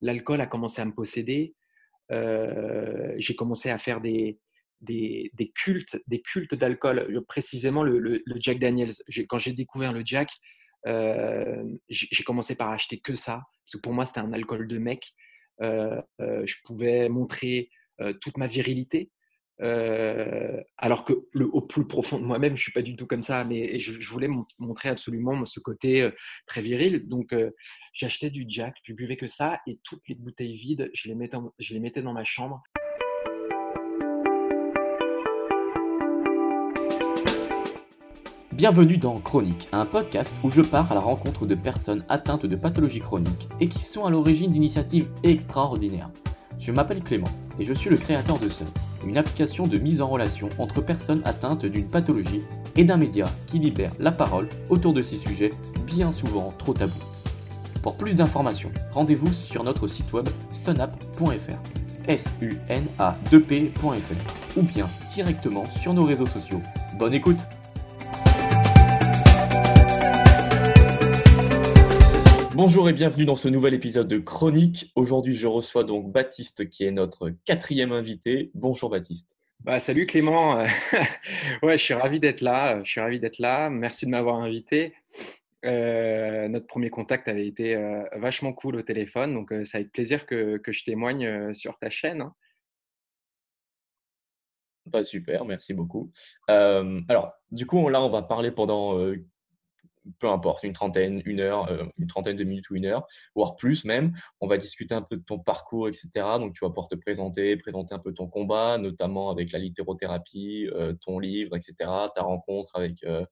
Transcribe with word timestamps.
l'alcool 0.00 0.40
a 0.40 0.46
commencé 0.46 0.80
à 0.80 0.84
me 0.84 0.92
posséder. 0.92 1.54
j'ai 2.10 3.34
commencé 3.36 3.70
à 3.70 3.78
faire 3.78 4.00
des, 4.00 4.38
des, 4.80 5.52
cultes, 5.54 6.00
des 6.06 6.20
cultes 6.20 6.54
d'alcool, 6.54 7.24
précisément 7.26 7.82
le, 7.82 8.22
Jack 8.36 8.58
Daniels. 8.58 8.92
Quand 9.28 9.38
j'ai 9.38 9.52
découvert 9.52 9.92
le 9.92 10.02
Jack, 10.04 10.30
j'ai 10.86 12.24
commencé 12.24 12.54
par 12.54 12.70
acheter 12.70 12.98
que 12.98 13.14
ça, 13.14 13.42
parce 13.64 13.76
que 13.76 13.80
pour 13.82 13.92
moi, 13.92 14.06
c'était 14.06 14.20
un 14.20 14.32
alcool 14.32 14.66
de 14.68 14.78
mec. 14.78 15.14
je 15.60 16.54
pouvais 16.64 17.08
montrer 17.08 17.70
toute 18.20 18.38
ma 18.38 18.46
virilité. 18.46 19.10
Alors 19.60 21.04
que 21.04 21.12
le, 21.32 21.46
au 21.46 21.60
plus 21.60 21.86
profond 21.86 22.18
de 22.18 22.24
moi-même, 22.24 22.56
je 22.56 22.62
suis 22.62 22.72
pas 22.72 22.82
du 22.82 22.96
tout 22.96 23.06
comme 23.06 23.22
ça, 23.22 23.44
mais 23.44 23.80
je, 23.80 23.92
voulais 24.08 24.28
montrer 24.58 24.88
absolument 24.88 25.44
ce 25.44 25.60
côté 25.60 26.08
très 26.46 26.62
viril. 26.62 27.08
Donc, 27.08 27.34
j'achetais 27.92 28.30
du 28.30 28.44
Jack, 28.48 28.76
je 28.84 28.92
buvais 28.92 29.16
que 29.16 29.26
ça, 29.26 29.60
et 29.66 29.78
toutes 29.82 30.06
les 30.08 30.14
bouteilles 30.14 30.56
vides, 30.56 30.90
je 30.94 31.08
les 31.08 31.14
mettais, 31.14 31.38
je 31.58 31.74
les 31.74 31.80
mettais 31.80 32.02
dans 32.02 32.12
ma 32.12 32.24
chambre. 32.24 32.62
Bienvenue 38.58 38.98
dans 38.98 39.20
Chronique, 39.20 39.68
un 39.70 39.86
podcast 39.86 40.34
où 40.42 40.50
je 40.50 40.62
pars 40.62 40.90
à 40.90 40.94
la 40.96 41.00
rencontre 41.00 41.46
de 41.46 41.54
personnes 41.54 42.04
atteintes 42.08 42.44
de 42.44 42.56
pathologies 42.56 42.98
chroniques 42.98 43.46
et 43.60 43.68
qui 43.68 43.84
sont 43.84 44.04
à 44.04 44.10
l'origine 44.10 44.50
d'initiatives 44.50 45.06
extraordinaires. 45.22 46.10
Je 46.68 46.72
m'appelle 46.74 47.02
Clément 47.02 47.30
et 47.58 47.64
je 47.64 47.72
suis 47.72 47.88
le 47.88 47.96
créateur 47.96 48.38
de 48.38 48.50
Sun, 48.50 48.66
une 49.06 49.16
application 49.16 49.66
de 49.66 49.78
mise 49.78 50.02
en 50.02 50.06
relation 50.06 50.50
entre 50.58 50.82
personnes 50.82 51.22
atteintes 51.24 51.64
d'une 51.64 51.88
pathologie 51.88 52.42
et 52.76 52.84
d'un 52.84 52.98
média 52.98 53.24
qui 53.46 53.58
libère 53.58 53.90
la 53.98 54.12
parole 54.12 54.50
autour 54.68 54.92
de 54.92 55.00
ces 55.00 55.16
sujets 55.16 55.48
bien 55.86 56.12
souvent 56.12 56.52
trop 56.58 56.74
tabous. 56.74 56.92
Pour 57.82 57.96
plus 57.96 58.12
d'informations, 58.12 58.70
rendez-vous 58.92 59.32
sur 59.32 59.64
notre 59.64 59.88
site 59.88 60.12
web 60.12 60.28
sunapp.fr 60.52 61.58
s 62.06 62.24
u 62.42 62.58
n 62.68 62.82
a 62.98 63.16
2 63.30 63.40
p.fr 63.40 64.58
ou 64.58 64.60
bien 64.60 64.90
directement 65.14 65.64
sur 65.80 65.94
nos 65.94 66.04
réseaux 66.04 66.26
sociaux. 66.26 66.60
Bonne 66.98 67.14
écoute 67.14 67.38
Bonjour 72.58 72.88
et 72.88 72.92
bienvenue 72.92 73.24
dans 73.24 73.36
ce 73.36 73.46
nouvel 73.46 73.72
épisode 73.72 74.08
de 74.08 74.18
Chronique. 74.18 74.90
Aujourd'hui, 74.96 75.36
je 75.36 75.46
reçois 75.46 75.84
donc 75.84 76.10
Baptiste 76.10 76.68
qui 76.68 76.82
est 76.82 76.90
notre 76.90 77.30
quatrième 77.44 77.92
invité. 77.92 78.50
Bonjour 78.52 78.90
Baptiste. 78.90 79.30
Bah, 79.60 79.78
salut 79.78 80.06
Clément. 80.06 80.56
ouais, 81.62 81.78
je 81.78 81.82
suis 81.84 81.94
ravi 81.94 82.18
d'être 82.18 82.40
là. 82.40 82.82
Je 82.82 82.90
suis 82.90 83.00
ravi 83.00 83.20
d'être 83.20 83.38
là. 83.38 83.70
Merci 83.70 84.06
de 84.06 84.10
m'avoir 84.10 84.40
invité. 84.40 84.92
Euh, 85.64 86.48
notre 86.48 86.66
premier 86.66 86.90
contact 86.90 87.28
avait 87.28 87.46
été 87.46 87.76
euh, 87.76 88.02
vachement 88.16 88.52
cool 88.52 88.74
au 88.74 88.82
téléphone, 88.82 89.34
donc 89.34 89.52
euh, 89.52 89.64
ça 89.64 89.78
va 89.78 89.82
être 89.82 89.92
plaisir 89.92 90.26
que, 90.26 90.60
je 90.66 90.84
témoigne 90.84 91.54
sur 91.54 91.78
ta 91.78 91.90
chaîne. 91.90 92.22
Hein. 92.22 92.34
Bah, 94.86 95.04
super, 95.04 95.44
merci 95.44 95.74
beaucoup. 95.74 96.10
alors, 96.48 97.34
du 97.52 97.66
coup, 97.66 97.88
là, 97.88 98.02
on 98.02 98.10
va 98.10 98.22
parler 98.22 98.50
pendant 98.50 98.98
peu 100.18 100.28
importe, 100.28 100.64
une 100.64 100.72
trentaine, 100.72 101.22
une 101.24 101.40
heure, 101.40 101.70
euh, 101.70 101.84
une 101.98 102.06
trentaine 102.06 102.36
de 102.36 102.44
minutes 102.44 102.70
ou 102.70 102.76
une 102.76 102.86
heure, 102.86 103.06
voire 103.34 103.56
plus 103.56 103.84
même. 103.84 104.12
On 104.40 104.46
va 104.46 104.56
discuter 104.56 104.94
un 104.94 105.02
peu 105.02 105.16
de 105.16 105.22
ton 105.22 105.38
parcours, 105.38 105.88
etc. 105.88 106.08
Donc, 106.38 106.54
tu 106.54 106.64
vas 106.64 106.70
pouvoir 106.70 106.88
te 106.88 106.94
présenter, 106.94 107.56
présenter 107.56 107.94
un 107.94 107.98
peu 107.98 108.12
ton 108.12 108.28
combat, 108.28 108.78
notamment 108.78 109.30
avec 109.30 109.52
la 109.52 109.58
littérothérapie, 109.58 110.68
euh, 110.72 110.94
ton 110.94 111.18
livre, 111.18 111.56
etc. 111.56 111.74
Ta 112.14 112.22
rencontre 112.22 112.76
avec 112.76 113.02
euh, 113.04 113.24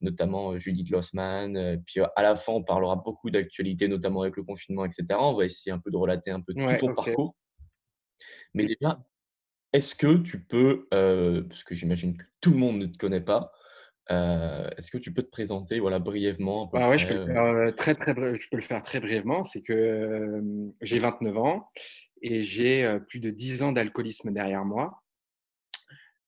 notamment 0.00 0.58
Judith 0.58 0.90
Lossman. 0.90 1.80
puis 1.86 2.00
à 2.00 2.22
la 2.22 2.34
fin, 2.34 2.54
on 2.54 2.64
parlera 2.64 2.96
beaucoup 2.96 3.30
d'actualité, 3.30 3.86
notamment 3.86 4.22
avec 4.22 4.36
le 4.36 4.42
confinement, 4.42 4.84
etc. 4.84 5.06
On 5.12 5.34
va 5.34 5.44
essayer 5.44 5.72
un 5.72 5.78
peu 5.78 5.92
de 5.92 5.96
relater 5.96 6.32
un 6.32 6.40
peu 6.40 6.54
tout 6.54 6.66
ton 6.80 6.92
parcours. 6.92 7.36
Mais 8.52 8.66
déjà, 8.66 9.00
est-ce 9.72 9.94
que 9.94 10.16
tu 10.16 10.42
peux, 10.42 10.88
parce 10.90 11.62
que 11.62 11.76
j'imagine 11.76 12.16
que 12.16 12.24
tout 12.40 12.50
le 12.50 12.56
monde 12.56 12.78
ne 12.78 12.86
te 12.86 12.98
connaît 12.98 13.20
pas, 13.20 13.52
euh, 14.10 14.68
est-ce 14.76 14.90
que 14.90 14.98
tu 14.98 15.12
peux 15.12 15.22
te 15.22 15.30
présenter 15.30 15.78
voilà, 15.78 15.98
brièvement 15.98 16.68
ah 16.74 16.88
ouais, 16.88 16.98
je 16.98 17.06
peux, 17.06 17.14
le 17.14 17.26
faire, 17.26 17.44
euh, 17.44 17.70
très, 17.70 17.94
très, 17.94 18.14
je 18.14 18.48
peux 18.48 18.56
le 18.56 18.62
faire 18.62 18.82
très 18.82 19.00
brièvement. 19.00 19.44
C'est 19.44 19.62
que 19.62 20.42
j'ai 20.80 20.98
29 20.98 21.36
ans 21.38 21.68
et 22.20 22.42
j'ai 22.42 22.98
plus 23.08 23.20
de 23.20 23.30
10 23.30 23.62
ans 23.62 23.72
d'alcoolisme 23.72 24.32
derrière 24.32 24.64
moi. 24.64 25.02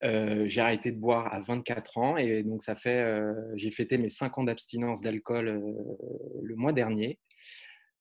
j'ai 0.02 0.60
arrêté 0.60 0.92
de 0.92 0.98
boire 0.98 1.32
à 1.32 1.40
24 1.40 1.98
ans 1.98 2.16
et 2.16 2.42
donc 2.42 2.62
ça 2.62 2.74
fait, 2.74 3.22
j'ai 3.56 3.70
fêté 3.70 3.98
mes 3.98 4.08
5 4.08 4.38
ans 4.38 4.44
d'abstinence 4.44 5.00
d'alcool 5.00 5.62
le 6.42 6.54
mois 6.56 6.72
dernier. 6.72 7.18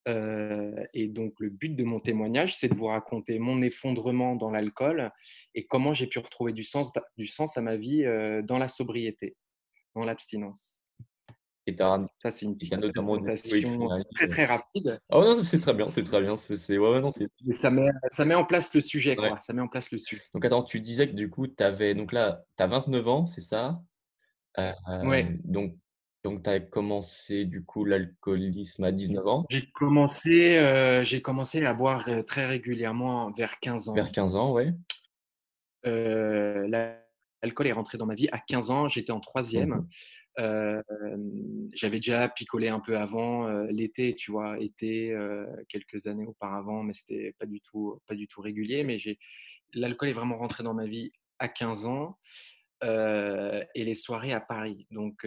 et 0.07 1.07
donc 1.07 1.33
le 1.39 1.49
but 1.49 1.75
de 1.75 1.83
mon 1.83 1.99
témoignage, 1.99 2.57
c'est 2.57 2.67
de 2.67 2.75
vous 2.75 2.87
raconter 2.87 3.39
mon 3.39 3.61
effondrement 3.63 4.35
dans 4.35 4.51
l'alcool 4.51 5.11
et 5.55 5.65
comment 5.65 5.93
j'ai 5.93 6.07
pu 6.07 6.19
retrouver 6.19 6.53
du 6.53 6.63
sens, 6.63 6.91
du 7.17 7.27
sens 7.27 7.57
à 7.57 7.61
ma 7.61 7.75
vie 7.75 8.03
dans 8.43 8.57
la 8.59 8.69
sobriété 8.69 9.35
dans 9.95 10.03
l'abstinence. 10.03 10.81
Et 11.65 11.77
ça, 11.77 12.29
c'est 12.29 12.45
une 12.45 12.57
petite 12.57 12.77
présentation 12.77 13.87
très 14.13 14.27
très 14.27 14.45
rapide. 14.45 14.99
Oh 15.09 15.21
non, 15.21 15.43
c'est 15.43 15.59
très 15.59 15.73
bien, 15.73 15.89
c'est 15.91 16.03
très 16.03 16.21
bien. 16.21 16.35
C'est, 16.35 16.77
ouais, 16.77 16.99
non, 16.99 17.13
ça, 17.53 17.69
met, 17.69 17.87
ça 18.09 18.25
met 18.25 18.35
en 18.35 18.43
place 18.43 18.73
le 18.73 18.81
sujet, 18.81 19.15
quoi. 19.15 19.39
Ça 19.41 19.53
met 19.53 19.61
en 19.61 19.69
place 19.69 19.91
le 19.91 19.97
sujet. 19.97 20.23
Donc 20.33 20.43
attends, 20.43 20.63
tu 20.63 20.81
disais 20.81 21.07
que 21.07 21.13
du 21.13 21.29
coup, 21.29 21.47
tu 21.47 21.63
avais, 21.63 21.95
donc 21.95 22.11
là, 22.11 22.43
tu 22.57 22.63
as 22.63 22.67
29 22.67 23.07
ans, 23.07 23.25
c'est 23.27 23.41
ça? 23.41 23.81
Euh, 24.59 24.71
Oui. 25.03 25.25
Donc, 25.45 25.75
donc 26.25 26.43
tu 26.43 26.49
as 26.49 26.59
commencé 26.59 27.45
du 27.45 27.63
coup 27.63 27.85
l'alcoolisme 27.85 28.83
à 28.83 28.91
19 28.91 29.25
ans? 29.27 29.45
J'ai 29.49 29.69
commencé, 29.71 30.57
euh, 30.57 31.03
j'ai 31.05 31.21
commencé 31.21 31.65
à 31.65 31.73
boire 31.73 32.07
euh, 32.09 32.23
très 32.23 32.45
régulièrement 32.45 33.31
vers 33.31 33.59
15 33.61 33.89
ans. 33.89 33.93
Vers 33.93 34.11
15 34.11 34.35
ans, 34.35 34.53
oui. 34.53 34.65
Euh, 35.85 36.67
l'alcool 37.43 37.67
est 37.67 37.73
rentré 37.73 37.97
dans 37.97 38.05
ma 38.05 38.15
vie 38.15 38.29
à 38.31 38.39
15 38.39 38.71
ans. 38.71 38.87
J'étais 38.87 39.11
en 39.11 39.19
troisième. 39.19 39.69
Mmh 39.69 39.87
j'avais 41.75 41.97
déjà 41.97 42.27
picolé 42.27 42.67
un 42.67 42.79
peu 42.79 42.97
avant 42.97 43.47
l'été, 43.65 44.15
tu 44.15 44.31
vois, 44.31 44.59
été 44.59 45.15
quelques 45.69 46.07
années 46.07 46.25
auparavant, 46.25 46.81
mais 46.81 46.95
c'était 46.95 47.35
pas 47.37 47.45
du 47.45 47.61
tout 47.61 47.99
pas 48.07 48.15
du 48.15 48.27
tout 48.27 48.41
régulier. 48.41 48.83
Mais 48.83 48.97
j'ai 48.97 49.19
l'alcool 49.75 50.09
est 50.09 50.13
vraiment 50.13 50.39
rentré 50.39 50.63
dans 50.63 50.73
ma 50.73 50.87
vie 50.87 51.11
à 51.37 51.47
15 51.47 51.85
ans. 51.85 52.17
et 52.81 53.83
les 53.83 53.93
soirées 53.93 54.33
à 54.33 54.41
Paris. 54.41 54.87
Donc, 54.89 55.23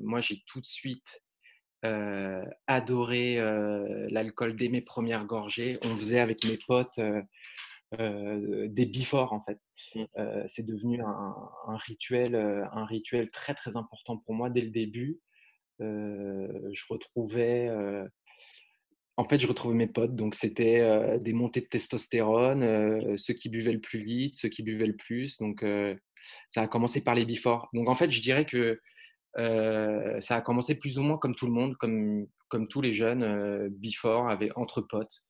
moi, 0.00 0.22
j'ai 0.22 0.42
tout 0.46 0.62
de 0.62 0.66
suite 0.66 1.20
adoré 2.66 3.36
l'alcool 4.10 4.56
dès 4.56 4.68
mes 4.68 4.82
premières 4.82 5.26
gorgées. 5.26 5.78
On 5.84 5.96
faisait 5.96 6.20
avec 6.20 6.44
mes 6.44 6.58
potes 6.66 6.98
euh, 6.98 7.22
des 7.98 8.86
before 8.86 9.32
en 9.32 9.42
fait. 9.42 9.58
Mmh. 9.94 10.04
Euh, 10.18 10.44
c'est 10.46 10.64
devenu 10.64 11.02
un, 11.02 11.76
rituel, 11.76 12.34
euh, 12.34 12.64
un 12.72 12.84
rituel 12.84 13.30
très 13.30 13.54
très 13.54 13.76
important 13.76 14.16
pour 14.18 14.34
moi 14.34 14.50
dès 14.50 14.60
le 14.60 14.70
début. 14.70 15.20
je 15.80 16.84
retrouvais, 16.88 17.68
en 19.16 19.24
fait, 19.24 19.38
je 19.38 19.46
retrouvais 19.46 19.74
mes 19.74 19.86
potes, 19.86 20.14
donc 20.14 20.34
c'était 20.34 21.18
des 21.18 21.32
montées 21.32 21.62
de 21.62 21.66
testostérone, 21.66 23.16
ceux 23.16 23.34
qui 23.34 23.48
buvaient 23.48 23.72
le 23.72 23.80
plus 23.80 24.00
vite, 24.00 24.36
ceux 24.36 24.48
qui 24.48 24.62
buvaient 24.62 24.86
le 24.86 24.96
plus. 24.96 25.38
Donc 25.38 25.64
ça 26.48 26.62
a 26.62 26.68
commencé 26.68 27.00
par 27.02 27.14
les 27.14 27.24
before. 27.24 27.68
Donc 27.72 27.88
en 27.88 27.94
fait, 27.94 28.10
je 28.10 28.20
dirais 28.20 28.44
que 28.44 28.78
ça 29.36 30.36
a 30.36 30.42
commencé 30.42 30.74
plus 30.74 30.98
ou 30.98 31.02
moins 31.02 31.18
comme 31.18 31.34
tout 31.34 31.46
le 31.46 31.52
monde, 31.52 31.76
comme, 31.76 32.26
comme 32.48 32.68
tous 32.68 32.82
les 32.82 32.92
jeunes, 32.92 33.68
before, 33.70 34.28
avec, 34.28 34.56
entre 34.56 34.82
potes. 34.82 35.24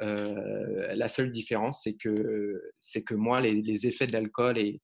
Euh, 0.00 0.94
la 0.94 1.08
seule 1.08 1.32
différence, 1.32 1.82
c'est 1.82 1.94
que, 1.94 2.62
c'est 2.78 3.02
que 3.02 3.14
moi, 3.14 3.40
les, 3.40 3.86
effets 3.86 4.06
de 4.06 4.12
l'alcool, 4.12 4.58
et, 4.58 4.80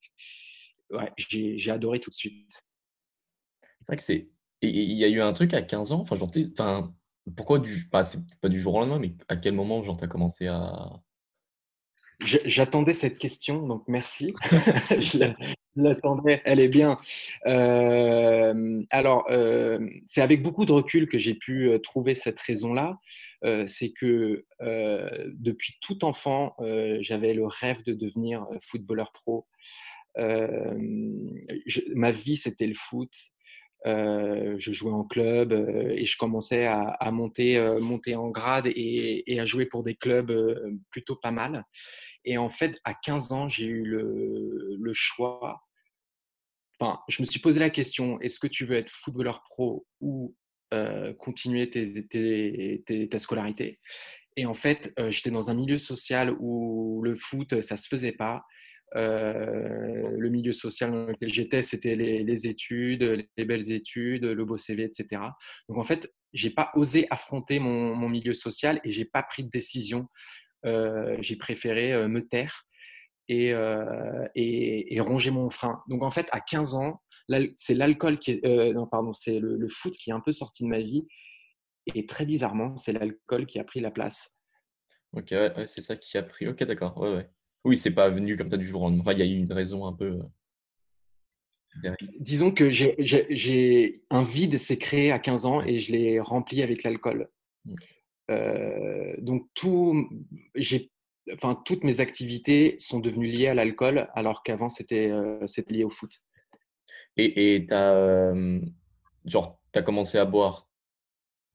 j'ai, 1.16 1.70
adoré 1.70 2.00
tout 2.00 2.10
de 2.10 2.14
suite. 2.14 2.50
C'est 3.62 3.86
vrai 3.86 3.96
que 3.96 4.02
c'est. 4.02 4.28
Il 4.62 4.92
y 4.92 5.04
a 5.04 5.08
eu 5.08 5.20
un 5.20 5.32
truc 5.34 5.52
à 5.52 5.62
15 5.62 5.92
ans, 5.92 6.00
enfin, 6.08 6.16
pourquoi 7.36 7.58
du. 7.58 7.88
Bah, 7.92 8.02
c'est 8.02 8.20
pas 8.40 8.48
du 8.48 8.60
jour 8.60 8.74
au 8.74 8.80
lendemain, 8.80 8.98
mais 8.98 9.14
à 9.28 9.36
quel 9.36 9.54
moment, 9.54 9.82
genre, 9.82 9.96
tu 9.96 10.04
as 10.04 10.08
commencé 10.08 10.46
à. 10.46 10.90
J'attendais 12.20 12.92
cette 12.92 13.18
question, 13.18 13.66
donc 13.66 13.84
merci. 13.88 14.34
je 15.00 15.32
l'attendais, 15.76 16.40
elle 16.44 16.60
est 16.60 16.68
bien. 16.68 16.98
Euh, 17.46 18.82
alors, 18.90 19.26
euh, 19.30 19.78
c'est 20.06 20.22
avec 20.22 20.42
beaucoup 20.42 20.64
de 20.64 20.72
recul 20.72 21.08
que 21.08 21.18
j'ai 21.18 21.34
pu 21.34 21.68
euh, 21.68 21.78
trouver 21.78 22.14
cette 22.14 22.40
raison-là. 22.40 22.98
c'est 23.66 23.90
que 23.90 24.44
depuis 25.34 25.76
tout 25.82 26.04
enfant, 26.04 26.56
j'avais 27.00 27.34
le 27.34 27.44
rêve 27.46 27.82
de 27.82 27.92
devenir 27.92 28.46
footballeur 28.62 29.12
pro. 29.12 29.46
ma 30.16 32.10
vie, 32.10 32.36
c'était 32.36 32.66
le 32.66 32.74
foot. 32.74 33.10
Je 33.84 34.72
jouais 34.72 34.92
en 34.92 35.04
club 35.04 35.52
et 35.52 36.06
je 36.06 36.16
commençais 36.16 36.66
à, 36.66 37.10
monter, 37.10 37.58
monter 37.80 38.16
en 38.16 38.30
grade 38.30 38.66
et, 38.66 39.38
à 39.38 39.44
jouer 39.44 39.66
pour 39.66 39.82
des 39.82 39.94
clubs 39.94 40.32
plutôt 40.90 41.16
pas 41.16 41.30
mal. 41.30 41.64
Et 42.24 42.38
en 42.38 42.48
fait, 42.48 42.80
à 42.84 42.94
15 42.94 43.32
ans, 43.32 43.48
j'ai 43.48 43.66
eu 43.66 43.84
le, 43.84 44.92
choix. 44.92 45.62
Enfin, 46.80 47.00
je 47.08 47.20
me 47.20 47.26
suis 47.26 47.40
posé 47.40 47.60
la 47.60 47.70
question 47.70 48.20
est-ce 48.20 48.40
que 48.40 48.46
tu 48.46 48.64
veux 48.64 48.76
être 48.76 48.90
footballeur 48.90 49.42
pro 49.42 49.86
ou 50.00 50.34
euh, 50.72 51.12
continuer 51.14 51.70
ta 51.70 53.18
scolarité? 53.18 53.80
Et 54.36 54.46
en 54.46 54.54
fait, 54.54 54.92
j'étais 55.10 55.30
dans 55.30 55.50
un 55.50 55.54
milieu 55.54 55.78
social 55.78 56.34
où 56.40 57.02
le 57.02 57.14
foot, 57.14 57.60
ça 57.60 57.76
se 57.76 57.86
faisait 57.86 58.12
pas. 58.12 58.44
Le 58.92 60.28
milieu 60.28 60.52
social 60.52 60.92
dans 60.92 61.06
lequel 61.06 61.32
j'étais, 61.32 61.62
c'était 61.62 61.96
les, 61.96 62.46
études, 62.46 63.26
les 63.36 63.44
belles 63.44 63.72
études, 63.72 64.24
le 64.24 64.44
beau 64.44 64.56
CV, 64.56 64.84
etc. 64.84 65.22
Donc 65.68 65.78
en 65.78 65.84
fait, 65.84 66.12
j'ai 66.32 66.50
pas 66.50 66.70
osé 66.74 67.06
affronter 67.10 67.58
mon, 67.58 68.08
milieu 68.08 68.34
social 68.34 68.80
et 68.84 68.92
j'ai 68.92 69.04
pas 69.04 69.22
pris 69.22 69.44
de 69.44 69.50
décision. 69.50 70.08
j'ai 70.64 71.36
préféré 71.36 72.06
me 72.08 72.20
taire 72.20 72.66
et, 73.28 73.52
et, 74.34 75.00
ronger 75.00 75.30
mon 75.30 75.50
frein. 75.50 75.82
Donc 75.88 76.02
en 76.02 76.10
fait, 76.10 76.28
à 76.30 76.40
15 76.40 76.74
ans, 76.74 77.00
c'est 77.56 77.74
l'alcool 77.74 78.18
qui 78.18 78.32
est, 78.32 78.46
euh, 78.46 78.72
non 78.72 78.86
pardon, 78.86 79.12
c'est 79.12 79.38
le, 79.38 79.68
foot 79.68 79.94
qui 79.94 80.10
est 80.10 80.12
un 80.12 80.20
peu 80.20 80.32
sorti 80.32 80.64
de 80.64 80.68
ma 80.68 80.80
vie 80.80 81.06
et 81.94 82.06
très 82.06 82.26
bizarrement, 82.26 82.76
c'est 82.76 82.92
l'alcool 82.92 83.46
qui 83.46 83.58
a 83.58 83.64
pris 83.64 83.80
la 83.80 83.90
place. 83.90 84.30
Ok, 85.12 85.34
c'est 85.66 85.82
ça 85.82 85.96
qui 85.96 86.18
a 86.18 86.22
pris. 86.22 86.48
Ok, 86.48 86.64
d'accord. 86.64 86.98
Ouais, 86.98 87.14
ouais. 87.14 87.30
Oui, 87.64 87.76
c'est 87.76 87.90
pas 87.90 88.10
venu 88.10 88.36
comme 88.36 88.50
ça 88.50 88.56
du 88.56 88.66
jour 88.66 88.82
au 88.82 88.90
lendemain. 88.90 89.12
il 89.12 89.18
y 89.18 89.22
a 89.22 89.26
eu 89.26 89.38
une 89.38 89.52
raison 89.52 89.86
un 89.86 89.92
peu. 89.92 90.20
Euh, 91.84 91.94
Disons 92.20 92.52
que 92.52 92.68
j'ai 92.70 94.02
un 94.10 94.22
vide 94.22 94.58
s'est 94.58 94.78
créé 94.78 95.10
à 95.10 95.18
15 95.18 95.46
ans 95.46 95.62
et 95.62 95.78
je 95.78 95.92
l'ai 95.92 96.20
rempli 96.20 96.62
avec 96.62 96.82
l'alcool. 96.82 97.28
Euh, 98.30 99.14
donc 99.18 99.48
tout, 99.54 100.08
enfin 101.32 101.60
toutes 101.64 101.84
mes 101.84 102.00
activités 102.00 102.76
sont 102.78 103.00
devenues 103.00 103.26
liées 103.26 103.48
à 103.48 103.54
l'alcool 103.54 104.08
alors 104.14 104.42
qu'avant 104.42 104.70
c'était 104.70 105.10
c'était 105.46 105.74
lié 105.74 105.84
au 105.84 105.90
foot. 105.90 106.12
Et 107.16 107.66
tu 107.68 107.74
as, 107.74 108.34
genre, 109.24 109.60
as 109.74 109.82
commencé 109.82 110.18
à 110.18 110.24
boire 110.24 110.68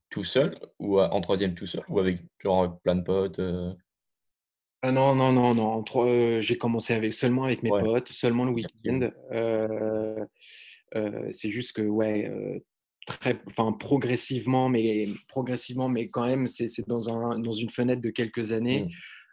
tout 0.09 0.23
seul 0.23 0.59
ou 0.79 1.00
en 1.00 1.21
troisième 1.21 1.53
tout 1.53 1.67
seul 1.67 1.83
ou 1.88 2.00
avec 2.00 2.19
genre 2.39 2.79
plein 2.81 2.95
de 2.95 3.03
potes 3.03 3.39
ah 4.81 4.91
non, 4.91 5.15
non, 5.15 5.33
non, 5.33 5.55
non. 5.55 6.39
j'ai 6.39 6.57
commencé 6.57 6.93
avec, 6.93 7.13
seulement 7.13 7.43
avec 7.43 7.63
mes 7.63 7.69
potes, 7.69 8.09
seulement 8.09 8.45
le 8.45 8.51
week-end. 8.51 9.09
c'est 11.31 11.51
juste 11.51 11.73
que, 11.73 11.81
ouais, 11.81 12.31
très, 13.05 13.39
enfin, 13.47 13.71
progressivement, 13.73 14.69
mais 14.69 15.07
progressivement, 15.27 15.89
mais 15.89 16.09
quand 16.09 16.25
même, 16.25 16.47
c'est 16.47 16.87
dans, 16.87 17.09
un, 17.09 17.39
dans 17.39 17.53
une 17.53 17.69
fenêtre 17.69 18.01
de 18.01 18.09
quelques 18.09 18.51
années. 18.51 18.87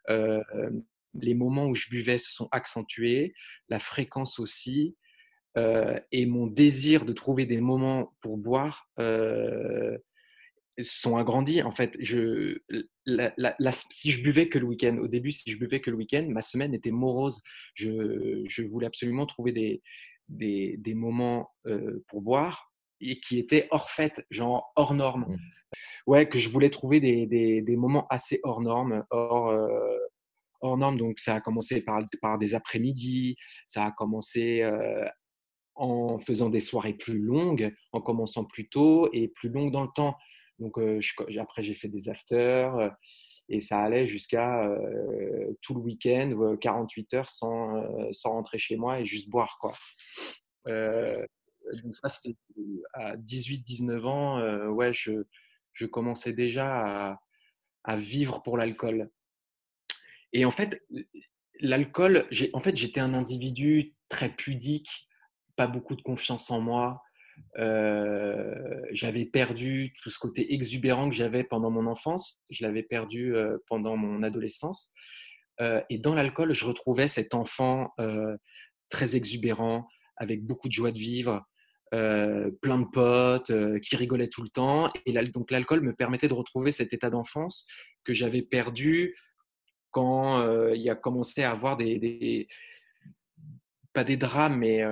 Mmh. 0.08 0.80
les 1.14 1.34
moments 1.34 1.66
où 1.66 1.74
je 1.74 1.88
buvais 1.88 2.18
se 2.18 2.32
sont 2.32 2.48
accentués, 2.52 3.34
la 3.68 3.78
fréquence 3.78 4.38
aussi. 4.38 4.96
Euh, 5.56 5.98
et 6.12 6.26
mon 6.26 6.46
désir 6.46 7.04
de 7.04 7.12
trouver 7.12 7.46
des 7.46 7.60
moments 7.60 8.14
pour 8.20 8.36
boire 8.36 8.90
euh, 8.98 9.96
sont 10.80 11.16
agrandis. 11.16 11.62
En 11.62 11.72
fait, 11.72 11.96
je, 12.00 12.58
si 13.90 14.10
je 14.10 14.22
buvais 14.22 14.48
que 14.48 14.58
le 14.58 14.66
week-end, 14.66 14.98
au 14.98 15.08
début, 15.08 15.30
si 15.30 15.50
je 15.50 15.58
buvais 15.58 15.80
que 15.80 15.90
le 15.90 15.96
week-end, 15.96 16.26
ma 16.28 16.42
semaine 16.42 16.74
était 16.74 16.90
morose. 16.90 17.42
Je, 17.74 18.44
je 18.48 18.62
voulais 18.62 18.86
absolument 18.86 19.26
trouver 19.26 19.52
des, 19.52 19.82
des, 20.28 20.76
des 20.78 20.94
moments 20.94 21.50
euh, 21.66 22.04
pour 22.08 22.22
boire 22.22 22.72
et 23.00 23.20
qui 23.20 23.38
étaient 23.38 23.68
hors 23.70 23.90
fête, 23.90 24.26
genre 24.30 24.72
hors 24.76 24.94
norme. 24.94 25.26
Mmh. 25.28 25.36
Ouais, 26.06 26.28
que 26.28 26.38
je 26.38 26.48
voulais 26.48 26.70
trouver 26.70 27.00
des, 27.00 27.26
des, 27.26 27.60
des 27.60 27.76
moments 27.76 28.06
assez 28.08 28.40
hors 28.42 28.60
norme, 28.62 29.04
hors, 29.10 29.52
hors 30.60 30.78
norme. 30.78 30.96
Donc, 30.96 31.18
ça 31.18 31.34
a 31.34 31.40
commencé 31.40 31.82
par, 31.82 32.02
par 32.22 32.38
des 32.38 32.54
après-midi, 32.54 33.36
ça 33.66 33.84
a 33.84 33.90
commencé 33.92 34.64
en 35.74 36.18
faisant 36.18 36.48
des 36.48 36.60
soirées 36.60 36.94
plus 36.94 37.18
longues, 37.18 37.74
en 37.92 38.00
commençant 38.00 38.44
plus 38.44 38.68
tôt 38.68 39.10
et 39.12 39.28
plus 39.28 39.50
longues 39.50 39.72
dans 39.72 39.82
le 39.82 39.90
temps. 39.94 40.16
Donc 40.58 40.78
après, 41.38 41.62
j'ai 41.62 41.74
fait 41.74 41.88
des 41.88 42.08
afters 42.08 42.96
et 43.48 43.60
ça 43.60 43.78
allait 43.78 44.06
jusqu'à 44.06 44.68
tout 45.62 45.74
le 45.74 45.80
week-end, 45.80 46.56
48 46.60 47.14
heures 47.14 47.30
sans, 47.30 47.82
rentrer 48.24 48.58
chez 48.58 48.76
moi 48.76 49.00
et 49.00 49.06
juste 49.06 49.28
boire. 49.28 49.58
Quoi. 49.60 49.74
donc 50.66 51.96
ça, 51.96 52.08
c'était 52.08 52.36
à 52.94 53.16
18-19 53.16 54.04
ans. 54.04 54.68
ouais, 54.70 54.92
je, 54.92 55.24
je, 55.72 55.86
commençais 55.86 56.32
déjà 56.32 57.10
à, 57.10 57.20
à 57.84 57.96
vivre 57.96 58.42
pour 58.42 58.58
l'alcool. 58.58 59.10
Et 60.32 60.44
en 60.44 60.50
fait, 60.50 60.82
l'alcool, 61.60 62.28
en 62.52 62.60
fait, 62.60 62.76
j'étais 62.76 63.00
un 63.00 63.14
individu 63.14 63.94
très 64.08 64.28
pudique, 64.28 65.08
pas 65.56 65.66
beaucoup 65.66 65.96
de 65.96 66.02
confiance 66.02 66.50
en 66.50 66.60
moi. 66.60 67.02
J'avais 68.92 69.24
perdu 69.24 69.94
tout 70.02 70.10
ce 70.10 70.18
côté 70.18 70.52
exubérant 70.54 71.08
que 71.08 71.14
j'avais 71.14 71.44
pendant 71.44 71.70
mon 71.70 71.86
enfance. 71.86 72.42
Je 72.50 72.64
l'avais 72.64 72.82
perdu 72.82 73.34
pendant 73.66 73.96
mon 73.96 74.22
adolescence. 74.22 74.92
Et 75.88 75.98
dans 75.98 76.14
l'alcool, 76.14 76.52
je 76.52 76.66
retrouvais 76.66 77.08
cet 77.08 77.34
enfant 77.34 77.94
très 78.88 79.16
exubérant, 79.16 79.88
avec 80.16 80.44
beaucoup 80.44 80.68
de 80.68 80.72
joie 80.72 80.92
de 80.92 80.98
vivre, 80.98 81.44
plein 81.90 82.78
de 82.78 82.90
potes, 82.92 83.80
qui 83.80 83.96
rigolait 83.96 84.28
tout 84.28 84.42
le 84.42 84.48
temps. 84.48 84.90
Et 85.06 85.12
donc 85.12 85.50
l'alcool 85.50 85.80
me 85.80 85.94
permettait 85.94 86.28
de 86.28 86.34
retrouver 86.34 86.72
cet 86.72 86.92
état 86.92 87.10
d'enfance 87.10 87.66
que 88.04 88.12
j'avais 88.12 88.42
perdu 88.42 89.16
quand 89.90 90.72
il 90.74 90.90
a 90.90 90.94
commencé 90.94 91.42
à 91.42 91.52
avoir 91.52 91.76
des 91.76 92.46
pas 93.94 94.04
des 94.04 94.18
drames, 94.18 94.58
mais 94.58 94.84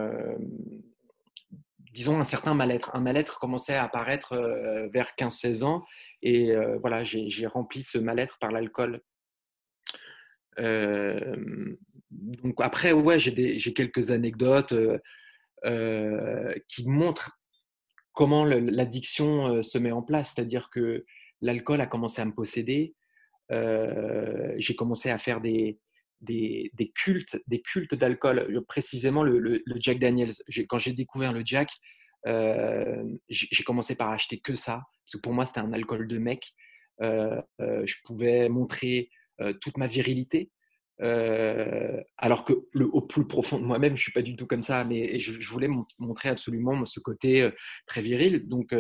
disons 1.94 2.19
un 2.19 2.25
certain 2.25 2.55
mal-être. 2.55 2.91
Un 2.94 3.00
mal-être 3.00 3.38
commençait 3.38 3.76
à 3.76 3.85
apparaître 3.85 4.32
euh, 4.32 4.88
vers 4.88 5.12
15-16 5.19 5.62
ans 5.62 5.85
et 6.23 6.50
euh, 6.50 6.76
voilà, 6.81 7.05
j'ai 7.05 7.46
rempli 7.46 7.82
ce 7.82 7.99
mal-être 7.99 8.37
par 8.38 8.50
l'alcool. 8.50 9.00
donc 10.58 12.56
après, 12.58 12.93
ouais, 12.93 13.19
j'ai 13.19 13.75
quelques 13.75 14.11
anecdotes 14.11 14.75
qui 16.69 16.88
montrent 16.88 17.38
comment 18.12 18.44
l'addiction 18.44 19.62
se 19.62 19.79
met 19.79 19.93
en 19.93 20.02
place, 20.02 20.32
c'est-à-dire 20.35 20.70
que 20.70 21.05
l'alcool 21.40 21.81
a 21.81 21.87
commencé 21.87 22.23
à 22.23 22.25
me 22.25 22.35
posséder. 22.35 22.94
j'ai 23.50 24.76
commencé 24.76 25.11
à 25.11 25.19
faire 25.19 25.40
des, 25.40 25.79
des, 26.20 26.93
cultes, 26.94 27.40
des 27.46 27.61
cultes 27.61 27.94
d'alcool, 27.94 28.38
euh, 28.38 28.61
précisément 28.66 29.22
le, 29.22 29.62
Jack 29.76 29.99
Daniels. 29.99 30.32
Quand 30.69 30.78
j'ai 30.78 30.93
découvert 30.93 31.32
le 31.32 31.43
Jack, 31.44 31.70
euh, 32.26 33.05
j'ai 33.28 33.64
commencé 33.64 33.94
par 33.94 34.11
acheter 34.11 34.38
que 34.40 34.55
ça, 34.55 34.82
parce 35.05 35.16
que 35.16 35.22
pour 35.22 35.32
moi 35.32 35.44
c'était 35.46 35.61
un 35.61 35.72
alcool 35.72 36.08
de 36.08 36.19
mec. 36.19 36.52
Euh, 37.02 37.40
je 37.58 37.96
pouvais 38.05 38.49
montrer 38.49 39.11
toute 39.61 39.76
ma 39.76 39.87
virilité, 39.87 40.50
alors 41.00 42.44
que 42.44 42.52
au 42.78 43.02
plus 43.02 43.26
profond 43.26 43.59
de 43.59 43.64
moi-même, 43.64 43.97
je 43.97 44.02
suis 44.02 44.12
pas 44.12 44.23
du 44.23 44.37
tout 44.37 44.47
comme 44.47 44.62
ça, 44.62 44.85
mais 44.85 45.18
je, 45.18 45.33
voulais 45.47 45.68
montrer 45.99 46.28
absolument 46.30 46.85
ce 46.85 47.00
côté 47.00 47.50
très 47.87 48.00
viril. 48.00 48.49
Donc, 48.49 48.75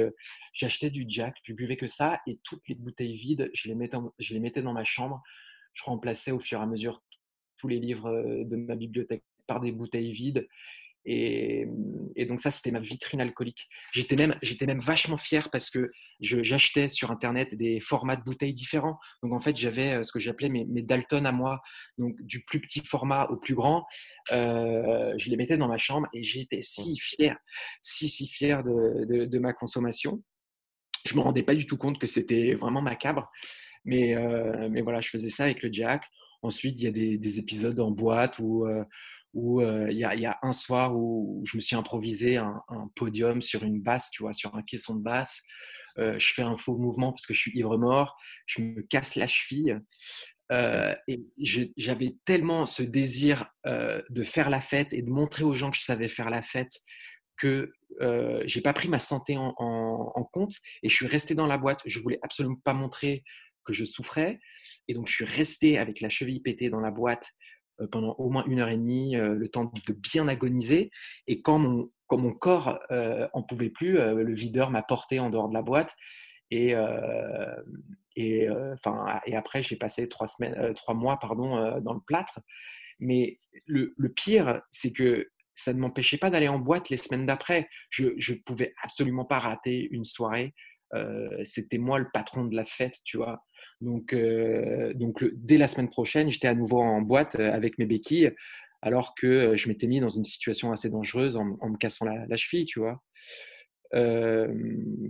j'achetais 0.54 0.90
du 0.90 1.04
Jack, 1.08 1.34
je 1.42 1.52
buvais 1.52 1.76
que 1.76 1.88
ça, 1.88 2.20
et 2.26 2.38
toutes 2.44 2.62
les 2.68 2.76
bouteilles 2.76 3.16
vides, 3.16 3.50
je 3.52 3.68
les 3.68 4.40
mettais 4.40 4.62
dans 4.62 4.72
ma 4.72 4.84
chambre. 4.84 5.22
Je 5.74 5.82
remplaçais 5.82 6.30
au 6.30 6.38
fur 6.38 6.60
et 6.60 6.62
à 6.62 6.66
mesure 6.66 7.02
tous 7.56 7.68
les 7.68 7.78
livres 7.78 8.10
de 8.44 8.56
ma 8.56 8.76
bibliothèque 8.76 9.24
par 9.46 9.60
des 9.60 9.72
bouteilles 9.72 10.12
vides. 10.12 10.46
Et, 11.06 11.66
donc 12.28 12.40
ça, 12.40 12.50
c'était 12.50 12.70
ma 12.70 12.80
vitrine 12.80 13.20
alcoolique. 13.20 13.68
J'étais 13.92 14.16
même, 14.16 14.36
j'étais 14.42 14.66
même 14.66 14.80
vachement 14.80 15.18
fier 15.18 15.50
parce 15.50 15.68
que 15.68 15.90
j'achetais 16.20 16.88
sur 16.88 17.10
Internet 17.10 17.54
des 17.54 17.80
formats 17.80 18.16
de 18.16 18.22
bouteilles 18.22 18.54
différents. 18.54 18.98
Donc 19.22 19.32
en 19.32 19.40
fait, 19.40 19.56
j'avais 19.56 20.02
ce 20.02 20.12
que 20.12 20.18
j'appelais 20.18 20.48
mes, 20.48 20.64
mes, 20.64 20.82
Dalton 20.82 21.26
à 21.26 21.32
moi, 21.32 21.60
donc 21.98 22.14
du 22.22 22.42
plus 22.44 22.60
petit 22.60 22.80
format 22.80 23.26
au 23.26 23.36
plus 23.36 23.54
grand. 23.54 23.84
je 24.30 25.28
les 25.28 25.36
mettais 25.36 25.58
dans 25.58 25.68
ma 25.68 25.78
chambre 25.78 26.08
et 26.14 26.22
j'étais 26.22 26.62
si 26.62 26.98
fier, 26.98 27.36
si 27.82 28.08
si 28.08 28.26
fier 28.26 28.64
de, 28.64 29.26
de, 29.26 29.38
ma 29.38 29.52
consommation. 29.52 30.22
Je 31.06 31.14
me 31.14 31.20
rendais 31.20 31.42
pas 31.42 31.54
du 31.54 31.66
tout 31.66 31.76
compte 31.76 31.98
que 31.98 32.06
c'était 32.06 32.54
vraiment 32.54 32.80
macabre, 32.80 33.30
mais 33.84 34.16
mais 34.70 34.80
voilà, 34.80 35.02
je 35.02 35.10
faisais 35.10 35.28
ça 35.28 35.44
avec 35.44 35.62
le 35.62 35.70
Jack. 35.70 36.04
Ensuite, 36.44 36.78
il 36.78 36.84
y 36.84 36.88
a 36.88 37.16
des, 37.16 37.38
épisodes 37.38 37.80
en 37.80 37.90
boîte 37.90 38.38
où, 38.38 38.66
euh, 38.66 38.84
euh, 39.34 39.90
il, 39.90 39.96
y 39.96 40.04
a, 40.04 40.38
un 40.42 40.52
soir 40.52 40.94
où 40.94 41.42
je 41.46 41.56
me 41.56 41.62
suis 41.62 41.74
improvisé 41.74 42.36
un, 42.36 42.62
podium 42.94 43.40
sur 43.40 43.64
une 43.64 43.80
basse, 43.80 44.10
tu 44.10 44.22
vois, 44.22 44.34
sur 44.34 44.54
un 44.54 44.62
caisson 44.62 44.94
de 44.94 45.02
basse. 45.02 45.40
Euh, 45.96 46.18
je 46.18 46.34
fais 46.34 46.42
un 46.42 46.58
faux 46.58 46.76
mouvement 46.76 47.12
parce 47.12 47.24
que 47.24 47.32
je 47.32 47.38
suis 47.38 47.58
ivre 47.58 47.78
mort, 47.78 48.14
je 48.44 48.60
me 48.60 48.82
casse 48.82 49.16
la 49.16 49.26
cheville. 49.26 49.80
et 50.50 51.20
j'avais 51.78 52.14
tellement 52.26 52.66
ce 52.66 52.82
désir 52.82 53.46
de 53.64 54.22
faire 54.22 54.50
la 54.50 54.60
fête 54.60 54.92
et 54.92 55.00
de 55.00 55.10
montrer 55.10 55.44
aux 55.44 55.54
gens 55.54 55.70
que 55.70 55.78
je 55.78 55.84
savais 55.84 56.08
faire 56.08 56.28
la 56.28 56.42
fête 56.42 56.78
que 57.38 57.72
j'ai 58.44 58.60
pas 58.60 58.74
pris 58.74 58.88
ma 58.88 58.98
santé 58.98 59.38
en, 59.38 59.54
en, 59.56 60.24
compte 60.24 60.56
et 60.82 60.90
je 60.90 60.94
suis 60.94 61.06
resté 61.06 61.34
dans 61.34 61.46
la 61.46 61.56
boîte. 61.56 61.80
Je 61.86 62.00
voulais 62.00 62.18
absolument 62.22 62.60
pas 62.62 62.74
montrer 62.74 63.24
que 63.64 63.72
je 63.72 63.84
souffrais. 63.84 64.38
Et 64.88 64.94
donc, 64.94 65.08
je 65.08 65.14
suis 65.14 65.24
resté 65.24 65.78
avec 65.78 66.00
la 66.00 66.08
cheville 66.08 66.40
pétée 66.40 66.70
dans 66.70 66.80
la 66.80 66.90
boîte 66.90 67.32
euh, 67.80 67.88
pendant 67.88 68.14
au 68.18 68.30
moins 68.30 68.44
une 68.46 68.60
heure 68.60 68.68
et 68.68 68.76
demie, 68.76 69.16
euh, 69.16 69.34
le 69.34 69.48
temps 69.48 69.64
de 69.64 69.92
bien 69.92 70.28
agoniser. 70.28 70.90
Et 71.26 71.42
quand 71.42 71.58
mon, 71.58 71.90
quand 72.06 72.18
mon 72.18 72.32
corps 72.32 72.78
euh, 72.90 73.26
en 73.32 73.42
pouvait 73.42 73.70
plus, 73.70 73.94
le 73.94 74.34
videur 74.34 74.70
m'a 74.70 74.82
porté 74.82 75.18
en 75.18 75.30
dehors 75.30 75.48
de 75.48 75.54
la 75.54 75.62
boîte. 75.62 75.94
Et, 76.50 76.74
et, 78.14 78.48
enfin, 78.48 79.20
et 79.26 79.34
après, 79.34 79.62
j'ai 79.62 79.74
passé 79.74 80.08
trois, 80.08 80.28
semaines, 80.28 80.72
trois 80.74 80.94
mois 80.94 81.18
pardon, 81.18 81.80
dans 81.80 81.94
le 81.94 82.00
plâtre. 82.06 82.38
Mais 83.00 83.40
le, 83.64 83.92
le 83.96 84.08
pire, 84.10 84.60
c'est 84.70 84.92
que 84.92 85.28
ça 85.56 85.72
ne 85.72 85.80
m'empêchait 85.80 86.18
pas 86.18 86.30
d'aller 86.30 86.46
en 86.46 86.60
boîte 86.60 86.90
les 86.90 86.96
semaines 86.96 87.26
d'après. 87.26 87.68
Je 87.90 88.04
ne 88.08 88.38
pouvais 88.44 88.74
absolument 88.84 89.24
pas 89.24 89.40
rater 89.40 89.88
une 89.90 90.04
soirée. 90.04 90.54
C'était 91.42 91.78
moi 91.78 91.98
le 91.98 92.08
patron 92.12 92.44
de 92.44 92.54
la 92.54 92.66
fête, 92.66 92.98
tu 93.02 93.16
vois. 93.16 93.42
Donc, 93.84 94.14
donc 94.94 95.24
dès 95.34 95.58
la 95.58 95.68
semaine 95.68 95.88
prochaine, 95.88 96.30
j'étais 96.30 96.48
à 96.48 96.54
nouveau 96.54 96.80
en 96.80 97.00
boîte 97.00 97.36
avec 97.36 97.78
mes 97.78 97.86
béquilles, 97.86 98.32
alors 98.82 99.14
que 99.14 99.56
je 99.56 99.68
m'étais 99.68 99.86
mis 99.86 100.00
dans 100.00 100.08
une 100.08 100.24
situation 100.24 100.72
assez 100.72 100.90
dangereuse 100.90 101.36
en, 101.36 101.44
me 101.44 101.76
cassant 101.76 102.04
la, 102.04 102.36
cheville, 102.36 102.64
tu 102.64 102.80
vois. 102.80 103.02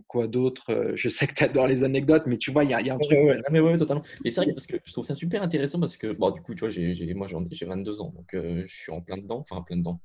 quoi 0.07 0.27
d'autre 0.27 0.93
Je 0.95 1.09
sais 1.09 1.27
que 1.27 1.35
tu 1.35 1.45
adores 1.45 1.69
les 1.69 1.85
anecdotes, 1.85 2.27
mais 2.27 2.37
tu 2.37 2.51
vois, 2.51 2.65
il 2.65 2.71
y, 2.71 2.75
a 2.75 2.79
un 2.79 2.99
truc. 2.99 3.19
Ouais, 3.19 3.41
mais 3.51 3.61
ouais, 3.61 3.77
totalement. 3.77 4.05
Et 4.25 4.31
c'est 4.31 4.43
vrai 4.43 4.53
parce 4.53 4.67
que 4.67 4.77
je 4.85 4.93
trouve 4.93 5.05
ça 5.05 5.15
super 5.15 5.43
intéressant 5.43 5.81
parce 5.81 5.97
que, 5.97 6.13
bon, 6.13 6.31
du 6.31 6.43
coup, 6.43 6.55
tu 6.55 6.61
vois, 6.61 6.71
j'ai, 6.71 7.15
moi 7.15 7.29
j'ai 7.51 7.67
22 7.67 8.01
ans, 8.01 8.13
donc 8.15 8.27
je 8.33 8.67
suis 8.67 8.93
en 8.93 9.01
plein 9.01 9.17
dedans, 9.17 9.39
enfin, 9.39 9.63
plein 9.63 9.77
dedans 9.77 10.01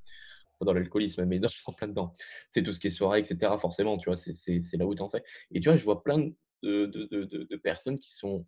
pas 0.59 0.65
dans 0.65 0.73
l'alcoolisme, 0.73 1.25
mais 1.25 1.39
dans, 1.39 1.47
en 1.65 1.73
plein 1.73 1.87
dedans. 1.87 2.13
C'est 2.51 2.63
tout 2.63 2.71
ce 2.71 2.79
qui 2.79 2.87
est 2.87 2.91
soirée, 2.91 3.19
etc. 3.19 3.53
Forcément, 3.59 3.97
tu 3.97 4.09
vois, 4.09 4.17
c'est 4.17 4.77
là 4.77 4.85
où 4.85 4.93
tu 4.93 5.01
en 5.01 5.09
fais. 5.09 5.23
Et 5.51 5.59
tu 5.59 5.69
vois, 5.69 5.77
je 5.77 5.83
vois 5.83 6.03
plein 6.03 6.19
de, 6.19 6.85
de, 6.85 7.05
de, 7.05 7.23
de 7.23 7.55
personnes 7.55 7.97
qui 7.97 8.11
sont 8.13 8.45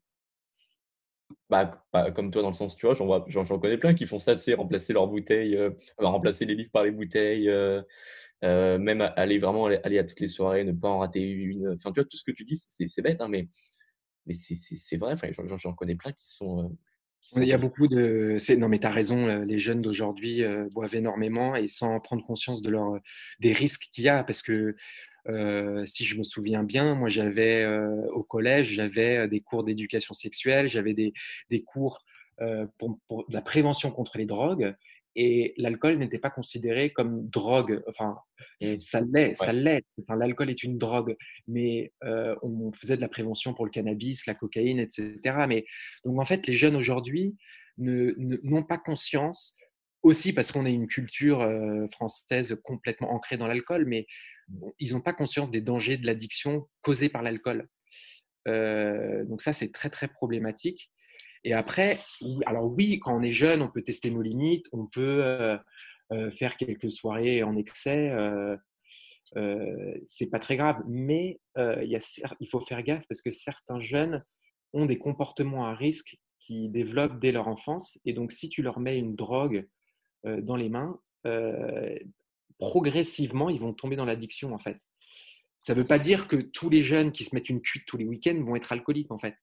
bah, 1.50 1.84
comme 2.16 2.32
toi 2.32 2.42
dans 2.42 2.50
le 2.50 2.56
sens, 2.56 2.76
tu 2.76 2.86
vois, 2.86 2.96
j'en 3.28 3.60
connais 3.60 3.78
plein 3.78 3.94
qui 3.94 4.06
font 4.06 4.20
ça, 4.20 4.36
tu 4.36 4.42
sais, 4.42 4.54
remplacer 4.54 4.94
leurs 4.94 5.08
bouteilles, 5.08 5.56
euh, 5.56 5.72
remplacer 5.98 6.46
les 6.46 6.56
livres 6.56 6.72
par 6.72 6.84
les 6.84 6.92
bouteilles, 6.92 7.50
euh, 7.50 7.82
euh, 8.44 8.78
même 8.78 9.02
aller 9.16 9.40
vraiment 9.40 9.66
aller, 9.66 10.00
à 10.00 10.04
toutes 10.04 10.20
les 10.20 10.28
soirées, 10.28 10.64
ne 10.64 10.72
pas 10.72 10.90
en 10.90 11.00
rater 11.00 11.22
une. 11.22 11.70
Enfin, 11.70 11.92
tu 11.92 12.00
vois, 12.00 12.06
tout 12.06 12.18
ce 12.18 12.24
que 12.24 12.32
tu 12.32 12.44
dis, 12.44 12.56
c'est 12.70 13.02
bête, 13.02 13.22
hein, 13.22 13.28
mais, 13.30 13.48
mais 14.26 14.34
c'est 14.34 14.98
vrai, 14.98 15.14
enfin, 15.14 15.28
j'en 15.58 15.74
connais 15.74 15.96
plein 15.96 16.12
qui 16.12 16.28
sont, 16.28 16.76
il 17.36 17.44
y 17.44 17.54
a 17.54 17.58
beaucoup 17.58 17.88
de. 17.88 18.38
Non, 18.58 18.68
mais 18.68 18.80
tu 18.80 18.88
as 18.88 18.92
raison, 18.92 19.28
les 19.44 19.60
jeunes 19.60 19.82
d'aujourd'hui 19.82 20.44
boivent 20.72 20.96
énormément 20.96 21.56
et 21.56 21.68
sans 21.68 22.00
prendre 22.00 22.26
conscience 22.26 22.62
de 22.62 22.70
leur... 22.72 23.00
des 23.40 23.54
risques 23.54 23.90
qu'il 23.92 24.04
y 24.04 24.10
a. 24.10 24.24
Parce 24.24 24.42
que 24.42 24.76
euh, 25.30 25.86
si 25.86 26.06
je 26.06 26.18
me 26.18 26.24
souviens 26.24 26.64
bien, 26.64 26.96
moi, 26.96 27.10
j'avais 27.10 27.66
au 28.12 28.24
collège, 28.24 28.72
j'avais 28.72 29.28
des 29.28 29.42
cours 29.42 29.64
d'éducation 29.64 30.14
sexuelle, 30.14 30.68
j'avais 30.68 30.94
des, 30.94 31.14
des, 31.50 31.62
cours 31.64 32.04
pour, 32.78 33.00
pour, 33.08 33.26
la 33.30 33.42
prévention 33.42 33.92
contre 33.92 34.18
les 34.18 34.26
drogues 34.26 34.76
et 35.16 35.54
l'alcool 35.58 35.98
n'était 35.98 36.20
pas 36.20 36.30
considéré 36.30 36.92
comme 36.92 37.28
drogue. 37.28 37.84
Enfin, 37.88 38.18
ça 38.78 39.02
l'est, 39.02 39.36
ça 39.36 39.52
l'est. 39.52 39.86
Enfin, 40.00 40.16
l'alcool 40.16 40.50
est 40.50 40.64
une 40.64 40.78
drogue, 40.78 41.16
mais 41.48 41.92
on 42.42 42.72
faisait 42.74 42.96
de 42.96 43.02
la 43.02 43.10
prévention 43.10 43.54
pour 43.54 43.66
le 43.66 43.72
cannabis, 43.72 44.26
la 44.26 44.36
cocaïne, 44.36 44.80
etc. 44.80 45.46
Mais 45.48 45.66
donc 46.06 46.20
en 46.20 46.26
fait, 46.26 46.48
les 46.48 46.54
jeunes 46.54 46.76
aujourd'hui 46.76 47.36
n'ont 47.78 48.64
pas 48.64 48.78
conscience 48.78 49.56
aussi 50.04 50.34
parce 50.34 50.52
qu'on 50.52 50.66
a 50.66 50.70
une 50.70 50.88
culture 50.88 51.48
française 51.92 52.58
complètement 52.64 53.12
ancrée 53.12 53.38
dans 53.38 53.48
l'alcool, 53.48 53.86
mais. 53.86 54.08
Ils 54.80 54.94
n'ont 54.94 55.02
pas 55.02 55.14
conscience 55.14 55.52
des 55.52 55.62
dangers 55.62 55.98
de 55.98 56.06
l'addiction 56.06 56.68
causée 56.82 57.10
par 57.10 57.22
l'alcool. 57.22 57.68
Euh, 58.48 59.24
donc 59.26 59.42
ça, 59.42 59.54
c'est 59.54 59.72
très 59.72 59.90
très 59.90 60.08
problématique. 60.08 60.92
Et 61.44 61.54
après, 61.54 62.00
alors 62.46 62.66
oui, 62.66 63.00
quand 63.00 63.18
on 63.18 63.24
est 63.24 63.32
jeune, 63.32 63.62
on 63.62 63.70
peut 63.70 63.82
tester 63.82 64.12
nos 64.12 64.22
limites, 64.22 64.68
on 64.72 64.86
peut 64.86 65.24
euh, 65.24 65.58
euh, 66.12 66.30
faire 66.30 66.56
quelques 66.58 66.92
soirées 66.92 67.44
en 67.44 67.56
excès. 67.56 68.12
C'est 70.06 70.30
pas 70.30 70.40
très 70.40 70.58
grave, 70.58 70.84
mais 70.88 71.40
il 71.58 72.48
faut 72.50 72.62
faire 72.62 72.84
gaffe 72.84 73.06
parce 73.08 73.22
que 73.22 73.32
certains 73.32 73.80
jeunes 73.80 74.24
ont 74.74 74.86
des 74.86 74.98
comportements 74.98 75.66
à 75.66 75.76
risque 75.76 76.18
qui 76.40 76.70
développent 76.70 77.20
dès 77.20 77.32
leur 77.32 77.48
enfance. 77.48 78.00
Et 78.06 78.14
donc, 78.14 78.32
si 78.32 78.50
tu 78.50 78.62
leur 78.62 78.80
mets 78.80 78.98
une 78.98 79.16
drogue 79.16 79.68
dans 80.24 80.56
les 80.56 80.70
mains, 80.70 81.00
progressivement, 82.62 83.50
ils 83.50 83.60
vont 83.60 83.74
tomber 83.74 83.98
dans 83.98 84.06
l'addiction 84.06 84.54
en 84.54 84.60
fait. 84.60 84.78
Ça 85.60 85.76
ne 85.76 85.82
veut 85.82 85.88
pas 85.88 86.00
dire 86.00 86.30
que 86.30 86.38
tous 86.38 86.70
les 86.70 86.82
jeunes 86.82 87.12
qui 87.12 87.26
se 87.26 87.36
mettent 87.36 87.50
une 87.50 87.62
cuite 87.62 87.86
tous 87.86 87.98
les 87.98 88.06
week-ends 88.06 88.42
vont 88.42 88.56
être 88.56 88.72
alcooliques 88.72 89.12
en 89.12 89.20
fait 89.20 89.36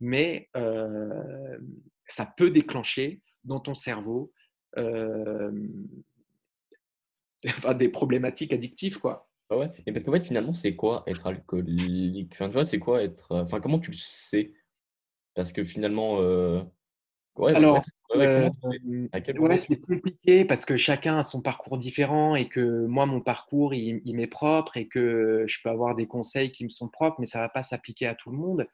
mais 0.00 0.48
euh, 0.56 1.58
ça 2.06 2.26
peut 2.36 2.50
déclencher 2.50 3.20
dans 3.44 3.60
ton 3.60 3.74
cerveau 3.74 4.32
euh, 4.76 5.50
des 7.78 7.88
problématiques 7.88 8.52
addictives, 8.52 8.98
quoi. 8.98 9.28
Ah 9.50 9.56
ouais, 9.56 9.70
et 9.86 9.92
parce 9.92 10.04
qu'en 10.04 10.12
fait, 10.12 10.24
finalement, 10.24 10.52
c'est 10.52 10.76
quoi 10.76 11.04
être 11.06 11.26
alcoolique? 11.26 12.32
Enfin, 12.34 12.48
tu 12.48 12.52
vois, 12.52 12.64
c'est 12.64 12.78
quoi 12.78 13.02
être. 13.02 13.34
Enfin, 13.34 13.60
comment 13.60 13.78
tu 13.78 13.92
le 13.92 13.96
sais? 13.96 14.52
Parce 15.34 15.52
que 15.52 15.64
finalement. 15.64 16.20
Euh... 16.20 16.62
Ouais, 17.36 17.54
Alors, 17.54 17.82
euh, 18.14 18.50
ouais, 19.38 19.58
c'est 19.58 19.80
compliqué 19.80 20.44
parce 20.44 20.64
que 20.64 20.76
chacun 20.76 21.18
a 21.18 21.22
son 21.22 21.42
parcours 21.42 21.78
différent 21.78 22.34
et 22.34 22.48
que 22.48 22.86
moi, 22.86 23.06
mon 23.06 23.20
parcours, 23.20 23.74
il, 23.74 24.00
il 24.04 24.14
m'est 24.16 24.26
propre 24.26 24.76
et 24.76 24.88
que 24.88 25.44
je 25.46 25.58
peux 25.62 25.70
avoir 25.70 25.94
des 25.94 26.06
conseils 26.06 26.50
qui 26.50 26.64
me 26.64 26.70
sont 26.70 26.88
propres, 26.88 27.16
mais 27.20 27.26
ça 27.26 27.38
ne 27.38 27.44
va 27.44 27.48
pas 27.48 27.62
s'appliquer 27.62 28.06
à 28.06 28.14
tout 28.14 28.30
le 28.30 28.36
monde. 28.36 28.66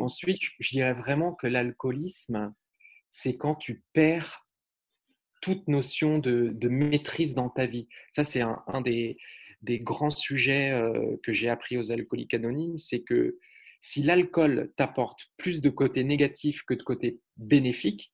Ensuite, 0.00 0.40
je 0.58 0.70
dirais 0.70 0.94
vraiment 0.94 1.34
que 1.34 1.46
l'alcoolisme, 1.46 2.54
c'est 3.10 3.36
quand 3.36 3.54
tu 3.54 3.82
perds 3.92 4.46
toute 5.40 5.68
notion 5.68 6.18
de, 6.18 6.68
maîtrise 6.68 7.34
dans 7.34 7.48
ta 7.48 7.66
vie. 7.66 7.88
Ça, 8.10 8.24
c'est 8.24 8.40
un, 8.40 8.80
des, 8.80 9.16
grands 9.62 10.10
sujets 10.10 10.72
euh, 10.72 11.16
que 11.22 11.32
j'ai 11.32 11.48
appris 11.48 11.78
aux 11.78 11.92
alcooliques 11.92 12.34
anonymes, 12.34 12.78
c'est 12.78 13.00
que 13.00 13.38
si 13.80 14.02
l'alcool 14.02 14.72
t'apporte 14.76 15.30
plus 15.36 15.60
de 15.60 15.70
côté 15.70 16.02
négatif 16.02 16.64
que 16.64 16.74
de 16.74 16.82
côté 16.82 17.20
bénéfique, 17.36 18.12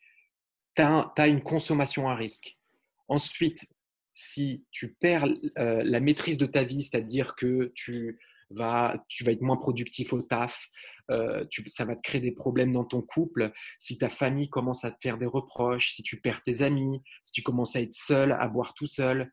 tu 0.74 0.82
as, 0.82 1.28
une 1.28 1.42
consommation 1.42 2.08
à 2.08 2.14
risque. 2.14 2.56
Ensuite, 3.08 3.66
si 4.14 4.64
tu 4.70 4.94
perds 4.94 5.26
euh, 5.58 5.82
la 5.84 6.00
maîtrise 6.00 6.38
de 6.38 6.46
ta 6.46 6.62
vie, 6.62 6.82
c'est-à-dire 6.82 7.34
que 7.34 7.72
tu 7.74 8.18
tu 9.08 9.24
vas 9.24 9.32
être 9.32 9.42
moins 9.42 9.56
productif 9.56 10.12
au 10.12 10.22
taf, 10.22 10.68
euh, 11.10 11.44
ça 11.66 11.84
va 11.84 11.96
te 11.96 12.02
créer 12.02 12.20
des 12.20 12.30
problèmes 12.30 12.72
dans 12.72 12.84
ton 12.84 13.02
couple, 13.02 13.52
si 13.78 13.98
ta 13.98 14.08
famille 14.08 14.48
commence 14.48 14.84
à 14.84 14.90
te 14.90 14.98
faire 15.02 15.18
des 15.18 15.26
reproches, 15.26 15.92
si 15.92 16.02
tu 16.02 16.20
perds 16.20 16.42
tes 16.42 16.62
amis, 16.62 17.02
si 17.22 17.32
tu 17.32 17.42
commences 17.42 17.74
à 17.74 17.80
être 17.80 17.94
seul, 17.94 18.32
à 18.32 18.46
boire 18.46 18.74
tout 18.74 18.86
seul. 18.86 19.32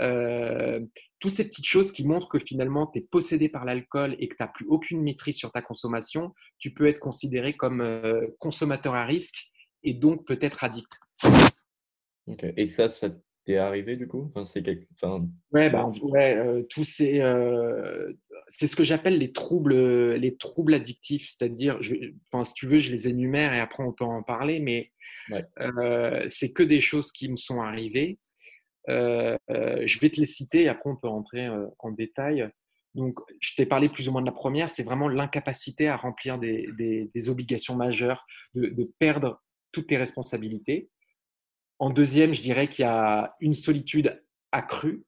Euh, 0.00 0.80
toutes 1.18 1.32
ces 1.32 1.44
petites 1.44 1.66
choses 1.66 1.90
qui 1.92 2.04
montrent 2.04 2.28
que 2.28 2.38
finalement 2.38 2.86
tu 2.86 2.98
es 2.98 3.02
possédé 3.02 3.48
par 3.48 3.64
l'alcool 3.64 4.16
et 4.18 4.28
que 4.28 4.36
tu 4.36 4.42
n'as 4.42 4.48
plus 4.48 4.66
aucune 4.68 5.02
maîtrise 5.02 5.36
sur 5.36 5.50
ta 5.50 5.62
consommation, 5.62 6.34
tu 6.58 6.72
peux 6.72 6.86
être 6.86 7.00
considéré 7.00 7.56
comme 7.56 7.82
consommateur 8.38 8.94
à 8.94 9.04
risque 9.04 9.48
et 9.88 9.94
donc 9.94 10.26
peut-être 10.26 10.64
addict. 10.64 10.98
Et 12.56 12.66
ça, 12.66 12.88
ça 12.88 13.08
arrivé 13.56 13.96
du 13.96 14.06
coup? 14.06 14.30
Enfin, 14.34 14.44
c'est 14.44 14.62
enfin... 14.94 15.26
Ouais, 15.52 15.70
bah, 15.70 15.90
ouais 16.02 16.36
euh, 16.36 16.62
tous 16.68 16.84
ces, 16.84 17.20
euh, 17.20 18.12
c'est 18.48 18.66
ce 18.66 18.76
que 18.76 18.84
j'appelle 18.84 19.18
les 19.18 19.32
troubles, 19.32 19.74
les 20.14 20.36
troubles 20.36 20.74
addictifs, 20.74 21.28
c'est-à-dire, 21.28 21.80
je, 21.80 21.94
enfin, 22.30 22.44
si 22.44 22.54
tu 22.54 22.66
veux, 22.66 22.80
je 22.80 22.92
les 22.92 23.08
énumère 23.08 23.54
et 23.54 23.60
après 23.60 23.82
on 23.82 23.92
peut 23.92 24.04
en 24.04 24.22
parler, 24.22 24.60
mais 24.60 24.90
euh, 25.60 26.26
c'est 26.28 26.50
que 26.50 26.62
des 26.62 26.80
choses 26.80 27.12
qui 27.12 27.30
me 27.30 27.36
sont 27.36 27.60
arrivées. 27.60 28.18
je 28.86 29.98
vais 30.00 30.10
te 30.10 30.20
les 30.20 30.26
citer 30.26 30.64
et 30.64 30.68
après 30.68 30.90
on 30.90 30.96
peut 30.96 31.08
rentrer 31.08 31.48
en 31.78 31.90
détail. 31.92 32.50
Donc, 32.94 33.20
je 33.38 33.54
t'ai 33.54 33.66
parlé 33.66 33.88
plus 33.88 34.08
ou 34.08 34.12
moins 34.12 34.22
de 34.22 34.26
la 34.26 34.32
première, 34.32 34.70
c'est 34.70 34.82
vraiment 34.82 35.08
l'incapacité 35.08 35.88
à 35.88 35.96
remplir 35.96 36.38
des, 36.38 36.68
des, 37.14 37.28
obligations 37.28 37.76
majeures, 37.76 38.26
de, 38.54 38.70
de 38.70 38.90
perdre 38.98 39.40
toutes 39.72 39.88
tes 39.88 39.96
responsabilités. 39.96 40.90
En 41.78 41.90
deuxième, 41.90 42.34
je 42.34 42.42
dirais 42.42 42.68
qu'il 42.68 42.82
y 42.82 42.88
a 42.88 43.36
une 43.40 43.54
solitude 43.54 44.20
accrue. 44.52 45.04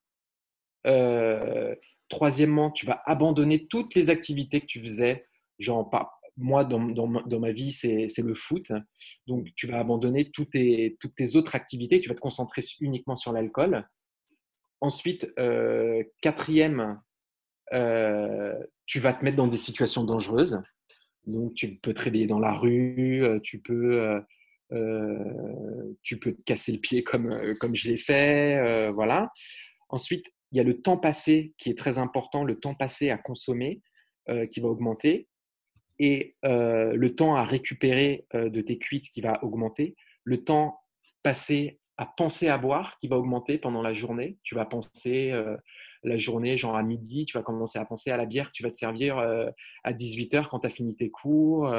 Euh, 0.87 1.75
troisièmement, 2.09 2.71
tu 2.71 2.87
vas 2.87 3.03
abandonner 3.07 3.67
toutes 3.67 3.95
les 3.95 4.11
activités 4.11 4.61
que 4.61 4.67
tu 4.67 4.81
faisais. 4.81 5.27
Genre, 5.59 5.91
moi, 6.37 6.65
dans, 6.65 6.79
ma 6.79 7.53
vie, 7.53 7.73
c'est 7.73 8.19
le 8.19 8.35
foot. 8.35 8.71
Donc, 9.27 9.49
tu 9.57 9.67
vas 9.67 9.81
abandonner 9.81 10.31
toutes 10.31 10.53
tes, 10.53 10.97
toutes 11.01 11.15
tes 11.17 11.37
autres 11.37 11.55
activités. 11.55 12.01
Tu 12.01 12.09
vas 12.09 12.15
te 12.15 12.21
concentrer 12.21 12.63
uniquement 12.81 13.17
sur 13.17 13.33
l'alcool. 13.33 13.87
Ensuite, 14.81 15.33
euh, 15.39 16.03
quatrième, 16.23 17.01
euh, 17.73 18.55
tu 18.87 19.01
vas 19.01 19.13
te 19.13 19.25
mettre 19.25 19.37
dans 19.37 19.49
des 19.49 19.57
situations 19.57 20.05
dangereuses. 20.05 20.63
Donc, 21.27 21.55
tu 21.55 21.77
peux 21.77 21.93
te 21.93 22.01
réveiller 22.01 22.27
dans 22.27 22.39
la 22.39 22.55
rue, 22.55 23.25
tu 23.43 23.61
peux 23.61 24.23
tu 26.03 26.19
peux 26.19 26.33
te 26.33 26.43
casser 26.43 26.73
le 26.73 26.79
pied 26.79 27.03
comme, 27.03 27.31
euh, 27.31 27.55
comme 27.55 27.75
je 27.75 27.89
l'ai 27.89 27.97
fait. 27.97 28.57
Euh, 28.57 28.91
voilà. 28.91 29.31
Ensuite, 29.89 30.27
il 30.53 30.59
y 30.59 30.61
a 30.61 30.65
le 30.65 30.81
temps 30.81 30.97
passé 30.97 31.55
qui 31.59 31.71
est 31.71 31.79
très 31.79 31.99
important, 31.99 32.45
le 32.45 32.59
temps 32.59 32.75
passé 32.75 33.11
à 33.11 33.19
consommer 33.19 33.81
qui 34.53 34.61
va 34.61 34.69
augmenter 34.69 35.27
et 35.99 36.37
le 36.43 37.09
temps 37.09 37.35
à 37.35 37.43
récupérer 37.43 38.27
de 38.33 38.61
tes 38.61 38.79
cuites 38.79 39.09
qui 39.09 39.21
va 39.21 39.43
augmenter, 39.43 39.97
le 40.23 40.45
temps 40.45 40.81
passé 41.25 41.81
à 41.97 42.07
penser 42.07 42.47
à 42.47 42.59
boire 42.59 42.97
qui 42.99 43.09
va 43.09 43.17
augmenter 43.17 43.59
pendant 43.59 43.83
la 43.83 43.93
journée. 43.93 44.39
Tu 44.45 44.55
vas 44.55 44.67
penser 44.67 45.33
la 46.03 46.17
journée, 46.17 46.57
genre 46.57 46.77
à 46.77 46.83
midi, 46.83 47.27
tu 47.27 47.37
vas 47.37 47.43
commencer 47.43 47.79
à 47.79 47.85
penser 47.85 48.11
à 48.11 48.17
la 48.17 48.27
bière 48.27 48.47
que 48.47 48.53
tu 48.53 48.63
vas 48.63 48.71
te 48.71 48.77
servir 48.77 49.19
à 49.19 49.93
18h 49.93 50.49
quand 50.49 50.61
tu 50.61 50.67
as 50.67 50.71
fini 50.71 50.97
tes 50.97 51.11
cours. 51.11 51.71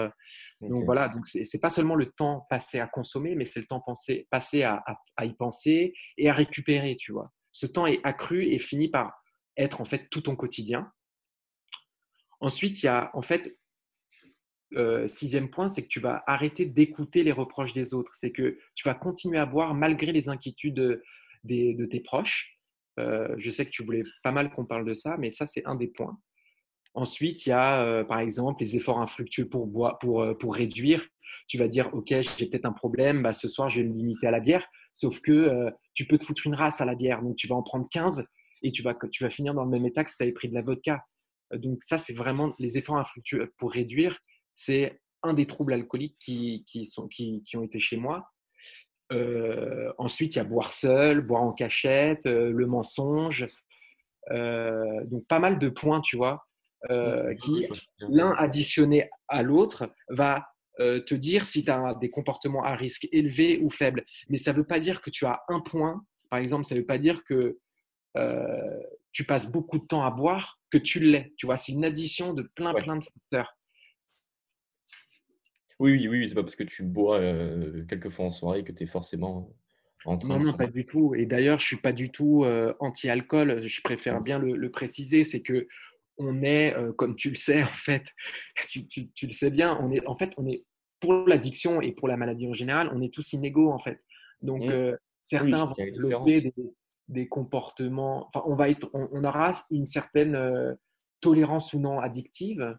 Donc 0.62 0.86
voilà, 0.86 1.10
donc 1.10 1.28
c'est 1.28 1.60
pas 1.60 1.70
seulement 1.70 1.96
le 1.96 2.08
temps 2.08 2.46
passé 2.50 2.80
à 2.80 2.88
consommer, 2.88 3.36
mais 3.36 3.46
c'est 3.46 3.60
le 3.60 3.66
temps 3.66 3.82
passé, 3.82 4.28
passé 4.30 4.63
à, 4.63 4.84
à, 5.18 5.25
y 5.25 5.34
penser 5.34 5.94
et 6.18 6.30
à 6.30 6.34
récupérer, 6.34 6.98
tu 6.98 7.12
vois. 7.12 7.32
Ce 7.51 7.66
temps 7.66 7.86
est 7.86 8.00
accru 8.04 8.46
et 8.46 8.60
finit 8.60 8.90
par 8.90 9.24
être 9.58 9.82
en 9.82 9.86
fait 9.86 10.08
tout 10.10 10.22
ton 10.22 10.36
quotidien. 10.36 10.92
Ensuite, 12.40 12.82
il 12.82 12.86
y 12.86 12.90
a 12.90 13.12
en 13.13 13.22
fait 13.22 13.58
euh, 14.75 15.08
sixième 15.08 15.50
point, 15.50 15.70
c'est 15.70 15.84
que 15.84 15.88
tu 15.88 16.00
vas 16.00 16.24
arrêter 16.28 16.66
d'écouter 16.66 17.24
les 17.24 17.32
reproches 17.32 17.74
des 17.74 17.94
autres. 17.94 18.13
C'est 18.16 18.32
que 18.32 18.58
tu 18.75 18.88
vas 18.88 18.94
continuer 18.94 19.38
à 19.38 19.46
boire 19.46 19.74
malgré 19.74 20.12
les 20.12 20.30
inquiétudes 20.30 21.01
de, 21.44 21.86
tes 21.86 22.00
proches. 22.00 22.61
Euh, 23.00 23.34
je 23.38 23.50
sais 23.50 23.66
que 23.66 23.72
tu 23.72 23.84
voulais 23.84 24.04
pas 24.24 24.32
mal 24.32 24.52
qu'on 24.52 24.66
parle 24.66 24.86
de 24.86 24.94
ça, 24.94 25.18
mais 25.18 25.32
ça, 25.32 25.46
c'est 25.46 25.66
un 25.66 25.76
des 25.76 25.88
points. 25.88 26.18
Ensuite, 26.94 27.46
il 27.46 27.50
y 27.50 27.54
a, 27.54 27.84
euh, 27.84 28.04
par 28.04 28.20
exemple, 28.20 28.62
les 28.62 28.76
efforts 28.76 29.00
infructueux 29.00 29.48
pour, 29.48 29.68
boire, 29.68 29.98
pour, 30.00 30.26
pour 30.40 30.56
réduire. 30.56 31.08
Tu 31.48 31.58
vas 31.58 31.68
dire, 31.68 31.90
OK, 31.94 32.08
j'ai 32.10 32.48
peut-être 32.48 32.66
un 32.66 32.74
problème, 32.74 33.24
bah, 33.24 33.34
ce 33.34 33.48
soir, 33.48 33.70
je 33.70 33.82
vais 33.82 33.88
me 33.88 33.94
limiter 33.94 34.28
à 34.28 34.32
la 34.32 34.42
bière. 34.42 34.68
Sauf 34.94 35.22
que 35.22 35.70
tu 35.94 36.06
peux 36.06 36.18
te 36.18 36.26
foutre 36.26 36.46
une 36.46 36.56
race 36.56 36.82
à 36.82 36.86
la 36.86 36.96
bière. 36.96 37.22
Donc, 37.22 37.38
tu 37.38 37.48
vas 37.48 37.56
en 37.56 37.64
prendre 37.64 37.88
15 37.90 38.26
et 38.64 38.72
tu 38.72 38.84
vas, 38.84 38.94
tu 39.12 39.24
vas 39.24 39.30
finir 39.30 39.54
dans 39.54 39.64
le 39.64 39.70
même 39.70 39.86
état 39.86 40.04
que 40.04 40.12
si 40.12 40.18
tu 40.18 40.24
avais 40.24 40.34
pris 40.34 40.50
de 40.50 40.54
la 40.54 40.62
vodka. 40.62 41.06
Donc, 41.54 41.84
ça, 41.84 41.98
c'est 41.98 42.14
vraiment 42.14 42.54
les 42.60 42.78
efforts 42.78 42.98
infructueux 42.98 43.54
pour 43.58 43.72
réduire 43.72 44.20
c'est 44.54 45.02
un 45.24 45.34
des 45.34 45.48
troubles 45.48 45.74
alcooliques 45.74 46.18
qui, 46.20 46.86
sont, 46.88 47.08
qui, 47.08 47.44
ont 47.56 47.64
été 47.64 47.80
chez 47.80 47.98
moi. 47.98 48.32
Euh, 49.12 49.91
ensuite, 49.98 50.36
il 50.36 50.38
y 50.38 50.41
a 50.41 50.44
boire 50.44 50.74
seul, 50.74 51.22
boire 51.22 51.44
en 51.44 51.51
cachette, 51.51 52.25
euh, 52.25 52.51
le 52.51 52.65
mensonge. 52.65 53.46
Euh, 54.32 55.03
donc, 55.06 55.25
pas 55.27 55.39
mal 55.39 55.60
de 55.60 55.70
points, 55.70 56.01
tu 56.01 56.18
vois, 56.18 56.46
qui, 57.41 57.68
l'un 58.00 58.32
additionné 58.32 59.10
à 59.27 59.44
l'autre, 59.44 59.94
va 60.10 60.48
te 60.80 61.13
dire 61.13 61.46
si 61.46 61.63
tu 61.63 61.70
as 61.70 61.94
des 62.01 62.10
comportements 62.10 62.63
à 62.63 62.75
risque 62.75 63.08
élevé 63.12 63.60
ou 63.62 63.70
faible. 63.70 64.03
Mais 64.30 64.38
ça 64.38 64.51
ne 64.51 64.58
veut 64.58 64.65
pas 64.65 64.80
dire 64.80 65.01
que 65.01 65.12
tu 65.12 65.25
as 65.25 65.44
un 65.48 65.60
point. 65.60 66.03
Par 66.30 66.39
exemple, 66.39 66.65
ça 66.65 66.74
ne 66.74 66.80
veut 66.80 66.86
pas 66.88 66.98
dire 66.98 67.24
que 67.24 67.60
tu 69.12 69.25
passes 69.25 69.51
beaucoup 69.51 69.77
de 69.77 69.86
temps 69.86 70.03
à 70.03 70.10
boire, 70.10 70.60
que 70.72 70.80
tu 70.80 71.00
l'es. 71.00 71.34
Tu 71.38 71.46
vois, 71.46 71.58
c'est 71.58 71.72
une 71.72 71.86
addition 71.86 72.34
de 72.34 72.50
plein, 72.56 72.74
plein 72.74 72.98
de 72.98 73.03
facteurs. 73.03 73.56
Oui, 75.82 75.94
oui, 75.94 76.08
oui, 76.08 76.30
c'est 76.30 76.36
pas 76.36 76.44
parce 76.44 76.56
que 76.56 76.64
tu 76.64 76.84
bois 76.84 77.20
euh, 77.20 77.84
quelques 77.90 78.10
fois 78.10 78.26
en 78.26 78.32
soirée 78.32 78.64
que 78.64 78.72
tu 78.72 78.84
es 78.84 78.86
forcément 78.86 79.52
en 80.06 80.16
train 80.16 80.38
Non, 80.38 80.40
non, 80.40 80.54
pas 80.54 80.68
du 80.68 80.86
tout. 80.86 81.16
Et 81.16 81.26
d'ailleurs, 81.26 81.58
je 81.58 81.66
suis 81.66 81.78
pas 81.78 81.92
du 81.92 82.12
tout 82.12 82.44
euh, 82.44 82.76
anti-alcool. 82.80 83.66
Je 83.66 83.82
préfère 83.82 84.22
bien 84.22 84.38
le, 84.38 84.70
préciser. 84.70 85.24
C'est 85.24 85.42
que 85.42 85.68
on 86.20 86.44
est, 86.44 86.78
euh, 86.78 86.94
comme 86.94 87.16
tu 87.16 87.30
le 87.30 87.36
sais, 87.36 87.64
en 87.64 87.66
fait, 87.66 88.04
tu, 88.70 88.86
le 89.24 89.32
sais 89.32 89.50
bien, 89.50 89.76
on 89.82 89.92
est, 89.92 90.06
en 90.06 90.16
fait, 90.16 90.34
on 90.38 90.46
est 90.46 90.64
pour 91.00 91.14
l'addiction 91.28 91.82
et 91.82 91.94
pour 91.94 92.08
la 92.08 92.16
maladie 92.16 92.48
en 92.48 92.54
général, 92.54 92.92
on 92.94 93.02
est 93.02 93.12
tous 93.12 93.34
inégaux, 93.34 93.72
en 93.72 93.80
fait. 93.80 94.04
Donc, 94.44 94.64
mmh. 94.64 94.98
certains 95.24 95.66
vont 95.66 95.74
développer 95.76 96.54
des, 97.08 97.28
comportements. 97.28 98.28
Enfin, 98.28 98.46
on 98.48 98.56
va 98.56 98.70
être, 98.70 98.88
on 98.94 99.24
aura 99.24 99.52
une 99.72 99.88
certaine 99.88 100.78
tolérance 101.22 101.74
ou 101.74 101.80
non 101.80 102.00
addictive. 102.00 102.78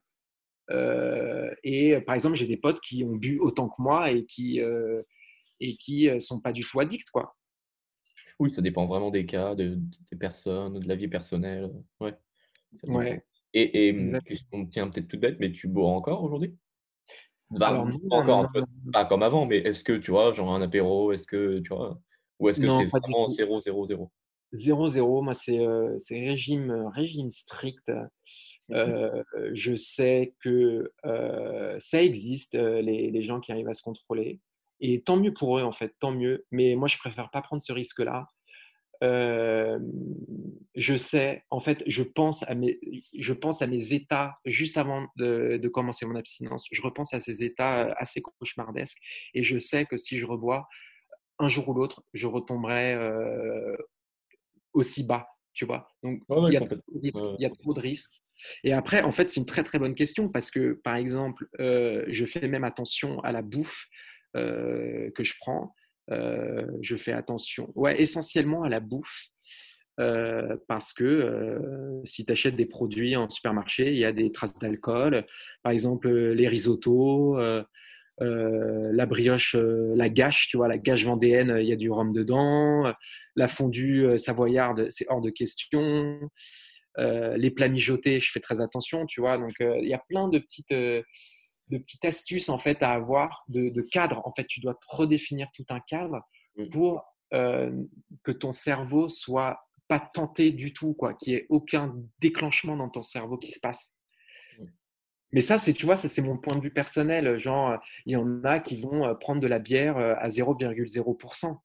Euh, 0.71 1.51
et 1.65 2.01
par 2.01 2.15
exemple, 2.15 2.37
j'ai 2.37 2.47
des 2.47 2.57
potes 2.57 2.81
qui 2.81 3.05
ont 3.05 3.17
bu 3.17 3.39
autant 3.39 3.69
que 3.69 3.81
moi 3.81 4.11
et 4.11 4.25
qui 4.25 4.61
euh, 4.61 5.03
et 5.61 5.77
qui 5.77 6.09
euh, 6.09 6.19
sont 6.19 6.41
pas 6.41 6.53
du 6.53 6.65
tout 6.65 6.81
addicts, 6.81 7.11
quoi. 7.11 7.37
Oui, 8.39 8.51
ça 8.51 8.63
dépend 8.63 8.87
vraiment 8.87 9.11
des 9.11 9.27
cas, 9.27 9.55
de, 9.55 9.79
des 10.11 10.19
personnes, 10.19 10.81
de 10.81 10.89
la 10.89 10.97
vie 10.97 11.09
personnelle. 11.09 11.71
Ouais. 12.01 12.15
ouais. 12.85 13.23
Et, 13.55 13.89
et 13.89 14.07
on 14.53 14.67
tient 14.67 14.89
peut-être 14.89 15.09
toute 15.09 15.21
bête, 15.21 15.37
mais 15.39 15.53
tu 15.53 15.69
bois 15.69 15.91
encore 15.91 16.25
aujourd'hui? 16.25 16.57
Bah, 17.51 17.85
encore, 18.11 18.51
pas 18.93 19.05
comme 19.05 19.23
avant, 19.23 19.45
mais 19.45 19.59
est-ce 19.59 19.85
que 19.85 19.93
tu 19.93 20.11
vois, 20.11 20.33
genre 20.33 20.55
un 20.55 20.63
apéro, 20.63 21.13
est-ce 21.13 21.27
que 21.27 21.59
tu 21.59 21.69
vois, 21.69 22.01
ou 22.39 22.49
est-ce 22.49 22.61
que 22.61 22.69
c'est 22.69 22.87
vraiment 22.87 23.29
0, 23.29 23.61
0, 23.61 23.87
0 23.87 24.13
0-0, 24.55 25.23
moi 25.23 25.35
c'est 25.35 25.59
euh, 25.59 25.97
régime, 26.11 26.91
régime 26.95 27.31
strict. 27.31 27.91
Euh, 28.71 29.23
je 29.53 29.77
sais 29.77 30.35
que 30.43 30.93
euh, 31.05 31.77
ça 31.81 32.03
existe, 32.03 32.55
les, 32.55 33.11
les, 33.11 33.23
gens 33.23 33.41
qui 33.41 33.53
arrivent 33.53 33.69
à 33.69 33.75
se 33.75 33.83
contrôler. 33.83 34.41
Et 34.81 35.03
tant 35.03 35.17
mieux 35.17 35.33
pour 35.33 35.59
eux, 35.59 35.63
en 35.63 35.73
fait, 35.73 35.95
tant 36.01 36.13
mieux. 36.13 36.45
Mais 36.51 36.75
moi, 36.75 36.89
je 36.89 36.99
préfère 36.99 37.31
pas 37.31 37.41
prendre 37.43 37.63
ce 37.63 37.73
risque-là. 37.73 38.27
je 40.75 40.97
sais, 40.97 41.45
en 41.51 41.61
fait, 41.61 41.83
je 41.87 42.03
pense, 42.03 42.43
à 42.45 42.55
mes, 42.55 42.79
je 43.19 43.33
pense 43.33 43.63
à 43.63 43.67
mes 43.67 43.95
états 43.95 44.35
juste 44.45 44.77
avant 44.77 45.07
de, 45.17 45.59
de, 45.63 45.69
commencer 45.69 46.05
mon 46.05 46.17
abstinence. 46.17 46.67
Je 46.71 46.83
repense 46.83 47.15
à 47.15 47.21
ces 47.21 47.43
états 47.45 47.93
assez 47.99 48.21
cauchemardesques. 48.21 48.99
Et 49.35 49.43
je 49.43 49.59
sais 49.59 49.87
que 49.87 49.97
si 49.97 50.19
je 50.19 50.27
rebois, 50.27 50.69
un 51.39 51.49
jour 51.49 51.69
ou 51.69 51.75
l'autre, 51.75 52.03
je 52.13 52.27
retomberai 52.27 52.97
aussi 54.73 55.05
bas, 55.05 55.27
tu 55.55 55.65
vois? 55.65 55.89
Donc, 56.03 56.23
il, 56.29 56.53
y 57.39 57.45
a 57.47 57.51
trop 57.51 57.75
de 57.75 57.81
risques. 57.81 58.23
Et 58.65 58.73
après, 58.73 59.03
en 59.03 59.13
fait, 59.13 59.31
c'est 59.31 59.41
une 59.41 59.47
très 59.47 59.63
très 59.63 59.79
bonne 59.79 59.95
question 59.95 60.29
parce 60.29 60.51
que, 60.51 60.81
par 60.85 60.97
exemple, 60.97 61.49
euh, 61.61 62.05
je 62.09 62.25
fais 62.25 62.49
même 62.49 62.65
attention 62.65 63.21
à 63.21 63.33
la 63.33 63.43
bouffe 63.43 63.87
euh, 64.37 65.11
que 65.13 65.25
je 65.25 65.35
prends. 65.39 65.75
Euh, 66.11 66.67
je 66.81 66.97
fais 66.97 67.13
attention, 67.13 67.73
ouais, 67.77 68.01
essentiellement 68.01 68.65
à 68.65 68.69
la 68.69 68.81
bouffe. 68.81 69.27
parce 70.67 70.93
que 70.93 72.03
si 72.05 72.25
tu 72.25 72.33
achètes 72.33 72.57
des 72.57 72.67
produits 72.67 73.15
en 73.15 73.29
supermarché, 73.29 73.93
il 73.93 73.99
y 73.99 74.05
a 74.05 74.13
des 74.13 74.33
traces 74.33 74.59
d'alcool. 74.59 75.27
Par 75.63 75.73
exemple, 75.73 76.09
les 76.11 76.49
risottos, 76.49 77.39
la 78.23 79.07
brioche, 79.07 79.57
la 79.57 80.09
gâche, 80.09 80.49
tu 80.49 80.57
vois, 80.57 80.69
la 80.69 80.79
gâche 80.79 81.05
vendéenne, 81.05 81.57
il 81.61 81.67
y 81.67 81.73
a 81.73 81.77
du 81.77 81.91
rhum 81.91 82.13
dedans 82.13 82.93
la 83.37 83.49
fondue 83.49 84.05
euh, 84.07 84.19
savoyarde, 84.19 84.87
c'est 84.91 85.07
hors 85.09 85.21
de 85.21 85.31
question. 85.31 86.21
Euh, 86.99 87.37
les 87.37 87.51
plats 87.51 87.69
mijotés, 87.69 88.21
je 88.21 88.31
fais 88.31 88.41
très 88.41 88.61
attention, 88.61 89.07
tu 89.07 89.21
vois. 89.21 89.39
Donc, 89.39 89.55
euh, 89.61 89.79
il 89.81 89.89
y 89.89 89.95
a 89.95 90.03
plein 90.09 90.29
de 90.29 90.39
petites, 90.39 90.73
de 90.73 91.05
petites 91.79 92.05
astuces 92.05 92.49
en 92.49 92.59
fait 92.59 92.83
à 92.83 92.93
avoir, 92.93 93.45
de, 93.49 93.71
de 93.71 93.83
cadres. 93.83 94.21
En 94.27 94.33
fait, 94.35 94.47
tu 94.47 94.61
dois 94.61 94.79
redéfinir 94.87 95.49
tout 95.55 95.65
un 95.71 95.81
cadre 95.81 96.21
pour 96.71 97.05
que 97.31 98.31
ton 98.31 98.53
cerveau 98.53 99.09
soit 99.09 99.59
pas 99.89 100.01
tenté 100.01 100.51
du 100.51 100.75
tout, 100.75 100.93
quoi, 100.93 101.15
qu'il 101.15 101.33
n'y 101.33 101.39
ait 101.39 101.47
aucun 101.49 101.97
déclenchement 102.21 102.77
dans 102.77 102.91
ton 102.91 103.01
cerveau 103.01 103.39
qui 103.39 103.53
se 103.53 103.59
passe. 103.61 103.95
Mais 105.33 105.41
ça, 105.41 105.59
c'est, 105.59 105.73
tu 105.73 105.87
vois, 105.87 105.97
ça 105.97 106.09
c'est 106.09 106.23
mon 106.23 106.37
point 106.37 106.57
de 106.57 106.63
vue 106.63 106.73
personnel. 106.73 107.39
Genre, 107.39 107.79
il 108.07 108.13
y 108.13 108.17
en 108.17 108.45
a 108.45 108.59
qui 108.59 108.77
vont 108.77 109.15
prendre 109.17 109.41
de 109.41 109.47
la 109.47 109.59
bière 109.59 109.97
à 109.97 110.29
0,0% 110.29 111.59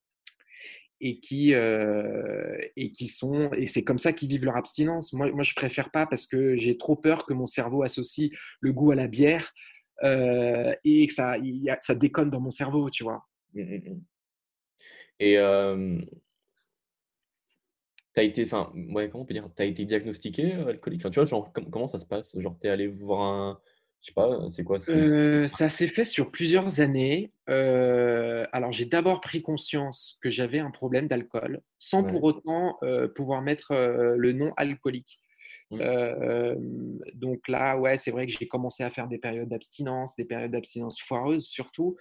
et 1.00 1.20
qui, 1.20 1.54
euh, 1.54 2.58
et 2.76 2.92
qui 2.92 3.08
sont 3.08 3.52
et 3.54 3.66
c'est 3.66 3.84
comme 3.84 4.00
ça 4.00 4.14
qu'ils 4.14 4.30
vivent 4.30 4.46
leur 4.46 4.58
abstinence. 4.58 5.14
Moi, 5.14 5.32
moi, 5.32 5.44
je 5.44 5.54
préfère 5.54 5.92
pas 5.92 6.06
parce 6.06 6.26
que 6.26 6.56
j'ai 6.56 6.78
trop 6.78 6.96
peur 6.96 7.26
que 7.26 7.34
mon 7.34 7.46
cerveau 7.46 7.84
associe 7.84 8.32
le 8.60 8.74
goût 8.74 8.92
à 8.92 8.96
la 8.96 9.08
bière 9.08 9.54
euh, 10.04 10.74
et 10.84 11.08
que 11.08 11.14
ça, 11.14 11.36
ça 11.82 11.96
déconne 11.96 12.30
dans 12.30 12.40
mon 12.40 12.50
cerveau, 12.50 12.90
tu 12.90 13.04
vois. 13.04 13.26
Mmh, 13.54 13.62
mmh, 13.62 13.90
mmh. 13.90 14.02
Et 15.20 15.38
euh, 15.38 16.00
tu 18.18 18.22
as 18.22 18.24
été, 18.24 18.44
enfin, 18.44 18.72
ouais, 18.90 19.10
comment 19.10 19.24
on 19.24 19.26
peut 19.28 19.36
dire, 19.36 19.48
tu 19.56 19.62
as 19.62 19.66
été 19.66 19.86
diagnostiqué 19.86 20.54
alcoolique? 20.54 21.02
Enfin, 21.02 21.12
tu 21.12 21.20
vois, 21.20 21.26
genre, 21.26 21.54
comment 21.72 21.88
ça 21.88 22.00
se 22.00 22.06
passe? 22.06 22.36
Genre, 22.40 22.58
tu 22.60 22.68
es 22.68 22.70
allé 22.72 22.88
voir 22.88 23.22
un 23.22 23.62
je 24.02 24.08
sais 24.08 24.14
pas, 24.14 24.40
c'est 24.54 24.64
quoi 24.64 24.78
euh, 24.90 25.48
Ça 25.48 25.70
s'est 25.70 25.88
fait 25.88 26.04
sur 26.04 26.32
plusieurs 26.32 26.80
années. 26.80 27.32
Euh, 27.50 28.46
alors, 28.52 28.72
j'ai 28.72 28.86
d'abord 28.86 29.22
pris 29.22 29.42
conscience 29.42 30.18
que 30.22 30.30
j'avais 30.30 30.60
un 30.60 30.72
problème 30.72 31.08
d'alcool, 31.08 31.62
sans 31.80 32.04
pour 32.04 32.24
autant 32.24 32.78
euh, 32.84 33.08
pouvoir 33.08 33.42
mettre 33.42 33.74
le 33.74 34.32
nom 34.34 34.54
alcoolique. 34.58 35.20
Mmh. 35.70 36.56
donc 37.16 37.46
là, 37.50 37.78
ouais, 37.78 37.98
c'est 37.98 38.12
vrai 38.12 38.26
que 38.26 38.32
j'ai 38.40 38.48
commencé 38.48 38.84
à 38.84 38.90
faire 38.90 39.10
des 39.10 39.18
périodes 39.18 39.50
d'abstinence, 39.50 40.16
des 40.16 40.24
périodes 40.24 40.52
d'abstinence 40.52 41.02
foireuses 41.02 41.46
surtout. 41.46 41.98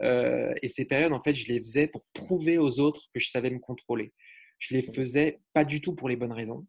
et 0.00 0.68
ces 0.68 0.84
périodes, 0.84 1.12
en 1.12 1.20
fait, 1.20 1.34
je 1.34 1.52
les 1.52 1.58
faisais 1.58 1.88
pour 1.88 2.04
prouver 2.12 2.58
aux 2.58 2.78
autres 2.78 3.08
que 3.12 3.18
je 3.18 3.28
savais 3.28 3.50
me 3.50 3.58
contrôler. 3.58 4.12
Je 4.58 4.76
les 4.76 4.82
mmh. 4.82 4.92
faisais 4.92 5.40
pas 5.52 5.64
du 5.64 5.80
tout 5.80 5.94
pour 5.94 6.08
les 6.08 6.16
bonnes 6.16 6.32
raisons. 6.32 6.66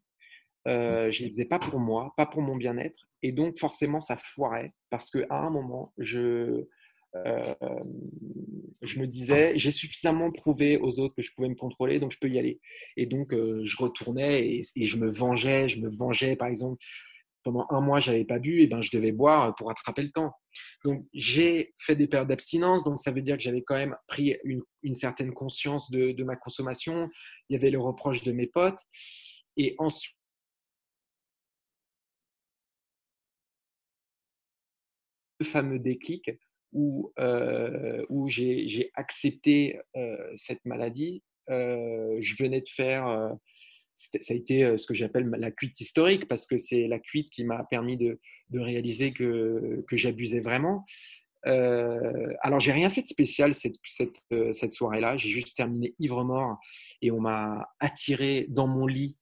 Euh, 0.68 1.10
je 1.10 1.22
ne 1.22 1.28
les 1.28 1.32
faisais 1.32 1.46
pas 1.46 1.60
pour 1.60 1.80
moi, 1.80 2.14
pas 2.18 2.26
pour 2.26 2.42
mon 2.42 2.56
bien-être. 2.56 3.10
Et 3.22 3.32
donc, 3.32 3.58
forcément, 3.58 4.00
ça 4.00 4.18
foirait 4.18 4.74
parce 4.90 5.10
qu'à 5.10 5.26
un 5.30 5.50
moment, 5.50 5.94
je, 5.98 6.68
euh, 7.16 7.56
je 8.82 9.00
me 9.00 9.08
disais, 9.08 9.54
j'ai 9.56 9.72
suffisamment 9.72 10.32
prouvé 10.32 10.78
aux 10.78 11.00
autres 11.00 11.16
que 11.16 11.22
je 11.22 11.34
pouvais 11.34 11.50
me 11.50 11.56
contrôler, 11.56 12.00
donc 12.00 12.12
je 12.12 12.20
peux 12.20 12.30
y 12.30 12.40
aller. 12.40 12.60
Et 12.98 13.06
donc, 13.06 13.34
euh, 13.34 13.62
je 13.64 13.78
retournais 13.78 14.64
et, 14.76 14.86
je 14.86 14.98
me 14.98 15.10
vengeais. 15.10 15.68
Je 15.68 15.80
me 15.80 15.90
vengeais, 15.90 16.36
par 16.36 16.48
exemple, 16.48 16.84
pendant 17.44 17.66
un 17.70 17.82
mois, 17.82 18.00
j'avais 18.00 18.26
pas 18.26 18.40
bu, 18.40 18.62
et 18.62 18.68
ben 18.68 18.82
je 18.82 18.92
devais 18.92 19.12
boire 19.12 19.50
euh, 19.50 19.52
pour 19.54 19.68
rattraper 19.68 20.04
le 20.04 20.12
temps. 20.12 20.34
Donc 20.84 21.06
j'ai 21.14 21.74
fait 21.80 21.96
des 21.96 22.08
périodes 22.08 22.28
d'abstinence, 22.28 22.84
donc 22.84 23.00
ça 23.00 23.12
veut 23.12 23.22
dire 23.22 23.38
que 23.38 23.44
j'avais 23.44 23.64
quand 23.64 23.76
même 23.76 23.96
pris 24.08 24.38
une, 24.44 24.96
certaine 24.96 25.34
conscience 25.34 25.90
de, 25.92 26.24
ma 26.24 26.36
consommation. 26.36 27.10
Il 27.50 27.54
y 27.54 27.56
avait 27.56 27.72
le 27.72 27.80
reproche 27.80 28.24
de 28.24 28.32
mes 28.32 28.48
potes, 28.48 28.80
et 29.58 29.76
ensuite. 29.78 30.16
le 35.42 35.46
fameux 35.46 35.80
déclic 35.80 36.30
où, 36.74 37.14
euh, 37.18 38.04
où 38.10 38.28
j'ai 38.28 38.92
accepté 38.94 39.80
euh, 39.96 40.18
cette 40.36 40.66
maladie. 40.66 41.24
Je 41.48 42.36
venais 42.38 42.60
de 42.60 42.68
faire 42.68 43.38
ça 44.00 44.34
a 44.34 44.34
été 44.34 44.78
ce 44.78 44.88
que 44.88 44.94
j'appelle 44.94 45.30
la 45.38 45.52
cuite 45.52 45.80
historique 45.82 46.28
parce 46.28 46.48
que 46.48 46.58
c'est 46.58 46.88
la 46.88 47.00
cuite 47.00 47.30
qui 47.30 47.44
m'a 47.44 47.64
permis 47.66 47.98
de, 47.98 48.20
de, 48.50 48.60
réaliser 48.60 49.12
que, 49.12 49.84
que 49.88 49.98
j'abusais 49.98 50.40
vraiment. 50.40 50.86
Euh, 51.46 52.34
alors, 52.42 52.60
j'ai 52.60 52.72
rien 52.72 52.90
fait 52.90 53.02
de 53.02 53.08
spécial 53.08 53.54
cette, 53.54 53.76
cette, 53.84 54.22
cette 54.54 54.74
soirée-là. 54.74 55.18
J'ai 55.18 55.30
juste 55.30 55.56
terminé 55.56 55.94
ivre-mort 56.00 56.58
et 57.02 57.12
on 57.12 57.20
m'a 57.20 57.70
attiré 57.80 58.46
dans 58.50 58.68
mon 58.68 58.88
lit 58.88 59.18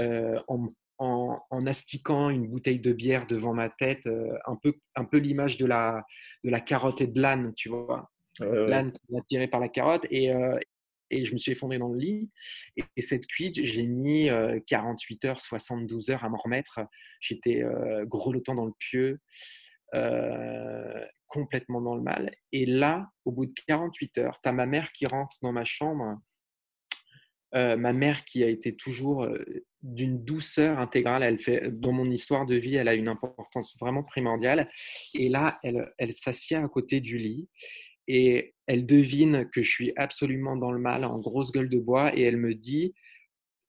euh, 0.00 0.40
en, 0.48 0.68
en, 0.98 1.40
en, 1.50 1.66
astiquant 1.66 2.30
une 2.30 2.48
bouteille 2.48 2.80
de 2.80 2.92
bière 2.92 3.26
devant 3.26 3.54
ma 3.54 3.68
tête, 3.68 4.08
un 4.46 4.56
peu, 4.56 4.74
un 4.94 5.04
peu 5.04 5.18
l'image 5.18 5.56
de 5.56 5.66
la, 5.66 6.04
de 6.44 6.50
la 6.50 6.60
carotte 6.60 7.00
et 7.00 7.06
de 7.06 7.20
l'âne, 7.20 7.52
tu 7.56 7.68
vois. 7.68 8.10
L'âne 8.40 8.92
attiré 9.16 9.48
par 9.48 9.60
la 9.60 9.68
carotte. 9.68 10.06
Et, 10.10 10.30
et 11.10 11.24
je 11.24 11.32
me 11.32 11.38
suis 11.38 11.52
effondré 11.52 11.78
dans 11.78 11.88
le 11.88 11.98
lit. 11.98 12.30
Et, 12.76 13.00
cette 13.00 13.26
cuite, 13.26 13.62
j'ai 13.62 13.86
mis 13.86 14.28
48 14.66 15.24
heures, 15.24 15.40
72 15.40 16.10
heures 16.10 16.24
à 16.24 16.28
m'en 16.28 16.38
remettre. 16.38 16.80
J'étais 17.20 17.64
grelottant 18.04 18.54
dans 18.54 18.66
le 18.66 18.72
pieu, 18.78 19.20
complètement 21.26 21.80
dans 21.80 21.94
le 21.94 22.02
mal. 22.02 22.34
Et 22.52 22.66
là, 22.66 23.08
au 23.24 23.32
bout 23.32 23.46
de 23.46 23.52
48 23.66 24.18
heures, 24.18 24.40
tu 24.42 24.48
as 24.48 24.52
ma 24.52 24.66
mère 24.66 24.92
qui 24.92 25.06
rentre 25.06 25.36
dans 25.42 25.52
ma 25.52 25.64
chambre. 25.64 26.18
ma 27.52 27.92
mère 27.92 28.24
qui 28.24 28.42
a 28.42 28.48
été 28.48 28.74
toujours 28.74 29.28
d'une 29.82 30.24
douceur 30.24 30.80
intégrale, 30.80 31.22
elle 31.22 31.38
fait, 31.38 31.70
dans 31.70 31.92
mon 31.92 32.10
histoire 32.10 32.44
de 32.44 32.56
vie, 32.56 32.74
elle 32.74 32.88
a 32.88 32.94
une 32.94 33.08
importance 33.08 33.76
vraiment 33.78 34.02
primordiale. 34.02 34.68
Et 35.14 35.28
là, 35.28 35.58
elle, 35.62 35.92
elle 35.98 36.12
s'assied 36.12 36.56
à 36.56 36.68
côté 36.68 37.00
du 37.00 37.18
lit 37.18 37.48
et 38.08 38.54
elle 38.66 38.86
devine 38.86 39.48
que 39.52 39.62
je 39.62 39.70
suis 39.70 39.92
absolument 39.96 40.56
dans 40.56 40.72
le 40.72 40.78
mal, 40.78 41.04
en 41.04 41.18
grosse 41.18 41.52
gueule 41.52 41.68
de 41.68 41.78
bois, 41.78 42.16
et 42.16 42.22
elle 42.22 42.36
me 42.36 42.54
dit, 42.54 42.94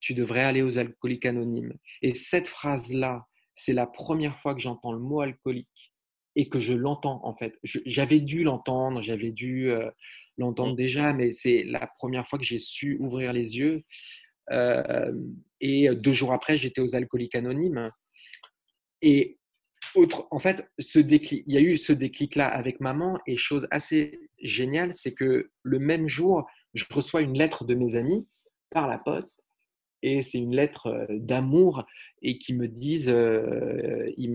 tu 0.00 0.14
devrais 0.14 0.44
aller 0.44 0.62
aux 0.62 0.78
alcooliques 0.78 1.26
anonymes. 1.26 1.74
Et 2.02 2.14
cette 2.14 2.48
phrase-là, 2.48 3.26
c'est 3.54 3.72
la 3.72 3.86
première 3.86 4.38
fois 4.40 4.54
que 4.54 4.60
j'entends 4.60 4.92
le 4.92 5.00
mot 5.00 5.20
alcoolique 5.20 5.92
et 6.36 6.48
que 6.48 6.60
je 6.60 6.72
l'entends 6.72 7.20
en 7.24 7.34
fait. 7.34 7.58
J'avais 7.64 8.20
dû 8.20 8.44
l'entendre, 8.44 9.02
j'avais 9.02 9.32
dû 9.32 9.70
euh, 9.70 9.90
l'entendre 10.36 10.76
déjà, 10.76 11.12
mais 11.12 11.32
c'est 11.32 11.64
la 11.64 11.88
première 11.96 12.28
fois 12.28 12.38
que 12.38 12.44
j'ai 12.44 12.58
su 12.58 12.96
ouvrir 13.00 13.32
les 13.32 13.58
yeux. 13.58 13.82
Euh, 14.52 15.12
et 15.60 15.88
deux 15.96 16.12
jours 16.12 16.32
après, 16.32 16.56
j'étais 16.56 16.80
aux 16.80 16.94
alcooliques 16.94 17.34
anonymes. 17.34 17.90
Et 19.02 19.38
en 20.30 20.38
fait, 20.38 20.68
ce 20.78 20.98
il 20.98 21.42
y 21.46 21.56
a 21.56 21.60
eu 21.60 21.76
ce 21.76 21.92
déclic-là 21.92 22.48
avec 22.48 22.80
maman 22.80 23.18
et 23.26 23.36
chose 23.36 23.66
assez 23.70 24.18
géniale, 24.42 24.94
c'est 24.94 25.12
que 25.12 25.50
le 25.62 25.78
même 25.78 26.06
jour, 26.06 26.46
je 26.74 26.84
reçois 26.90 27.22
une 27.22 27.36
lettre 27.36 27.64
de 27.64 27.74
mes 27.74 27.96
amis 27.96 28.26
par 28.70 28.88
la 28.88 28.98
poste 28.98 29.42
et 30.02 30.22
c'est 30.22 30.38
une 30.38 30.54
lettre 30.54 30.86
euh, 30.86 31.06
d'amour 31.10 31.84
et 32.22 32.38
qui 32.38 32.54
me 32.54 32.68
disent, 32.68 33.08
euh, 33.08 34.10
ils, 34.16 34.30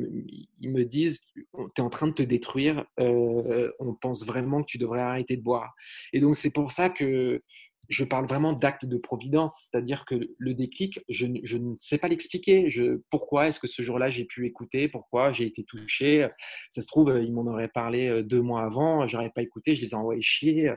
me 0.70 0.84
disent, 0.84 1.22
en 1.54 1.90
train 1.90 2.08
de 2.08 2.14
te 2.14 2.24
détruire, 2.24 2.86
euh, 3.00 3.72
on 3.80 3.94
pense 3.94 4.26
vraiment 4.26 4.62
que 4.62 4.68
tu 4.68 4.78
devrais 4.78 5.02
arrêter 5.02 5.38
de 5.38 5.42
boire. 5.42 5.74
Et 6.12 6.20
donc 6.20 6.36
c'est 6.36 6.50
pour 6.50 6.72
ça 6.72 6.90
que 6.90 7.42
je 7.90 8.04
parle 8.04 8.26
vraiment 8.26 8.54
d'acte 8.54 8.86
de 8.86 8.98
providence, 8.98 9.68
c'est-à-dire 9.70 10.06
que 10.06 10.16
le 10.38 10.54
déclic, 10.54 11.02
je, 11.10 11.26
ne 11.26 11.76
sais 11.80 11.98
pas 11.98 12.08
l'expliquer. 12.08 12.70
Pourquoi 13.10 13.48
est-ce 13.48 13.60
que 13.60 13.68
ce 13.68 13.82
jour-là 13.82 14.10
j'ai 14.10 14.26
pu 14.26 14.46
écouter? 14.46 14.88
Pourquoi 14.88 15.32
j'ai 15.32 15.46
été 15.46 15.64
touché? 15.64 16.28
Ça 16.70 16.82
se 16.82 16.88
trouve, 16.88 17.20
ils 17.22 17.34
m'en 17.34 17.46
auraient 17.46 17.68
parlé 17.68 18.08
euh, 18.08 18.24
deux 18.24 18.42
mois 18.42 18.64
avant, 18.64 19.06
j'aurais 19.08 19.32
pas 19.32 19.42
écouté, 19.42 19.76
je 19.76 19.82
les 19.82 19.92
ai 19.92 19.96
envoyés 19.96 20.22
chier. 20.22 20.74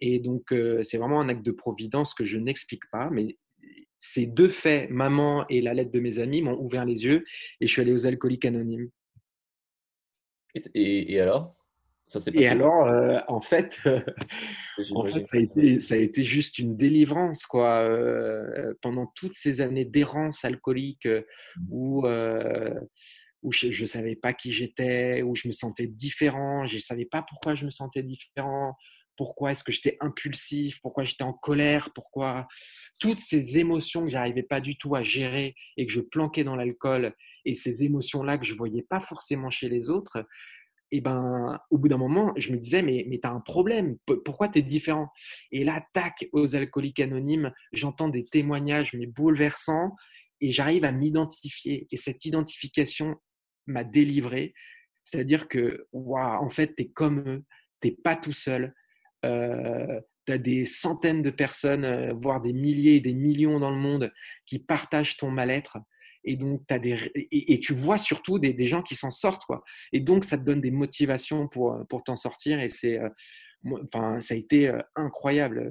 Et 0.00 0.18
donc, 0.18 0.52
euh, 0.52 0.82
c'est 0.82 0.98
vraiment 0.98 1.20
un 1.20 1.28
acte 1.28 1.44
de 1.44 1.52
providence 1.52 2.14
que 2.14 2.24
je 2.24 2.36
n'explique 2.38 2.88
pas, 2.90 3.10
mais 3.10 3.38
ces 4.00 4.26
deux 4.26 4.48
faits, 4.48 4.90
maman 4.90 5.46
et 5.48 5.60
la 5.60 5.72
lettre 5.72 5.92
de 5.92 6.00
mes 6.00 6.18
amis, 6.18 6.42
m'ont 6.42 6.58
ouvert 6.60 6.84
les 6.84 7.04
yeux 7.04 7.24
et 7.60 7.66
je 7.66 7.72
suis 7.72 7.80
allé 7.80 7.92
aux 7.92 8.06
alcooliques 8.06 8.44
anonymes. 8.44 8.90
et 10.74 11.20
alors? 11.20 11.54
Et 12.32 12.46
alors, 12.46 12.86
euh, 12.86 13.18
en 13.28 13.40
fait, 13.40 13.80
en 14.94 15.06
fait 15.06 15.26
ça, 15.26 15.36
a 15.36 15.40
été, 15.40 15.80
ça 15.80 15.94
a 15.94 15.98
été 15.98 16.22
juste 16.22 16.58
une 16.58 16.76
délivrance. 16.76 17.46
Quoi. 17.46 17.80
Euh, 17.82 18.74
pendant 18.82 19.06
toutes 19.14 19.34
ces 19.34 19.60
années 19.60 19.84
d'errance 19.84 20.44
alcoolique 20.44 21.06
euh, 21.06 21.22
mmh. 21.58 21.66
où, 21.70 22.06
où 23.42 23.52
je 23.52 23.80
ne 23.80 23.86
savais 23.86 24.16
pas 24.16 24.32
qui 24.32 24.52
j'étais, 24.52 25.22
où 25.22 25.34
je 25.34 25.48
me 25.48 25.52
sentais 25.52 25.86
différent, 25.86 26.66
je 26.66 26.76
ne 26.76 26.80
savais 26.80 27.06
pas 27.06 27.22
pourquoi 27.22 27.54
je 27.54 27.64
me 27.64 27.70
sentais 27.70 28.02
différent, 28.02 28.76
pourquoi 29.16 29.52
est-ce 29.52 29.64
que 29.64 29.72
j'étais 29.72 29.96
impulsif, 30.00 30.80
pourquoi 30.80 31.04
j'étais 31.04 31.24
en 31.24 31.32
colère, 31.32 31.90
pourquoi 31.94 32.48
toutes 32.98 33.20
ces 33.20 33.58
émotions 33.58 34.02
que 34.02 34.08
j'arrivais 34.08 34.42
pas 34.42 34.60
du 34.60 34.76
tout 34.76 34.94
à 34.94 35.02
gérer 35.02 35.54
et 35.76 35.86
que 35.86 35.92
je 35.92 36.00
planquais 36.00 36.44
dans 36.44 36.56
l'alcool 36.56 37.14
et 37.44 37.54
ces 37.54 37.84
émotions-là 37.84 38.38
que 38.38 38.46
je 38.46 38.54
voyais 38.54 38.82
pas 38.82 39.00
forcément 39.00 39.50
chez 39.50 39.68
les 39.68 39.90
autres, 39.90 40.26
et 40.94 41.00
ben, 41.00 41.58
au 41.70 41.78
bout 41.78 41.88
d'un 41.88 41.96
moment, 41.96 42.32
je 42.36 42.52
me 42.52 42.56
disais, 42.56 42.80
mais, 42.80 43.04
mais 43.08 43.18
tu 43.18 43.26
as 43.26 43.32
un 43.32 43.40
problème, 43.40 43.96
pourquoi 44.24 44.46
tu 44.46 44.60
es 44.60 44.62
différent? 44.62 45.08
Et 45.50 45.64
là, 45.64 45.84
tac, 45.92 46.28
aux 46.30 46.54
alcooliques 46.54 47.00
anonymes, 47.00 47.52
j'entends 47.72 48.08
des 48.08 48.24
témoignages, 48.24 48.92
mais 48.94 49.06
bouleversants, 49.06 49.96
et 50.40 50.52
j'arrive 50.52 50.84
à 50.84 50.92
m'identifier. 50.92 51.88
Et 51.90 51.96
cette 51.96 52.24
identification 52.26 53.16
m'a 53.66 53.82
délivré. 53.82 54.54
C'est-à-dire 55.02 55.48
que, 55.48 55.88
waouh, 55.90 56.44
en 56.44 56.48
fait, 56.48 56.76
tu 56.76 56.84
es 56.84 56.88
comme 56.90 57.24
eux, 57.26 57.44
tu 57.80 57.90
pas 57.96 58.14
tout 58.14 58.32
seul. 58.32 58.72
Euh, 59.24 60.00
tu 60.26 60.32
as 60.32 60.38
des 60.38 60.64
centaines 60.64 61.22
de 61.22 61.30
personnes, 61.30 61.84
euh, 61.84 62.12
voire 62.12 62.40
des 62.40 62.52
milliers, 62.52 63.00
des 63.00 63.14
millions 63.14 63.58
dans 63.58 63.72
le 63.72 63.78
monde 63.78 64.12
qui 64.46 64.60
partagent 64.60 65.16
ton 65.16 65.32
mal-être. 65.32 65.76
Et 66.24 66.36
donc, 66.36 66.62
as 66.70 66.78
des, 66.78 66.96
et, 67.14 67.60
tu 67.60 67.74
vois 67.74 67.98
surtout 67.98 68.38
des, 68.38 68.52
des 68.52 68.66
gens 68.66 68.82
qui 68.82 68.94
s'en 68.94 69.10
sortent. 69.10 69.44
Quoi. 69.44 69.62
Et 69.92 70.00
donc, 70.00 70.24
ça 70.24 70.38
te 70.38 70.42
donne 70.42 70.60
des 70.60 70.70
motivations 70.70 71.48
pour, 71.48 71.74
euh, 71.74 71.84
pour 71.88 72.02
t'en 72.02 72.16
sortir. 72.16 72.60
Et 72.60 72.68
c'est, 72.68 72.98
euh, 72.98 74.20
ça 74.20 74.34
a 74.34 74.36
été 74.36 74.68
euh, 74.68 74.78
incroyable. 74.96 75.70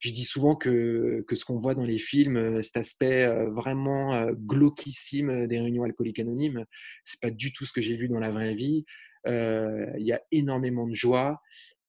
Je 0.00 0.12
dis 0.12 0.24
souvent 0.24 0.54
que, 0.54 1.24
que 1.26 1.34
ce 1.34 1.44
qu'on 1.44 1.58
voit 1.58 1.74
dans 1.74 1.84
les 1.84 1.98
films, 1.98 2.62
cet 2.62 2.76
aspect 2.76 3.26
vraiment 3.46 4.26
glauquissime 4.32 5.46
des 5.46 5.58
réunions 5.58 5.84
alcooliques 5.84 6.18
anonymes, 6.18 6.66
c'est 7.04 7.20
pas 7.20 7.30
du 7.30 7.52
tout 7.52 7.64
ce 7.64 7.72
que 7.72 7.80
j'ai 7.80 7.96
vu 7.96 8.08
dans 8.08 8.18
la 8.18 8.30
vraie 8.30 8.54
vie. 8.54 8.84
Il 9.26 9.94
y 10.04 10.12
a 10.12 10.20
énormément 10.30 10.86
de 10.86 10.92
joie, 10.92 11.40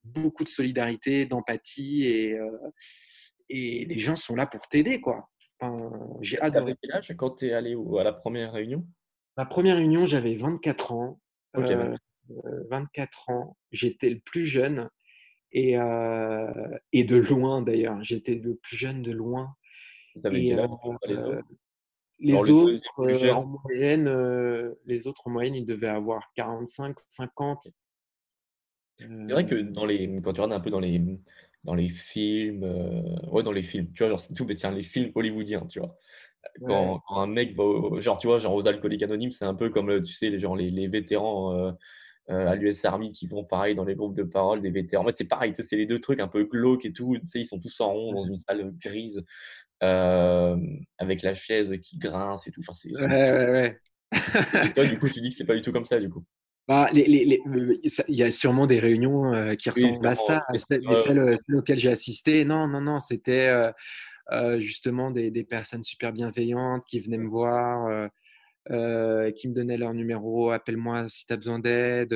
beaucoup 0.05 0.45
de 0.45 0.49
solidarité, 0.49 1.25
d'empathie 1.25 2.05
et, 2.05 2.37
et 3.49 3.85
les 3.85 3.99
gens 3.99 4.15
sont 4.15 4.35
là 4.35 4.47
pour 4.47 4.61
t'aider. 4.69 5.01
J'ai 6.21 6.39
adoré. 6.41 6.75
quel 6.81 6.91
âge 6.91 7.13
quand 7.17 7.37
tu 7.37 7.47
es 7.47 7.53
allé 7.53 7.75
à 7.99 8.03
la 8.03 8.13
première 8.13 8.53
réunion? 8.53 8.85
Ma 9.37 9.45
première 9.45 9.77
réunion, 9.77 10.05
j'avais 10.05 10.35
24 10.35 10.91
ans. 10.91 11.19
24 11.53 13.25
euh, 13.29 13.33
ans. 13.33 13.57
J'étais 13.71 14.09
le 14.09 14.19
plus 14.19 14.45
jeune 14.45 14.89
et, 15.51 15.77
euh, 15.77 16.77
et 16.91 17.03
de 17.03 17.17
loin 17.17 17.61
d'ailleurs. 17.61 18.01
J'étais 18.03 18.35
le 18.35 18.55
plus 18.55 18.77
jeune 18.77 19.01
de 19.01 19.11
loin. 19.11 19.55
Et, 20.31 20.53
euh, 20.53 21.41
les 22.19 22.49
autres, 22.49 23.31
en 23.33 23.45
moyenne, 23.45 24.75
les 24.85 25.07
autres 25.07 25.27
en 25.27 25.31
moyenne, 25.31 25.55
ils 25.55 25.65
devaient 25.65 25.87
avoir 25.87 26.31
45, 26.35 26.97
50. 27.09 27.67
C'est 28.97 29.07
vrai 29.07 29.45
que 29.45 29.55
dans 29.55 29.85
les, 29.85 30.07
quand 30.23 30.31
tu 30.31 30.39
regardes 30.39 30.53
un 30.53 30.61
peu 30.61 30.69
dans 30.69 30.79
les, 30.79 31.01
dans 31.65 31.73
les 31.73 31.89
films, 31.89 32.63
euh, 32.63 33.29
ouais, 33.31 33.43
dans 33.43 33.51
les 33.51 33.63
films, 33.63 33.91
tu 33.91 34.03
vois, 34.03 34.09
genre, 34.09 34.19
c'est 34.19 34.33
tout, 34.33 34.45
mais 34.45 34.55
tiens, 34.55 34.71
les 34.71 34.83
films 34.83 35.11
hollywoodiens, 35.15 35.65
tu 35.65 35.79
vois. 35.79 35.97
Quand, 36.63 37.01
un 37.09 37.25
mec 37.25 37.55
va, 37.55 37.99
genre, 37.99 38.19
tu 38.19 38.27
vois, 38.27 38.37
genre 38.37 38.53
aux 38.53 38.67
alcooliques 38.67 39.01
anonymes, 39.01 39.31
c'est 39.31 39.45
un 39.45 39.55
peu 39.55 39.69
comme, 39.69 39.89
euh, 39.89 40.01
tu 40.01 40.13
sais, 40.13 40.29
les, 40.29 40.39
genre, 40.39 40.55
les, 40.55 40.69
les 40.69 40.87
vétérans 40.87 41.57
euh, 41.57 41.71
à 42.29 42.55
l'US 42.55 42.85
Army 42.85 43.11
qui 43.11 43.25
vont 43.27 43.43
pareil 43.43 43.73
dans 43.73 43.83
les 43.83 43.95
groupes 43.95 44.15
de 44.15 44.21
parole 44.21 44.61
des 44.61 44.69
vétérans. 44.69 45.01
Moi, 45.01 45.11
c'est 45.11 45.27
pareil, 45.27 45.53
c'est 45.55 45.75
les 45.75 45.87
deux 45.87 45.99
trucs 45.99 46.19
un 46.19 46.27
peu 46.27 46.43
glauques 46.43 46.85
et 46.85 46.93
tout, 46.93 47.17
tu 47.19 47.25
sais, 47.25 47.39
ils 47.39 47.45
sont 47.45 47.59
tous 47.59 47.81
en 47.81 47.91
rond 47.91 48.13
dans 48.13 48.25
une 48.25 48.37
salle 48.37 48.71
grise 48.77 49.25
avec 49.81 51.23
la 51.23 51.33
chaise 51.33 51.71
qui 51.81 51.97
grince 51.97 52.47
et 52.47 52.51
tout. 52.51 52.61
Enfin, 52.61 52.73
c'est, 52.73 52.95
ouais, 52.95 53.07
ouais, 53.07 53.51
ouais. 53.51 53.79
et 54.67 54.73
toi, 54.73 54.85
du 54.85 54.99
coup, 54.99 55.09
tu 55.09 55.19
dis 55.21 55.29
que 55.29 55.35
c'est 55.35 55.45
pas 55.45 55.55
du 55.55 55.61
tout 55.61 55.71
comme 55.71 55.85
ça, 55.85 55.99
du 55.99 56.09
coup. 56.09 56.23
Bah, 56.67 56.89
les, 56.91 57.05
les, 57.05 57.41
euh, 57.45 57.73
il 58.07 58.15
y 58.15 58.23
a 58.23 58.31
sûrement 58.31 58.65
des 58.65 58.79
réunions 58.79 59.31
euh, 59.33 59.53
qui 59.53 59.69
ressemblent 59.69 60.07
à 60.07 60.15
ça, 60.15 60.43
mais 60.51 60.57
euh, 60.71 60.95
celles, 60.95 61.55
auxquelles 61.55 61.77
j'ai 61.77 61.91
assisté, 61.91 62.43
non, 62.43 62.67
non, 62.67 62.81
non, 62.81 62.99
c'était 62.99 63.51
justement 64.57 65.11
des, 65.11 65.29
des, 65.29 65.43
personnes 65.43 65.83
super 65.83 66.11
bienveillantes 66.11 66.83
qui 66.87 66.99
venaient 66.99 67.19
me 67.19 67.27
voir, 67.27 68.09
qui 68.67 69.47
me 69.47 69.53
donnaient 69.53 69.77
leur 69.77 69.93
numéro, 69.93 70.49
appelle-moi 70.49 71.07
si 71.07 71.27
tu 71.27 71.33
as 71.33 71.37
besoin 71.37 71.59
d'aide. 71.59 72.13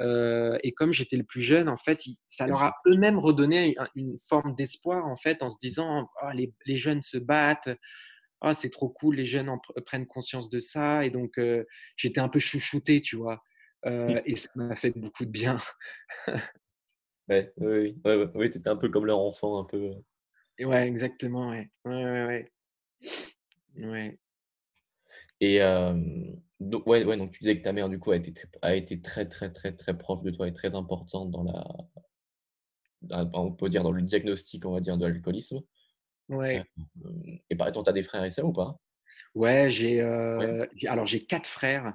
et 0.00 0.72
comme 0.72 0.92
j'étais 0.92 1.16
le 1.16 1.22
plus 1.22 1.42
jeune, 1.42 1.68
en 1.68 1.76
fait, 1.76 2.02
ça 2.26 2.48
leur 2.48 2.64
a 2.64 2.74
eux-mêmes 2.88 3.20
redonné 3.20 3.76
une, 3.94 4.18
forme 4.28 4.56
d'espoir, 4.56 5.06
en 5.06 5.16
fait, 5.16 5.44
en 5.44 5.50
se 5.50 5.58
disant, 5.58 6.08
oh, 6.24 6.30
les, 6.34 6.52
les, 6.66 6.76
jeunes 6.76 7.02
se 7.02 7.18
battent, 7.18 7.70
oh, 8.40 8.52
c'est 8.52 8.70
trop 8.70 8.88
cool, 8.88 9.14
les 9.14 9.26
jeunes 9.26 9.48
en 9.48 9.60
prennent 9.86 10.08
conscience 10.08 10.50
de 10.50 10.58
ça. 10.58 11.04
Et 11.04 11.10
donc, 11.10 11.40
j'étais 11.96 12.20
un 12.20 12.28
peu 12.28 12.40
chouchouté, 12.40 13.00
tu 13.00 13.14
vois. 13.14 13.40
Euh, 13.86 14.20
et 14.26 14.36
ça 14.36 14.48
m'a 14.54 14.76
fait 14.76 14.90
beaucoup 14.96 15.24
de 15.24 15.30
bien. 15.30 15.58
Ouais, 17.28 17.52
oui, 17.58 17.66
oui, 18.04 18.16
ouais, 18.16 18.26
ouais, 18.34 18.46
étais 18.48 18.68
un 18.68 18.76
peu 18.76 18.88
comme 18.90 19.06
leur 19.06 19.18
enfant, 19.20 19.58
un 19.60 19.64
peu, 19.64 19.94
Et 20.58 20.64
ouais, 20.64 20.86
exactement, 20.86 21.50
ouais. 21.50 21.68
Ouais, 21.84 22.50
ouais, 23.76 24.18
et 25.40 25.60
donc 26.60 26.86
ouais, 26.86 27.04
ouais, 27.04 27.16
donc 27.16 27.32
tu 27.32 27.38
disais 27.40 27.58
que 27.58 27.62
ta 27.64 27.72
mère, 27.72 27.88
du 27.88 27.98
coup, 27.98 28.10
a 28.10 28.16
été 28.16 28.32
très 28.32 28.48
a 28.62 28.74
été 28.74 29.00
très, 29.00 29.26
très, 29.26 29.50
très, 29.52 29.72
très 29.74 29.96
proche 29.96 30.22
de 30.22 30.30
toi 30.30 30.46
et 30.48 30.52
très 30.52 30.74
importante 30.74 31.30
dans 31.30 31.42
la 31.44 31.64
dans 33.02 33.30
on 33.34 33.52
peut 33.52 33.68
dire 33.68 33.82
dans 33.82 33.92
le 33.92 34.02
diagnostic, 34.02 34.64
on 34.66 34.72
va 34.72 34.80
dire, 34.80 34.96
de 34.98 35.06
l'alcoolisme. 35.06 35.60
Hem, 36.50 36.64
Ouais. 36.64 36.64
et 37.50 37.56
par 37.56 37.68
exemple, 37.68 37.84
tu 37.84 37.90
as 37.90 37.94
des 37.94 38.02
frères 38.02 38.24
et 38.24 38.30
sœurs 38.30 38.46
ou 38.46 38.52
pas? 38.52 38.78
Ouais, 39.34 39.70
j'ai, 39.70 39.96
j'ai 40.76 40.88
alors 40.88 41.06
j'ai 41.06 41.24
4 41.24 41.46
frères, 41.46 41.94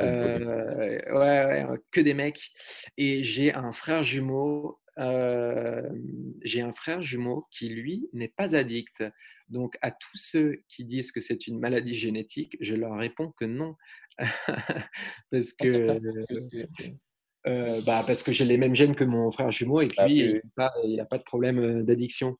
ouais, 0.00 1.02
ouais, 1.12 1.66
que 1.90 2.00
des 2.00 2.14
mecs 2.14 2.50
et 2.96 3.24
j'ai 3.24 3.54
un 3.54 3.72
frère 3.72 4.02
jumeau, 4.04 4.78
hem, 4.98 6.34
j'ai 6.42 6.60
un 6.60 6.72
frère 6.72 7.02
jumeau 7.02 7.46
qui 7.50 7.68
lui 7.68 8.08
n'est 8.12 8.28
pas 8.28 8.54
addict. 8.56 9.04
Donc 9.48 9.76
à 9.82 9.90
tous 9.90 10.16
ceux 10.16 10.62
qui 10.68 10.84
disent 10.84 11.12
que 11.12 11.20
c'est 11.20 11.46
une 11.46 11.58
maladie 11.60 11.94
génétique, 11.94 12.56
je 12.60 12.74
leur 12.74 12.96
réponds 12.96 13.32
que 13.38 13.44
non. 13.46 13.76
Parce 15.30 15.52
que, 15.54 15.98
heu, 17.46 17.80
bah, 17.86 18.04
parce 18.06 18.22
que 18.22 18.32
j'ai 18.32 18.44
les 18.44 18.58
mêmes 18.58 18.74
gènes 18.74 18.96
que 18.96 19.04
mon 19.04 19.30
frère 19.30 19.50
jumeau 19.50 19.80
et 19.80 19.88
que 19.88 19.94
Bah, 19.96 20.04
lui, 20.04 20.18
il 20.18 20.34
oui. 20.34 20.40
a 21.00 21.04
pas 21.06 21.18
de 21.18 21.22
problème, 21.22 21.84
d'addiction. 21.84 22.36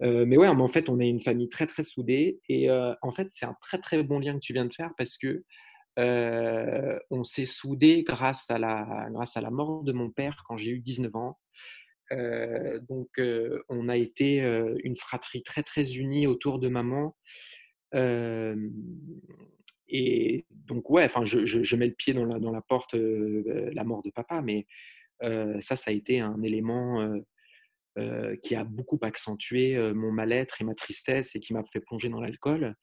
Mais 0.00 0.36
ouais, 0.36 0.54
mais 0.54 0.62
en 0.62 0.68
fait, 0.68 0.88
on 0.88 1.00
est 1.00 1.08
une 1.08 1.22
famille 1.22 1.48
très, 1.48 1.66
très 1.66 1.82
soudée 1.84 2.40
et 2.48 2.70
en 2.70 3.10
fait, 3.12 3.28
c'est 3.30 3.46
un 3.46 3.56
très, 3.60 3.78
très 3.78 4.02
bon 4.02 4.18
lien 4.20 4.34
que 4.34 4.40
tu 4.40 4.52
viens 4.52 4.66
de 4.66 4.74
faire 4.74 4.92
parce 4.98 5.18
que, 5.18 5.44
on 5.96 7.24
s'est 7.24 7.44
soudés 7.44 8.02
grâce 8.02 8.50
à 8.50 8.58
la 8.58 9.08
grâce 9.10 9.36
à 9.36 9.40
la 9.40 9.50
mort 9.50 9.82
de 9.82 9.92
mon 9.92 10.10
père 10.10 10.44
quand 10.46 10.56
j'ai 10.56 10.70
eu 10.70 10.80
19 10.80 11.14
ans. 11.16 11.38
Donc 12.88 13.20
on 13.68 13.88
a 13.88 13.96
été, 13.96 14.40
une 14.84 14.96
fratrie 14.96 15.42
très, 15.42 15.62
très 15.62 15.96
unie 15.96 16.26
autour 16.26 16.58
de 16.58 16.68
maman. 16.68 17.16
Et 19.88 20.46
donc 20.50 20.90
ouais, 20.90 21.10
je 21.24 21.46
je 21.46 21.62
je 21.62 21.76
mets 21.76 21.86
le 21.86 21.94
pied 21.94 22.12
dans 22.12 22.24
la 22.24 22.38
dans 22.38 22.52
la 22.52 22.62
porte, 22.62 22.94
la 22.94 23.84
mort 23.84 24.02
de 24.02 24.10
papa, 24.10 24.42
mais 24.42 24.66
ça, 25.20 25.76
ça 25.76 25.90
a 25.90 25.94
été 25.94 26.20
un 26.20 26.42
élément, 26.42 27.20
qui 28.42 28.54
a 28.54 28.64
beaucoup 28.64 28.98
accentué, 29.02 29.78
mon 29.94 30.12
mal-être 30.12 30.60
et 30.60 30.64
ma 30.64 30.74
tristesse 30.74 31.34
et 31.34 31.40
qui 31.40 31.54
m'a 31.54 31.64
fait 31.64 31.80
plonger 31.80 32.08
dans 32.08 32.20
l'alcool. 32.20 32.74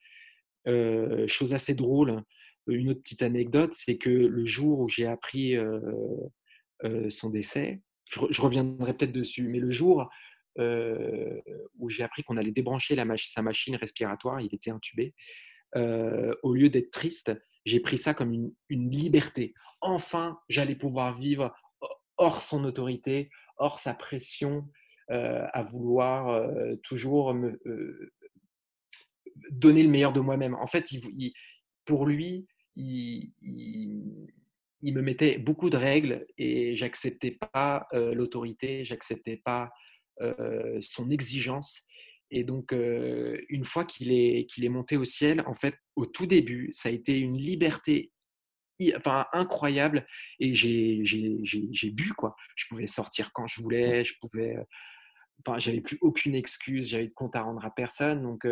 Chose 1.27 1.53
assez 1.53 1.75
drôle, 1.75 2.23
une 2.67 2.89
autre 2.89 3.01
petite 3.01 3.23
anecdote, 3.23 3.73
c'est 3.73 3.97
que 3.97 4.09
le 4.09 4.45
jour 4.45 4.79
où 4.79 4.87
j'ai 4.87 5.05
appris, 5.05 5.55
heu 5.55 5.81
heu, 6.83 7.09
son 7.09 7.29
décès, 7.29 7.81
je 8.09 8.19
re 8.19 8.27
je 8.31 8.41
reviendrai 8.41 8.93
peut-être 8.93 9.11
dessus, 9.11 9.47
mais 9.47 9.59
le 9.59 9.71
jour, 9.71 10.09
heu, 10.59 11.41
où 11.79 11.89
j'ai 11.89 12.03
appris 12.03 12.23
qu'on 12.23 12.37
allait 12.37 12.51
débrancher 12.51 12.95
sa 13.17 13.41
machine 13.41 13.75
respiratoire, 13.75 14.41
il 14.41 14.53
était 14.53 14.71
intubé, 14.71 15.13
au 15.75 16.53
lieu 16.53 16.69
d'être 16.69 16.91
triste, 16.91 17.31
j'ai 17.65 17.79
pris 17.79 17.97
ça 17.97 18.13
comme 18.13 18.51
une 18.69 18.89
liberté. 18.89 19.53
Enfin, 19.81 20.37
j'allais 20.49 20.75
pouvoir 20.75 21.17
vivre 21.17 21.55
hors 22.17 22.41
son 22.41 22.63
autorité, 22.65 23.29
hors 23.57 23.79
sa 23.79 23.93
pression, 23.93 24.67
à 25.09 25.63
vouloir, 25.63 26.47
toujours 26.83 27.33
me, 27.33 27.59
donner 29.51 29.83
le 29.83 29.89
meilleur 29.89 30.13
de 30.13 30.19
moi-même. 30.19 30.55
En 30.55 30.67
fait, 30.67 30.89
pour 31.85 32.05
lui, 32.05 32.47
il 32.75 33.33
me 34.81 35.01
mettait 35.01 35.37
beaucoup 35.37 35.69
de 35.69 35.77
règles 35.77 36.25
et 36.37 36.75
j'acceptais 36.75 37.31
pas, 37.53 37.87
heu, 37.93 38.13
l'autorité, 38.13 38.85
j'acceptais 38.85 39.37
pas, 39.37 39.71
heu, 40.21 40.77
son 40.81 41.09
exigence 41.11 41.81
et 42.31 42.43
donc 42.43 42.73
heu, 42.73 43.39
une 43.49 43.65
fois 43.65 43.85
qu'il 43.85 44.11
est 44.11 44.69
monté 44.69 44.97
au 44.97 45.05
ciel, 45.05 45.43
en 45.47 45.55
fait, 45.55 45.75
au 45.95 46.05
tout 46.05 46.25
début, 46.25 46.69
ça 46.73 46.89
a 46.89 46.91
été 46.91 47.17
une 47.19 47.37
liberté 47.37 48.11
incroyable 49.33 50.05
et 50.39 50.53
j'ai 50.53 51.91
bu 51.91 52.13
quoi. 52.13 52.35
Je 52.55 52.65
pouvais 52.69 52.87
sortir 52.87 53.31
quand 53.33 53.47
je 53.47 53.61
voulais, 53.61 54.03
je 54.05 54.13
pouvais, 54.21 54.55
enfin 55.45 55.59
j'avais 55.59 55.81
plus 55.81 55.97
aucune 56.01 56.35
excuse, 56.35 56.89
j'avais 56.89 57.07
de 57.07 57.13
compte 57.13 57.35
à 57.35 57.41
rendre 57.43 57.65
à 57.65 57.71
personne 57.71 58.23
donc 58.23 58.45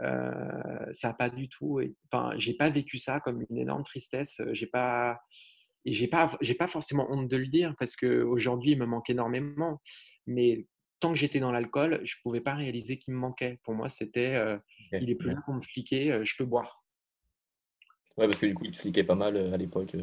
ça 0.00 1.08
a 1.10 1.12
pas 1.14 1.30
du 1.30 1.48
tout 1.48 1.80
enfin 2.10 2.32
j'ai 2.38 2.54
pas 2.54 2.70
vécu 2.70 2.98
ça 2.98 3.20
comme 3.20 3.44
une 3.50 3.58
énorme 3.58 3.82
tristesse, 3.82 4.40
j'ai 4.52 4.66
pas 4.66 5.20
et 5.84 5.92
j'ai 5.92 6.08
pas 6.08 6.36
j'ai 6.40 6.54
pas 6.54 6.68
forcément 6.68 7.06
honte 7.10 7.28
de 7.28 7.36
le 7.36 7.46
dire 7.46 7.74
parce 7.78 7.96
qu'aujourd'hui 7.96 8.72
il 8.72 8.78
me 8.78 8.86
manque 8.86 9.10
énormément. 9.10 9.80
Mais 10.26 10.66
tant 11.00 11.10
que 11.12 11.18
j'étais 11.18 11.40
dans 11.40 11.52
l'alcool, 11.52 12.00
je 12.04 12.16
pouvais 12.22 12.40
pas 12.40 12.54
réaliser 12.54 12.98
qu'il 12.98 13.14
me 13.14 13.18
manquait. 13.18 13.58
Pour 13.64 13.74
moi, 13.74 13.88
c'était, 13.88 14.40
il 14.92 15.10
est 15.10 15.14
plus 15.14 15.30
là 15.30 15.36
pour 15.44 15.54
me 15.54 15.60
fliquer, 15.60 16.20
je 16.24 16.36
peux 16.36 16.44
boire. 16.44 16.84
Ouais, 18.16 18.26
parce 18.26 18.40
que 18.40 18.46
du 18.46 18.54
coup, 18.54 18.64
ils 18.64 18.72
te 18.72 18.80
fliquaient 18.80 19.04
pas 19.04 19.14
mal, 19.14 19.36
à 19.36 19.56
l'époque, 19.56 19.96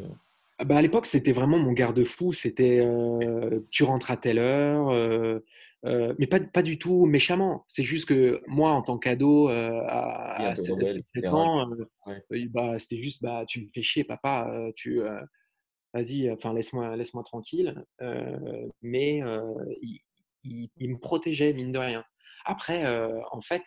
Ah 0.58 0.64
bah, 0.64 0.78
à 0.78 0.82
l'époque, 0.82 1.06
c'était 1.06 1.32
vraiment 1.32 1.58
mon 1.58 1.72
garde-fou. 1.72 2.32
C'était, 2.32 2.82
tu 3.70 3.84
rentres 3.84 4.10
à 4.10 4.16
telle 4.16 4.38
heure, 4.38 4.90
heu 4.92 5.44
heu, 5.84 6.14
mais 6.18 6.26
pas 6.26 6.40
pas 6.40 6.62
du 6.62 6.78
tout 6.78 7.06
méchamment. 7.06 7.64
C'est 7.68 7.84
juste 7.84 8.06
que 8.08 8.42
moi, 8.46 8.72
en 8.72 8.82
tant 8.82 8.98
qu'ado, 8.98 9.48
oui, 10.36 10.46
à 10.46 10.50
à 10.50 10.54
peu 10.54 10.62
se 10.62 10.72
rebelle 10.72 10.98
et 10.98 11.04
17 11.14 11.32
cetera, 11.32 11.34
ans, 11.34 11.68
ouais. 12.06 12.22
et 12.32 12.46
bah, 12.48 12.78
c'était 12.78 13.02
juste: 13.02 13.22
«Bah, 13.22 13.44
tu 13.46 13.62
me 13.62 13.68
fais 13.74 13.82
chier 13.82 14.04
papa, 14.04 14.70
tu, 14.76 15.00
vas-y, 15.94 16.30
enfin 16.30 16.54
laisse-moi 16.54 16.96
laisse-moi 16.96 17.24
tranquille». 17.24 17.84
Mais 18.82 19.20
il 19.82 20.00
il 20.44 20.70
il 20.76 20.90
me 20.92 20.98
protégeait 20.98 21.52
mine 21.52 21.72
de 21.72 21.78
rien. 21.78 22.04
Après, 22.46 22.84
en 23.32 23.40
fait, 23.42 23.64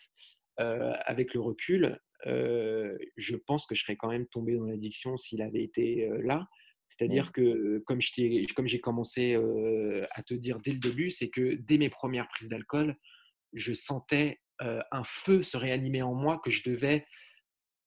avec 0.57 1.33
le 1.33 1.41
recul, 1.41 1.99
je 2.25 3.35
pense 3.47 3.65
que 3.67 3.75
je 3.75 3.83
serais 3.83 3.95
quand 3.97 4.09
même 4.09 4.27
tombé 4.27 4.55
dans 4.57 4.65
l'addiction 4.65 5.17
s'il 5.17 5.41
avait 5.41 5.63
été, 5.63 6.09
là. 6.23 6.47
C'est-à-dire 6.89 7.31
que, 7.33 7.79
comme 7.87 8.01
t'ai 8.01 8.47
comme 8.55 8.67
j'ai 8.67 8.81
commencé, 8.81 9.35
heu, 9.35 10.07
à 10.11 10.23
te 10.23 10.33
dire 10.35 10.59
dès 10.61 10.73
le 10.73 10.79
début, 10.79 11.11
c'est 11.11 11.29
que 11.29 11.55
dès 11.55 11.77
mes 11.79 11.89
premières 11.91 12.27
prises 12.29 12.49
d'alcool, 12.49 12.97
je 13.53 13.73
sentais, 13.73 14.39
heu, 14.63 14.81
un 14.91 15.03
feu 15.05 15.43
se 15.43 15.57
réanimer 15.57 16.01
en 16.03 16.15
moi 16.15 16.39
que 16.43 16.51
je 16.51 16.63
devais 16.63 17.05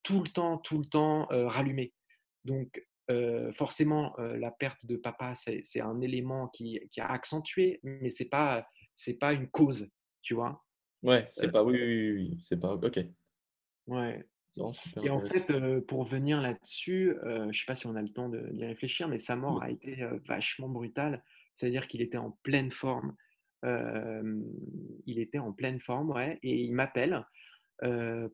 tout 0.03 0.23
le 0.23 0.29
temps, 0.31 0.59
tout 0.59 0.79
le 0.79 0.85
temps, 0.87 1.27
rallumer. 1.31 1.95
Donc 2.45 2.83
forcément, 3.55 4.15
la 4.19 4.51
perte 4.51 4.87
de 4.87 4.97
papa, 4.97 5.35
c'est 5.35 5.81
un 5.81 6.01
élément 6.01 6.49
qui 6.49 6.81
qui 6.91 7.01
a 7.01 7.07
accentué, 7.11 7.81
mais 7.83 8.11
c'est 8.11 8.29
pas, 8.29 8.67
c'est 8.97 9.15
pas 9.15 9.33
une 9.35 9.49
cause, 9.51 9.91
tu 10.23 10.35
vois? 10.35 10.65
Ouais, 11.03 11.29
c'est 11.31 11.51
pas 11.51 11.63
oui, 11.65 11.75
oui, 11.81 12.13
oui, 12.13 12.13
oui, 12.31 12.41
c'est 12.43 12.59
pas 12.61 12.75
OK. 12.75 12.99
ouais. 13.87 14.25
Non, 14.57 14.77
Et 15.01 15.11
en 15.11 15.21
fait, 15.21 15.51
heu, 15.51 15.83
pour 15.85 16.05
venir 16.05 16.41
là-dessus, 16.41 17.17
heu, 17.25 17.49
je 17.53 17.59
sais 17.59 17.65
pas 17.67 17.77
si 17.77 17.87
on 17.87 17.97
a 17.97 18.03
le 18.03 18.09
temps 18.09 18.29
d'y 18.29 18.65
réfléchir, 18.65 19.09
mais 19.09 19.19
sa 19.19 19.37
mort 19.37 19.63
a 19.63 19.71
été, 19.71 20.03
heu, 20.03 20.21
vachement 20.27 20.69
brutale. 20.69 21.25
C'est-à-dire 21.55 21.89
qu'il 21.89 22.03
était 22.03 22.19
en 22.19 22.33
pleine 22.43 22.71
forme. 22.71 23.17
Il 25.07 25.19
était 25.19 25.39
en 25.39 25.53
pleine 25.53 25.81
forme, 25.81 26.11
ouais 26.11 26.39
et 26.43 26.61
il 26.63 26.73
m'appelle, 26.75 27.27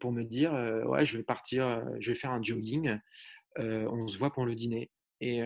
pour 0.00 0.12
me 0.12 0.24
dire, 0.24 0.52
«Ouais, 0.86 1.04
je 1.06 1.16
vais 1.18 1.24
partir, 1.24 1.84
je 2.00 2.12
vais 2.12 2.18
faire 2.18 2.32
un 2.32 2.42
jogging, 2.42 2.98
on 3.58 4.08
se 4.08 4.18
voit 4.18 4.32
pour 4.32 4.46
le 4.46 4.54
dîner» 4.56 4.92
et 5.20 5.42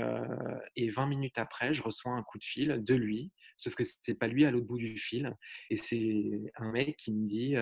et 0.76 0.90
20 0.90 1.06
minutes 1.08 1.38
après, 1.38 1.74
je 1.74 1.82
reçois 1.82 2.12
un 2.12 2.22
coup 2.24 2.38
de 2.38 2.44
fil 2.44 2.82
de 2.84 2.94
lui, 2.96 3.32
sauf 3.58 3.74
que 3.76 3.84
c'est 3.84 4.18
pas 4.18 4.28
lui 4.28 4.44
à 4.46 4.50
l'autre 4.52 4.66
bout 4.66 4.78
du 4.78 4.98
fil 4.98 5.36
et 5.70 5.76
c'est 5.76 6.30
un 6.56 6.72
mec 6.72 6.96
qui 6.98 7.12
me 7.14 7.28
dit, 7.28 7.56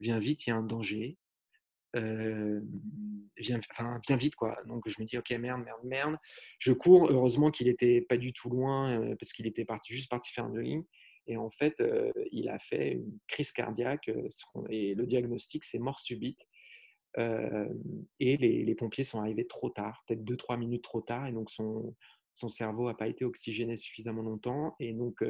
«Viens 0.00 0.18
vite, 0.20 0.46
il 0.46 0.50
y 0.50 0.54
a 0.54 0.56
un 0.56 0.64
danger». 0.64 1.18
Enfin, 1.94 2.60
viens 4.06 4.16
vite 4.16 4.34
quoi. 4.36 4.56
Donc 4.66 4.88
je 4.88 5.00
me 5.00 5.06
dis: 5.06 5.18
«OK, 5.18 5.30
merde, 5.32 5.62
merde, 5.64 5.80
merde». 5.84 6.16
Je 6.58 6.72
cours, 6.72 7.08
heureusement 7.10 7.50
qu'il 7.50 7.68
était 7.68 8.00
pas 8.02 8.16
du 8.16 8.32
tout 8.32 8.50
loin, 8.50 8.98
heu, 9.00 9.16
parce 9.16 9.32
qu'il 9.32 9.46
était 9.46 9.64
parti 9.64 9.94
juste 9.94 10.10
parti 10.10 10.32
faire 10.32 10.44
un 10.46 10.54
jogging 10.54 10.84
et 11.26 11.36
en 11.38 11.50
fait, 11.50 11.74
heu, 11.80 12.12
il 12.32 12.48
a 12.50 12.58
fait 12.58 12.92
une 12.92 13.18
crise 13.28 13.50
cardiaque, 13.52 14.10
son 14.30 14.66
et 14.68 14.94
le 14.94 15.06
diagnostic, 15.06 15.64
c'est 15.64 15.78
mort 15.78 16.00
subite. 16.00 16.40
Et 18.20 18.36
les 18.36 18.74
pompiers 18.74 19.04
sont 19.04 19.20
arrivés 19.20 19.46
trop 19.46 19.70
tard, 19.70 20.02
peut-être 20.06 20.24
deux 20.24 20.36
trois 20.36 20.56
minutes 20.56 20.84
trop 20.84 21.00
tard 21.00 21.26
et 21.26 21.32
donc 21.32 21.50
son 21.50 21.94
son 22.36 22.48
cerveau 22.48 22.88
a 22.88 22.96
pas 22.96 23.06
été 23.06 23.24
oxygéné 23.24 23.76
suffisamment 23.76 24.22
longtemps 24.22 24.74
et 24.80 24.92
donc 24.92 25.22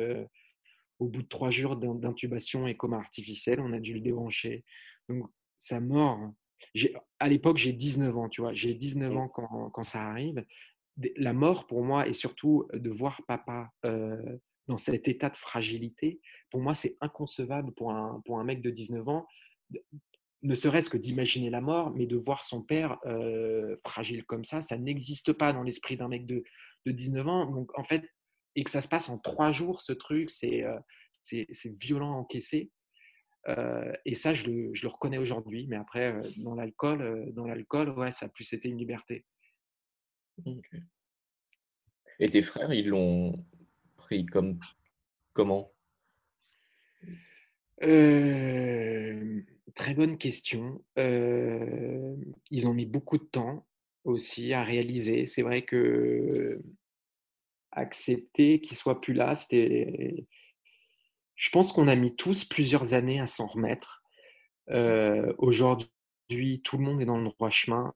au 0.99 1.09
bout 1.09 1.23
de 1.23 1.29
3 1.29 1.51
jours 1.51 1.77
d'in 1.77 1.95
d'intubation 1.95 2.67
et 2.67 2.77
coma 2.77 2.99
artificiel, 2.99 3.61
on 3.61 3.73
a 3.73 3.81
dû 3.81 3.95
le 3.95 4.01
débrancher. 4.01 4.65
Donc 5.09 5.29
sa 5.59 5.81
mort, 5.81 6.33
à 7.21 7.29
l'époque, 7.29 7.57
j'ai 7.59 7.73
19 7.73 8.17
ans, 8.17 8.29
tu 8.29 8.41
vois? 8.41 8.53
J'ai 8.55 8.75
19 8.75 9.13
Mmh. 9.13 9.17
ans 9.17 9.29
quand 9.29 9.71
quand 9.71 9.85
ça 9.85 10.03
arrive. 10.03 10.45
La 11.17 11.33
mort 11.33 11.67
pour 11.67 11.83
moi 11.85 12.07
et 12.07 12.13
surtout 12.13 12.67
de 12.73 12.91
voir 12.91 13.21
papa, 13.27 13.71
dans 14.69 14.79
cet 14.79 15.09
état 15.09 15.29
de 15.31 15.37
fragilité, 15.37 16.21
pour 16.51 16.61
moi, 16.61 16.75
c'est 16.75 16.97
inconcevable 17.01 17.73
pour 17.75 17.91
un 17.93 18.21
pour 18.25 18.39
un 18.39 18.45
mec 18.45 18.63
de 18.63 18.71
19 18.71 19.09
ans. 19.09 19.27
ne 20.43 20.55
serait-ce 20.55 20.91
que 20.91 20.99
d'imaginer 20.99 21.51
la 21.51 21.61
mort, 21.61 21.91
mais 21.91 22.07
de 22.07 22.17
voir 22.17 22.45
son 22.45 22.63
père 22.63 22.99
fragile 23.87 24.25
comme 24.25 24.45
ça, 24.45 24.61
ça 24.61 24.77
n'existe 24.79 25.33
pas 25.33 25.53
dans 25.53 25.63
l'esprit 25.63 25.97
d'un 25.97 26.09
mec 26.09 26.27
de, 26.27 26.45
de 26.87 26.93
19 26.93 27.27
ans. 27.29 27.47
Donc, 27.51 27.77
en 27.79 27.85
fait, 27.85 28.05
et 28.57 28.63
que 28.65 28.71
ça 28.71 28.81
se 28.83 28.89
passe 28.89 29.09
en 29.09 29.19
trois 29.19 29.53
jours, 29.53 29.81
ce 29.83 29.93
truc, 29.93 30.31
c'est 30.31 30.65
c'est 31.25 31.47
violent 31.81 32.13
à 32.13 32.25
et 33.47 34.15
ça, 34.15 34.35
je 34.35 34.45
le, 34.45 34.75
je 34.75 34.83
le 34.83 34.89
reconnais 34.89 35.19
aujourd'hui. 35.19 35.67
Mais 35.67 35.77
après, 35.77 36.15
dans 36.39 36.55
l'alcool, 36.55 37.33
dans 37.35 37.47
l'alcool, 37.47 37.91
ouais, 37.91 38.13
ça 38.13 38.27
a 38.27 38.29
plus 38.29 38.53
été 38.53 38.69
une 38.69 38.79
liberté. 38.79 39.25
Et 42.19 42.31
tes 42.31 42.43
frères, 42.43 42.73
ils 42.73 42.89
l'ont 42.89 43.45
pris 43.97 44.27
comme 44.27 44.59
comment? 45.33 45.73
Très 49.75 49.95
bonne 49.95 50.19
question. 50.19 50.85
ils 50.97 52.67
ont 52.67 52.75
mis 52.75 52.87
beaucoup 52.87 53.19
de 53.19 53.25
temps 53.25 53.67
aussi 54.05 54.53
à 54.53 54.63
réaliser. 54.63 55.27
C'est 55.27 55.43
vrai 55.43 55.63
que 55.63 56.63
accepter 57.73 58.61
qu'il 58.61 58.77
soit 58.77 59.01
plus 59.01 59.15
là, 59.15 59.35
c'était. 59.35 60.27
Je 61.37 61.51
pense 61.51 61.73
qu'on 61.73 61.89
a 61.89 61.97
mis 61.97 62.15
tous 62.15 62.45
plusieurs 62.45 62.95
années 62.95 63.21
à 63.21 63.27
s'en 63.27 63.47
remettre. 63.47 64.03
Aujourd'hui, 65.39 65.91
tout 66.63 66.79
le 66.79 66.85
monde 66.85 67.03
est 67.03 67.07
dans 67.07 67.19
le 67.19 67.29
droit 67.29 67.51
chemin. 67.51 67.93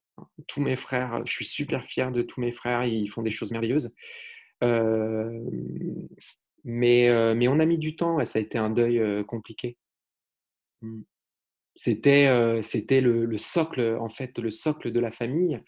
Tous 0.47 0.61
mes 0.61 0.77
frères, 0.77 1.25
je 1.25 1.33
suis 1.33 1.47
super 1.47 1.85
fier 1.85 2.11
de 2.13 2.23
tous 2.23 2.41
mes 2.41 2.53
frères, 2.53 2.85
ils 2.85 3.09
font 3.09 3.23
des 3.23 3.31
choses 3.31 3.53
merveilleuses. 3.53 3.95
mais, 4.63 4.95
mais 6.65 7.49
on 7.49 7.61
a 7.61 7.65
mis 7.65 7.79
du 7.79 7.97
temps, 7.97 8.23
ça 8.25 8.39
a 8.39 8.43
été 8.43 8.59
un 8.59 8.71
deuil 8.71 9.25
compliqué. 9.25 9.77
Mmh. 10.83 11.03
C'était, 11.75 12.61
c'était 12.63 13.01
le, 13.01 13.25
le, 13.25 13.39
socle, 13.39 13.97
en 14.01 14.09
fait, 14.09 14.39
le 14.39 14.51
socle 14.51 14.91
de 14.91 15.01
la 15.01 15.13
famille. 15.13 15.61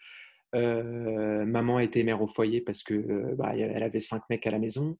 Euh, 0.53 1.45
maman 1.45 1.79
était 1.79 2.03
mère 2.03 2.21
au 2.21 2.27
foyer 2.27 2.59
parce 2.59 2.83
que 2.83 2.93
euh, 2.93 3.35
bah, 3.35 3.53
elle 3.55 3.83
avait 3.83 4.01
cinq 4.01 4.23
mecs 4.29 4.45
à 4.45 4.51
la 4.51 4.59
maison. 4.59 4.97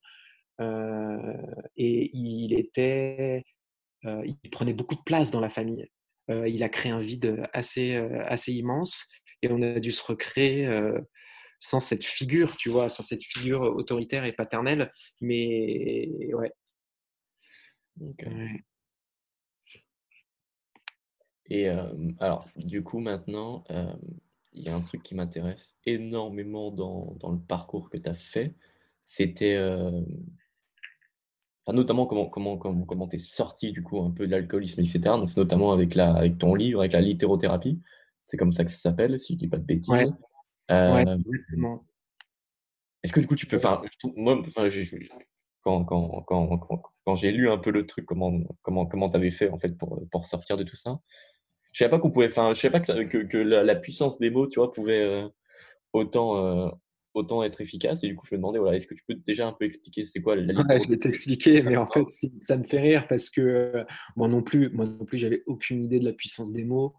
Et 0.58 2.10
il 2.16 2.54
était, 2.54 3.44
il 4.04 4.36
prenait 4.50 4.74
beaucoup 4.74 4.94
de 4.94 5.02
place 5.04 5.30
dans 5.30 5.40
la 5.40 5.50
famille. 5.50 5.86
il 6.28 6.62
a 6.62 6.68
créé 6.68 6.92
un 6.92 7.00
vide 7.00 7.48
assez, 7.52 7.94
assez 7.94 8.52
immense 8.52 9.06
et 9.42 9.48
on 9.50 9.60
a 9.62 9.80
dû 9.80 9.92
se 9.92 10.04
recréer 10.04 10.66
sans 11.58 11.80
cette 11.80 12.04
figure, 12.04 12.56
tu 12.56 12.70
vois, 12.70 12.88
sans 12.88 13.02
cette 13.02 13.24
figure 13.24 13.62
autoritaire 13.62 14.24
et 14.24 14.32
paternelle. 14.32 14.90
Mais 15.20 16.32
ouais. 16.34 16.52
Et 21.46 21.68
alors, 22.18 22.48
du 22.56 22.82
coup, 22.82 22.98
maintenant, 22.98 23.64
il 24.52 24.64
y 24.64 24.68
a 24.68 24.74
un 24.74 24.80
truc 24.80 25.02
qui 25.02 25.14
m'intéresse 25.14 25.76
énormément 25.86 26.70
dans, 26.70 27.16
dans, 27.20 27.30
le 27.30 27.40
parcours 27.40 27.90
que 27.90 27.96
tu 27.96 28.08
as 28.08 28.14
fait. 28.14 28.54
C'était 29.04 29.56
notamment 31.68 32.06
comment 32.06 32.26
comment 32.26 32.56
comment 32.58 32.84
comment 32.84 33.08
es 33.10 33.18
sorti 33.18 33.72
du 33.72 33.82
coup 33.82 34.00
un 34.00 34.10
peu 34.10 34.26
de 34.26 34.32
l'alcoolisme, 34.32 34.80
etc. 34.80 35.00
Donc 35.00 35.28
c'est 35.28 35.38
notamment 35.38 35.72
avec 35.72 35.94
la 35.94 36.12
avec 36.14 36.38
ton 36.38 36.54
livre, 36.54 36.80
avec 36.80 36.92
la 36.92 37.00
littérothérapie. 37.00 37.80
C'est 38.24 38.36
comme 38.36 38.52
ça 38.52 38.64
que 38.64 38.70
ça 38.70 38.78
s'appelle, 38.78 39.18
si 39.18 39.34
je 39.34 39.38
dis 39.38 39.48
pas 39.48 39.58
de 39.58 39.64
bêtises. 39.64 39.88
Ouais. 39.88 40.08
Euh, 40.70 41.18
Est-ce 43.02 43.12
que 43.12 43.20
du 43.20 43.26
coup 43.26 43.36
tu 43.36 43.46
peux, 43.46 43.56
enfin, 43.56 43.82
moi, 44.16 44.42
quand, 45.62 45.84
quand, 45.84 46.24
quand, 46.24 46.82
quand 47.04 47.14
j'ai 47.14 47.32
lu 47.32 47.50
un 47.50 47.58
peu 47.58 47.70
le 47.70 47.86
truc, 47.86 48.06
comment 48.06 48.32
comment 48.62 48.86
comment 48.86 49.08
t'avais 49.08 49.30
fait 49.30 49.50
en 49.50 49.58
fait 49.58 49.76
pour 49.76 50.08
pour 50.10 50.26
sortir 50.26 50.56
de 50.56 50.64
tout 50.64 50.76
ça, 50.76 51.00
je 51.72 51.78
savais 51.78 51.90
pas 51.90 51.98
qu'on 51.98 52.10
pouvait, 52.10 52.26
enfin, 52.26 52.52
je 52.52 52.60
savais 52.60 52.72
pas 52.72 52.80
que, 52.80 53.18
que, 53.18 53.38
la, 53.38 53.74
puissance 53.74 54.18
des 54.18 54.30
mots, 54.30 54.46
tu 54.46 54.60
vois, 54.60 54.72
pouvait 54.72 55.02
euh, 55.02 55.28
autant, 55.92 56.36
euh, 56.36 56.70
autant 57.14 57.42
être 57.42 57.60
efficace. 57.60 58.02
Et 58.04 58.08
du 58.08 58.16
coup, 58.16 58.26
je 58.26 58.34
me 58.34 58.38
demandais, 58.38 58.58
voilà, 58.58 58.76
est-ce 58.76 58.86
que 58.86 58.94
tu 58.94 59.04
peux 59.06 59.14
déjà 59.14 59.46
un 59.46 59.52
peu 59.52 59.64
expliquer 59.64 60.04
c'est 60.04 60.20
quoi 60.20 60.36
la 60.36 60.54
ouais, 60.54 60.78
Je 60.78 60.88
vais 60.88 60.98
t'expliquer, 60.98 61.62
mais 61.62 61.76
en 61.76 61.86
fait, 61.86 62.06
ça 62.40 62.56
me 62.56 62.64
fait 62.64 62.80
rire 62.80 63.06
parce 63.06 63.30
que 63.30 63.40
euh, 63.40 63.84
moi 64.16 64.28
non 64.28 64.42
plus, 64.42 64.70
moi 64.70 64.86
non 64.86 65.04
plus, 65.04 65.18
j'avais 65.18 65.42
aucune 65.46 65.82
idée 65.84 66.00
de 66.00 66.04
la 66.04 66.12
puissance 66.12 66.52
des 66.52 66.64
mots. 66.64 66.94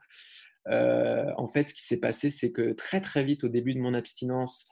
en 0.68 1.48
fait, 1.48 1.68
ce 1.68 1.74
qui 1.74 1.84
s'est 1.84 1.98
passé, 1.98 2.30
c'est 2.30 2.52
que 2.52 2.74
très 2.74 3.02
très 3.02 3.24
vite, 3.24 3.44
au 3.44 3.50
début 3.50 3.74
de 3.74 3.80
mon 3.80 3.94
abstinence, 3.94 4.66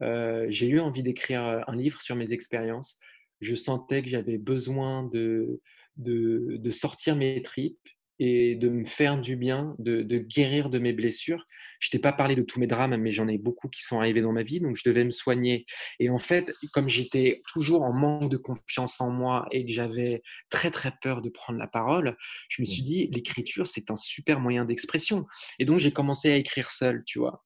j'ai 0.00 0.66
eu 0.66 0.80
envie 0.80 1.02
d'écrire 1.02 1.64
un 1.66 1.76
livre 1.76 2.00
sur 2.00 2.16
mes 2.16 2.32
expériences. 2.32 2.98
Je 3.40 3.54
sentais 3.54 4.02
que 4.02 4.08
j'avais 4.08 4.38
besoin 4.38 5.02
de, 5.04 5.60
de, 5.96 6.56
de, 6.58 6.70
sortir 6.70 7.16
mes 7.16 7.42
tripes 7.42 7.88
et 8.18 8.54
de 8.54 8.68
me 8.68 8.84
faire 8.84 9.20
du 9.20 9.36
bien, 9.36 9.74
de, 9.78 10.02
guérir 10.18 10.70
de 10.70 10.78
mes 10.78 10.92
blessures. 10.92 11.44
Je 11.80 11.90
t'ai 11.90 11.98
pas 11.98 12.12
parlé 12.12 12.34
de 12.34 12.42
tous 12.42 12.60
mes 12.60 12.66
drames, 12.66 12.96
mais 12.96 13.12
j'en 13.12 13.28
ai 13.28 13.38
beaucoup 13.38 13.68
qui 13.68 13.82
sont 13.82 13.98
arrivés 13.98 14.22
dans 14.22 14.32
ma 14.32 14.42
vie, 14.42 14.60
donc 14.60 14.76
je 14.76 14.82
devais 14.88 15.04
me 15.04 15.10
soigner. 15.10 15.66
Et 15.98 16.08
en 16.10 16.18
fait, 16.18 16.52
comme 16.72 16.88
j'étais 16.88 17.42
toujours 17.52 17.82
en 17.82 17.92
manque 17.92 18.30
de 18.30 18.36
confiance 18.36 19.00
en 19.00 19.10
moi 19.10 19.46
et 19.50 19.66
que 19.66 19.72
j'avais 19.72 20.22
très 20.50 20.70
très 20.70 20.92
peur 21.02 21.22
de 21.22 21.30
prendre 21.30 21.58
la 21.58 21.66
parole, 21.66 22.16
je 22.48 22.62
me 22.62 22.66
suis 22.66 22.82
mmh. 22.82 22.86
dit 22.86 23.10
l'écriture 23.12 23.66
c'est 23.66 23.90
un 23.90 23.96
super 23.96 24.40
moyen 24.40 24.64
d'expression. 24.64 25.26
Et 25.58 25.64
donc 25.64 25.80
j'ai 25.80 25.92
commencé 25.92 26.30
à 26.30 26.36
écrire 26.36 26.70
seul, 26.70 27.02
tu 27.04 27.18
vois. 27.18 27.44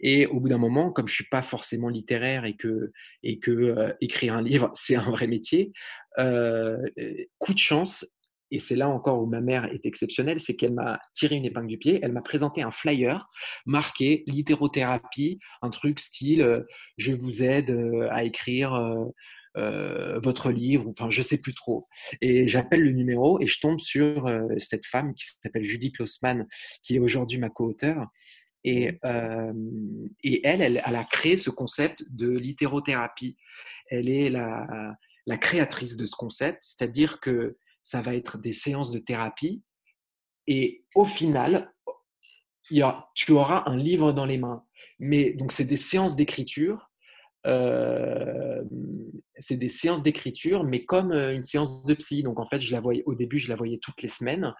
Et 0.00 0.26
au 0.26 0.40
bout 0.40 0.48
d'un 0.48 0.58
moment, 0.58 0.92
comme 0.92 1.08
je 1.08 1.14
suis 1.14 1.28
pas 1.28 1.42
forcément 1.42 1.88
littéraire 1.88 2.44
et 2.44 2.56
que 2.56 2.92
et 3.22 3.38
que 3.38 3.50
euh, 3.50 3.92
écrire 4.00 4.34
un 4.34 4.42
livre 4.42 4.70
c'est 4.74 4.96
un 4.96 5.10
vrai 5.10 5.26
métier, 5.26 5.72
euh, 6.18 6.76
coup 7.38 7.54
de 7.54 7.58
chance, 7.58 8.06
et 8.50 8.58
c'est 8.58 8.76
là 8.76 8.88
encore 8.88 9.22
où 9.22 9.26
ma 9.26 9.40
mère 9.40 9.66
est 9.66 9.86
exceptionnelle, 9.86 10.40
c'est 10.40 10.56
qu'elle 10.56 10.74
m'a 10.74 11.00
tiré 11.14 11.36
une 11.36 11.44
épingle 11.44 11.68
du 11.68 11.78
pied, 11.78 12.00
elle 12.02 12.12
m'a 12.12 12.22
présenté 12.22 12.62
un 12.62 12.70
flyer 12.70 13.28
marqué 13.66 14.24
littérothérapie, 14.26 15.38
un 15.62 15.70
truc 15.70 16.00
style 16.00 16.42
euh, 16.42 16.62
je 16.96 17.12
vous 17.12 17.42
aide 17.42 17.70
euh, 17.70 18.08
à 18.10 18.24
écrire 18.24 18.74
euh, 19.56 20.20
votre 20.20 20.50
livre, 20.50 20.88
enfin 20.88 21.10
je 21.10 21.22
sais 21.22 21.38
plus 21.38 21.54
trop. 21.54 21.88
Et 22.20 22.46
j'appelle 22.46 22.82
le 22.82 22.92
numéro 22.92 23.40
et 23.40 23.46
je 23.46 23.58
tombe 23.60 23.80
sur 23.80 24.28
cette 24.58 24.86
femme 24.86 25.12
qui 25.14 25.24
s'appelle 25.42 25.64
Judy 25.64 25.92
Klossman, 25.92 26.46
qui 26.82 26.96
est 26.96 26.98
aujourd'hui 27.00 27.38
ma 27.38 27.50
co-auteure. 27.50 28.06
Et, 28.62 29.00
et 30.22 30.46
elle, 30.46 30.60
elle, 30.60 30.82
elle, 30.86 30.96
a 30.96 31.04
créé 31.04 31.36
ce 31.36 31.50
concept 31.50 32.04
de 32.10 32.28
littérothérapie. 32.28 33.36
Elle 33.88 34.08
est 34.08 34.30
la, 34.30 34.94
la 35.26 35.36
créatrice 35.36 35.96
de 35.96 36.06
ce 36.06 36.16
concept, 36.16 36.62
c'est-à-dire 36.62 37.20
que 37.20 37.56
ça 37.82 38.00
va 38.00 38.14
être 38.14 38.38
des 38.38 38.52
séances 38.52 38.90
de 38.90 38.98
thérapie. 38.98 39.62
Et 40.46 40.84
au 40.94 41.04
final, 41.04 41.72
tu 43.14 43.32
auras 43.32 43.64
un 43.66 43.76
livre 43.76 44.12
dans 44.12 44.24
les 44.24 44.38
mains. 44.38 44.64
Mais 44.98 45.32
donc, 45.32 45.52
c'est 45.52 45.64
des 45.64 45.76
séances 45.76 46.16
d'écriture. 46.16 46.90
Euh, 47.46 48.62
c'est 49.38 49.56
des 49.56 49.68
séances 49.68 50.02
d'écriture, 50.02 50.64
mais 50.64 50.84
comme 50.84 51.10
euh, 51.12 51.34
une 51.34 51.42
séance 51.42 51.84
de 51.84 51.94
psy. 51.94 52.22
Donc, 52.22 52.38
en 52.38 52.46
fait, 52.46 52.60
je 52.60 52.72
la 52.72 52.80
voyais, 52.80 53.02
au 53.06 53.14
début, 53.14 53.38
je 53.38 53.48
la 53.48 53.56
voyais 53.56 53.78
toutes 53.78 54.02
les 54.02 54.08
semaines. 54.08 54.52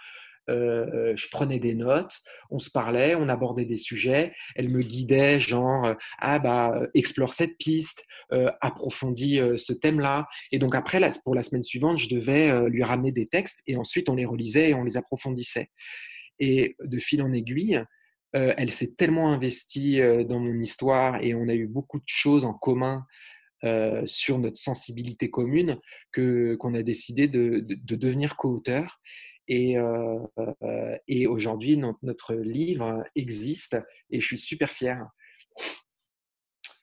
Euh, 0.51 1.15
je 1.17 1.29
prenais 1.31 1.59
des 1.59 1.75
notes, 1.75 2.21
on 2.51 2.59
se 2.59 2.71
parlait, 2.71 3.15
on 3.15 3.29
abordait 3.29 3.65
des 3.65 3.77
sujets, 3.77 4.35
elle 4.57 4.69
me 4.69 4.83
guidait, 4.83 5.39
genre, 5.41 5.85
euh, 5.85 5.95
ah 6.19 6.39
bah, 6.39 6.83
explore 6.95 7.35
cette 7.35 7.57
piste, 7.59 8.05
euh, 8.33 8.51
approfondis 8.61 9.41
ce 9.57 9.73
thème-là. 9.73 10.27
Et 10.53 10.59
donc 10.59 10.75
après, 10.75 11.01
pour 11.25 11.35
la 11.35 11.43
semaine 11.43 11.63
suivante, 11.63 11.99
je 11.99 12.09
devais 12.09 12.69
lui 12.69 12.83
ramener 12.83 13.13
des 13.13 13.27
textes 13.27 13.61
et 13.67 13.77
ensuite 13.77 14.09
on 14.09 14.15
les 14.15 14.25
relisait 14.25 14.71
et 14.71 14.75
on 14.75 14.85
les 14.85 14.97
approfondissait. 14.97 15.71
Et 16.39 16.77
de 16.83 16.99
fil 16.99 17.23
en 17.23 17.33
aiguille, 17.33 17.83
elle 18.33 18.71
s'est 18.71 18.95
tellement 18.97 19.33
investie 19.33 20.01
dans 20.29 20.39
mon 20.39 20.59
histoire 20.61 21.23
et 21.23 21.35
on 21.35 21.49
a 21.49 21.55
eu 21.55 21.67
beaucoup 21.67 21.99
de 21.99 22.07
choses 22.07 22.45
en 22.45 22.55
commun 22.55 23.05
sur 24.07 24.39
notre 24.39 24.59
sensibilité 24.59 25.31
commune 25.31 25.79
que 26.13 26.55
qu'on 26.57 26.75
a 26.75 26.83
décidé 26.83 27.29
de, 27.29 27.61
de, 27.61 27.75
de 27.75 27.95
devenir 27.97 28.37
co-auteur. 28.37 29.01
Et, 29.51 29.77
euh, 29.77 30.21
euh, 30.63 30.97
et 31.09 31.27
aujourd'hui, 31.27 31.77
notre, 31.77 32.35
livre 32.35 33.05
existe 33.17 33.77
et 34.09 34.21
je 34.21 34.27
suis 34.27 34.39
super 34.39 34.71
fier. 34.71 35.05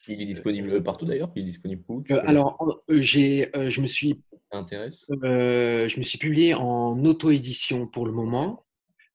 Il 0.09 0.21
est 0.21 0.25
disponible 0.25 0.83
partout 0.83 1.05
d'ailleurs? 1.05 1.31
Il 1.35 1.43
est 1.43 1.45
disponible 1.45 1.83
où? 1.87 2.03
Euh, 2.11 2.21
Alors, 2.25 2.83
j'ai, 2.89 3.49
je 3.55 3.81
me 3.81 3.87
suis. 3.87 4.21
Intéresse 4.51 5.05
Je 5.09 5.97
me 5.97 6.03
suis 6.03 6.17
publié 6.17 6.55
en 6.55 7.01
auto-édition 7.03 7.87
pour 7.87 8.05
le 8.05 8.11
moment. 8.11 8.65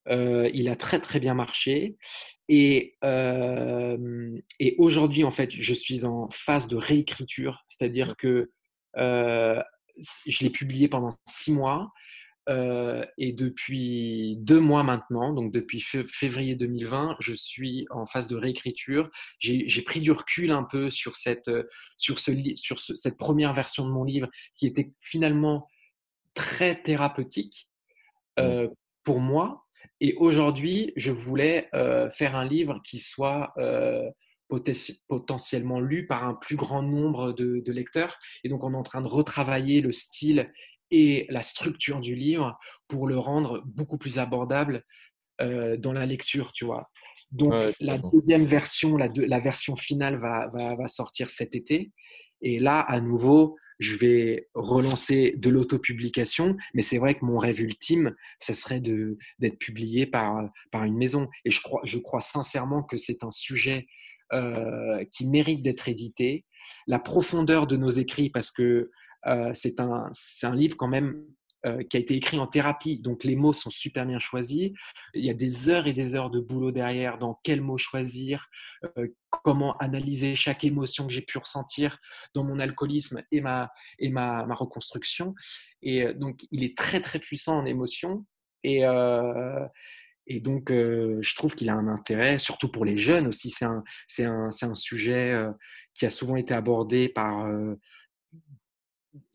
il 0.08 0.68
a 0.70 0.76
très 0.76 0.98
très 0.98 1.20
bien 1.20 1.34
marché. 1.34 1.98
Et, 2.48 2.96
et 3.02 4.76
aujourd'hui, 4.78 5.24
en 5.24 5.30
fait, 5.30 5.50
je 5.50 5.74
suis 5.74 6.06
en 6.06 6.30
phase 6.30 6.68
de 6.68 6.76
réécriture, 6.76 7.66
c'est-à-dire 7.68 8.16
que 8.16 8.50
je 8.96 10.42
l'ai 10.42 10.50
publié 10.50 10.88
pendant 10.88 11.18
six 11.26 11.52
mois. 11.52 11.92
Euh, 12.48 13.04
et 13.18 13.32
depuis 13.32 14.36
deux 14.40 14.58
mois 14.58 14.82
maintenant, 14.82 15.32
donc 15.32 15.52
depuis 15.52 15.80
février 15.80 16.54
2020, 16.56 17.16
je 17.20 17.34
suis 17.34 17.86
en 17.90 18.06
phase 18.06 18.26
de 18.26 18.36
réécriture. 18.36 19.10
J'ai 19.38 19.82
pris 19.82 20.00
du 20.00 20.10
recul 20.10 20.50
un 20.50 20.64
peu 20.64 20.90
sur 20.90 21.16
cette, 21.16 21.48
euh, 21.48 21.64
sur 21.96 22.18
ce, 22.18 22.32
sur 22.56 22.80
cette 22.80 23.16
première 23.16 23.52
version 23.52 23.86
de 23.86 23.92
mon 23.92 24.04
livre 24.04 24.28
qui 24.56 24.66
était 24.66 24.92
finalement 25.00 25.68
très 26.34 26.80
thérapeutique 26.82 27.68
mmh. 28.38 28.40
euh, 28.40 28.68
pour 29.04 29.20
moi. 29.20 29.62
Et 30.00 30.14
aujourd'hui, 30.14 30.92
je 30.96 31.12
voulais 31.12 31.68
faire 32.12 32.34
un 32.34 32.44
livre 32.44 32.80
qui 32.84 32.98
soit 32.98 33.54
potentiellement 35.08 35.80
lu 35.80 36.06
par 36.06 36.24
un 36.24 36.34
plus 36.34 36.56
grand 36.56 36.82
nombre 36.82 37.32
de, 37.32 37.72
lecteurs. 37.72 38.18
Et 38.44 38.48
donc, 38.48 38.64
on 38.64 38.74
est 38.74 38.76
en 38.76 38.82
train 38.82 39.00
de 39.00 39.08
retravailler 39.08 39.80
le 39.80 39.92
style 39.92 40.52
et 40.92 41.26
la 41.30 41.42
structure 41.42 42.00
du 42.00 42.14
livre 42.14 42.56
pour 42.86 43.08
le 43.08 43.18
rendre 43.18 43.62
beaucoup 43.64 43.98
plus 43.98 44.18
abordable 44.18 44.84
euh, 45.40 45.76
dans 45.76 45.92
la 45.92 46.06
lecture, 46.06 46.52
tu 46.52 46.64
vois. 46.64 46.90
Donc, 47.32 47.54
la 47.80 47.96
deuxième 47.96 48.44
version, 48.44 48.98
la, 48.98 49.08
la 49.16 49.38
version 49.38 49.74
finale 49.74 50.20
va, 50.20 50.50
va, 50.54 50.76
va, 50.76 50.86
sortir 50.86 51.30
cet 51.30 51.54
été. 51.54 51.90
Et 52.42 52.58
là, 52.58 52.80
à 52.80 53.00
nouveau, 53.00 53.56
je 53.78 53.94
vais 53.96 54.48
relancer 54.52 55.32
de 55.38 55.48
l'autopublication. 55.48 56.56
Mais 56.74 56.82
c'est 56.82 56.98
vrai 56.98 57.14
que 57.14 57.24
mon 57.24 57.38
rêve 57.38 57.62
ultime, 57.62 58.14
ce 58.38 58.52
serait 58.52 58.80
d'être 58.80 59.58
publié 59.58 60.04
par, 60.06 60.44
par 60.70 60.84
une 60.84 60.98
maison. 60.98 61.28
Et 61.46 61.50
je 61.50 61.62
crois, 61.62 61.80
je 61.84 61.96
crois 61.96 62.20
sincèrement 62.20 62.82
que 62.82 62.98
c'est 62.98 63.24
un 63.24 63.30
sujet 63.30 63.86
euh, 64.34 65.02
qui 65.12 65.26
mérite 65.26 65.62
d'être 65.62 65.88
édité. 65.88 66.44
La 66.86 66.98
profondeur 66.98 67.66
de 67.66 67.78
nos 67.78 67.90
écrits, 67.90 68.28
parce 68.28 68.50
que 68.50 68.90
c'est 69.54 69.80
un, 69.80 70.10
un 70.42 70.54
livre 70.54 70.76
quand 70.76 70.88
même 70.88 71.24
euh, 71.64 71.84
qui 71.84 71.96
a 71.96 72.00
été 72.00 72.14
écrit 72.14 72.38
en 72.38 72.46
thérapie. 72.46 72.98
Donc 72.98 73.24
les 73.24 73.36
mots 73.36 73.52
sont 73.52 73.70
super 73.70 74.04
bien 74.04 74.18
choisis. 74.18 74.72
Il 75.14 75.24
y 75.24 75.30
a 75.30 75.34
des 75.34 75.68
heures 75.68 75.86
et 75.86 75.92
des 75.92 76.14
heures 76.14 76.30
de 76.30 76.40
boulot 76.40 76.72
derrière 76.72 77.18
dans 77.18 77.38
quels 77.44 77.60
mots 77.60 77.78
choisir, 77.78 78.48
comment 79.30 79.76
analyser 79.78 80.34
chaque 80.34 80.64
émotion 80.64 81.06
que 81.06 81.12
j'ai 81.12 81.22
pu 81.22 81.38
ressentir 81.38 81.98
dans 82.34 82.44
mon 82.44 82.58
alcoolisme 82.58 83.22
et 83.30 83.40
ma, 83.40 83.70
et 83.98 84.10
ma, 84.10 84.44
ma 84.44 84.54
reconstruction. 84.54 85.34
Et 85.82 86.14
donc 86.14 86.40
il 86.50 86.64
est 86.64 86.76
très 86.76 87.00
très 87.00 87.20
puissant 87.20 87.58
en 87.58 87.64
émotion. 87.64 88.26
Et, 88.64 88.82
et 90.28 90.40
donc, 90.40 90.70
je 90.70 91.34
trouve 91.34 91.56
qu'il 91.56 91.68
a 91.68 91.74
un 91.74 91.88
intérêt, 91.88 92.38
surtout 92.38 92.70
pour 92.70 92.84
les 92.84 92.96
jeunes 92.96 93.26
aussi. 93.26 93.50
C'est 93.50 93.64
un, 93.64 93.82
un, 94.20 94.50
un 94.62 94.74
sujet 94.74 95.46
qui 95.94 96.06
a 96.06 96.10
souvent 96.10 96.36
été 96.36 96.54
abordé 96.54 97.08
par, 97.08 97.44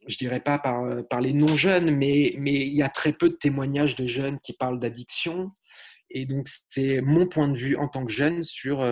je 0.07 0.17
dirais 0.17 0.39
pas 0.39 0.57
par, 0.59 1.05
par 1.07 1.21
les 1.21 1.33
non-jeunes, 1.33 1.91
mais, 1.91 2.35
mais 2.37 2.53
il 2.53 2.75
y 2.75 2.83
a 2.83 2.89
très 2.89 3.13
peu 3.13 3.29
de 3.29 3.35
témoignages 3.35 3.95
de 3.95 4.05
jeunes 4.05 4.37
qui 4.39 4.53
parlent 4.53 4.79
d'addiction. 4.79 5.51
Et 6.09 6.25
donc, 6.25 6.47
c'est 6.69 7.01
mon 7.01 7.27
point 7.27 7.47
de 7.47 7.57
vue 7.57 7.75
en 7.75 7.87
tant 7.87 8.05
que 8.05 8.11
jeune 8.11 8.43
sur, 8.43 8.85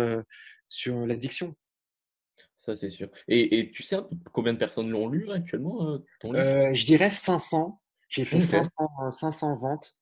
sur 0.68 1.06
l'addiction. 1.06 1.56
Ça, 2.58 2.76
c'est 2.76 2.90
sûr. 2.90 3.10
Et, 3.28 3.60
et, 3.60 3.72
tu 3.72 3.84
sais 3.84 3.98
combien 4.34 4.54
de 4.54 4.58
personnes 4.58 4.90
l'ont 4.90 5.08
lu 5.08 5.32
actuellement 5.32 6.00
Je 6.24 6.86
dirais 6.86 7.10
500. 7.10 7.80
J'ai 8.10 8.26
fait 8.26 8.40
500, 8.40 8.72
500 9.12 9.56
ventes. 9.56 9.98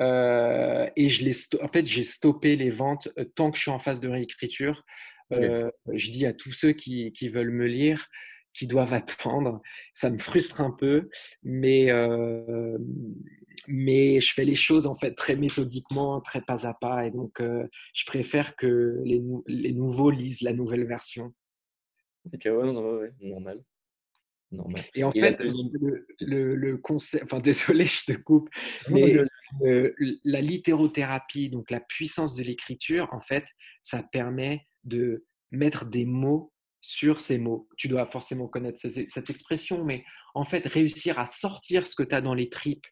Euh, 0.00 0.88
et 0.96 1.08
je 1.08 1.30
en 1.62 1.68
fait, 1.68 1.84
j'ai 1.84 2.02
stoppé 2.02 2.56
les 2.56 2.70
ventes 2.70 3.08
euh, 3.18 3.24
tant 3.24 3.50
que 3.50 3.56
je 3.56 3.62
suis 3.62 3.70
en 3.70 3.78
phase 3.78 4.00
de 4.00 4.08
réécriture. 4.08 4.84
Euh, 5.32 5.70
je 5.92 6.10
dis 6.10 6.26
à 6.26 6.32
tous 6.32 6.50
ceux 6.50 6.72
qui, 6.72 7.12
qui, 7.12 7.28
veulent 7.28 7.52
me 7.52 7.66
lire 7.66 8.08
qu'ils 8.52 8.68
doivent 8.68 8.92
attendre. 8.92 9.60
Ça 9.94 10.10
me 10.10 10.18
frustre 10.18 10.60
un 10.60 10.70
peu, 10.70 11.08
mais, 11.42 11.88
mais 13.66 14.20
je 14.20 14.32
fais 14.32 14.44
les 14.44 14.54
choses 14.54 14.86
en 14.86 14.96
fait 14.96 15.14
très 15.14 15.36
méthodiquement, 15.36 16.20
très 16.20 16.40
pas 16.40 16.66
à 16.66 16.74
pas. 16.74 17.06
Et 17.06 17.10
donc, 17.10 17.40
je 17.40 18.04
préfère 18.06 18.56
que 18.56 19.00
les, 19.04 19.22
les, 19.46 19.72
nouveaux 19.72 20.10
lisent 20.10 20.42
la 20.42 20.52
nouvelle 20.52 20.86
version. 20.86 21.32
Ok, 22.32 22.42
ouais, 22.44 22.52
ouais, 22.52 23.12
normal. 23.20 23.62
Et 24.94 25.04
en 25.04 25.12
fait, 25.12 25.38
le, 25.40 26.06
le, 26.20 26.56
le, 26.56 26.76
concept, 26.76 27.24
enfin 27.24 27.38
désolé, 27.38 27.86
je 27.86 28.04
te 28.04 28.12
coupe, 28.12 28.50
mais 28.88 29.16
la 30.24 30.40
littérothérapie, 30.40 31.50
donc 31.50 31.70
la 31.70 31.80
puissance 31.80 32.34
de 32.34 32.42
l'écriture, 32.42 33.08
en 33.12 33.20
fait, 33.20 33.44
ça 33.82 34.02
permet 34.02 34.66
de 34.84 35.24
mettre 35.52 35.84
des 35.84 36.04
mots 36.04 36.52
sur 36.80 37.20
ces 37.20 37.38
mots. 37.38 37.68
Tu 37.76 37.88
dois 37.88 38.06
forcément 38.06 38.48
connaître 38.48 38.80
cette 38.80 39.30
expression, 39.30 39.84
mais 39.84 40.04
en 40.34 40.44
fait, 40.44 40.66
réussir 40.66 41.18
à 41.18 41.26
sortir 41.26 41.86
ce 41.86 41.94
que 41.94 42.02
tu 42.02 42.14
as 42.14 42.20
dans 42.20 42.34
les 42.34 42.48
tripes, 42.48 42.86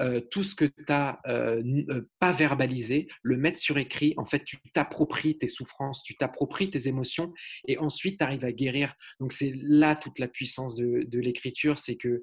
euh, 0.00 0.20
tout 0.30 0.42
ce 0.42 0.54
que 0.54 0.64
tu 0.64 0.84
n'as 0.88 1.18
euh, 1.26 1.62
euh, 1.90 2.08
pas 2.18 2.32
verbalisé, 2.32 3.08
le 3.22 3.36
mettre 3.36 3.58
sur 3.58 3.76
écrit. 3.76 4.14
En 4.16 4.24
fait, 4.24 4.44
tu 4.44 4.58
t'appropries 4.72 5.36
tes 5.36 5.48
souffrances, 5.48 6.02
tu 6.02 6.14
t'appropries 6.14 6.70
tes 6.70 6.88
émotions 6.88 7.32
et 7.68 7.76
ensuite 7.78 8.18
tu 8.18 8.24
arrives 8.24 8.44
à 8.44 8.52
guérir. 8.52 8.94
Donc, 9.20 9.32
c'est 9.32 9.52
là 9.56 9.96
toute 9.96 10.18
la 10.18 10.28
puissance 10.28 10.74
de, 10.74 11.18
l'écriture 11.20 11.78
c'est 11.78 11.96
que 11.96 12.22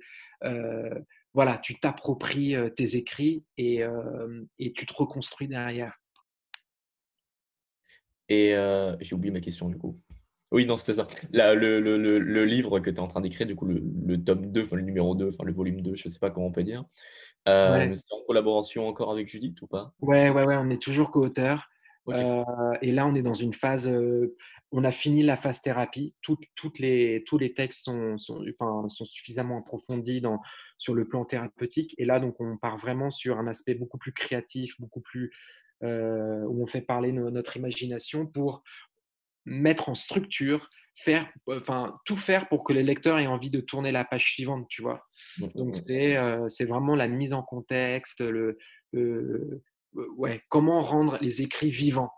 voilà, 1.34 1.60
tu 1.60 1.80
t'appropries 1.80 2.56
tes 2.76 2.96
écrits 2.96 3.44
et, 3.58 3.84
et, 4.58 4.74
tu 4.74 4.86
te 4.88 4.94
reconstruis 4.94 5.48
derrière. 5.48 5.96
Et 8.28 8.56
j'ai 9.02 9.14
oublié 9.14 9.32
ma 9.32 9.40
question 9.40 9.70
du 9.70 9.78
coup. 9.78 10.00
Oui, 10.52 10.66
non, 10.66 10.78
c'était 10.78 10.94
ça. 10.94 11.08
le, 11.34 11.80
le, 11.80 11.98
le, 12.20 12.46
livre 12.46 12.80
que 12.80 12.90
tu 12.90 12.96
es 12.96 13.00
en 13.00 13.08
train 13.08 13.22
d'écrire, 13.22 13.48
du 13.48 13.56
coup, 13.56 13.66
le, 13.66 14.24
tome 14.24 14.52
2, 14.52 14.64
enfin 14.64 14.78
le 14.78 14.84
numéro 14.84 15.14
2, 15.14 15.30
enfin 15.30 15.44
le 15.44 15.52
volume 15.52 15.82
2, 15.82 15.96
je 15.96 16.08
ne 16.08 16.14
sais 16.14 16.20
pas 16.20 16.30
comment 16.30 16.48
on 16.48 16.52
peut 16.52 16.64
dire. 16.64 16.86
Euh, 17.48 17.94
c'est 17.94 18.14
en 18.14 18.26
collaboration 18.26 18.88
encore 18.88 19.12
avec 19.12 19.30
Judith 19.30 19.62
ou 19.62 19.68
pas? 19.68 19.94
Ouais, 20.02 20.30
ouais, 20.30 20.44
ouais, 20.44 20.58
on 20.58 20.70
est 20.70 20.82
toujours 20.82 21.12
co-auteur. 21.12 21.70
Euh, 22.10 22.44
et 22.82 22.94
là, 22.94 23.06
on 23.06 23.16
est 23.16 23.22
dans 23.22 23.34
une 23.34 23.54
phase. 23.54 23.90
Euh, 23.90 24.36
on 24.72 24.84
a 24.84 24.92
fini 24.92 25.24
la 25.24 25.36
phase 25.36 25.62
thérapie. 25.62 26.14
toutes 26.22 26.80
les, 26.80 27.24
tous 27.26 27.38
les 27.38 27.54
textes 27.54 27.84
sont, 27.84 28.18
sont, 28.18 28.44
enfin, 28.60 28.88
sont 28.90 29.06
suffisamment 29.06 29.60
approfondis 29.60 30.22
dans, 30.22 30.40
sur 30.78 30.94
le 30.94 31.06
plan 31.06 31.26
thérapeutique. 31.26 31.96
Et 31.98 32.06
là, 32.06 32.20
donc, 32.20 32.40
on 32.40 32.58
part 32.58 32.78
vraiment 32.78 33.12
sur 33.12 33.38
un 33.38 33.48
aspect 33.48 33.76
beaucoup 33.76 33.98
plus 33.98 34.14
créatif, 34.14 34.76
beaucoup 34.80 35.02
plus 35.02 35.32
où 35.82 36.64
on 36.64 36.66
fait 36.66 36.82
parler 36.82 37.12
notre 37.12 37.56
imagination 37.56 38.26
pour 38.26 38.64
mettre 39.48 39.88
en 39.90 39.96
structure, 39.96 40.70
faire, 40.96 41.32
enfin, 41.48 41.98
tout 42.06 42.18
faire 42.18 42.50
pour 42.50 42.64
que 42.64 42.74
les 42.74 42.84
lecteurs 42.84 43.18
aient 43.18 43.28
envie 43.28 43.50
de 43.50 43.62
tourner 43.62 43.92
la 43.92 44.04
page 44.04 44.32
suivante, 44.34 44.68
tu 44.70 44.82
vois. 44.82 45.08
Donc, 45.56 45.78
c'est, 45.78 46.18
euh, 46.18 46.48
vraiment 46.68 46.96
la 46.96 47.08
mise 47.08 47.34
en 47.34 47.44
contexte, 47.44 48.20
le, 48.20 48.58
ouais, 50.18 50.42
comment 50.50 50.82
rendre 50.82 51.18
les 51.22 51.42
écrits 51.42 51.72
vivants. 51.72 52.12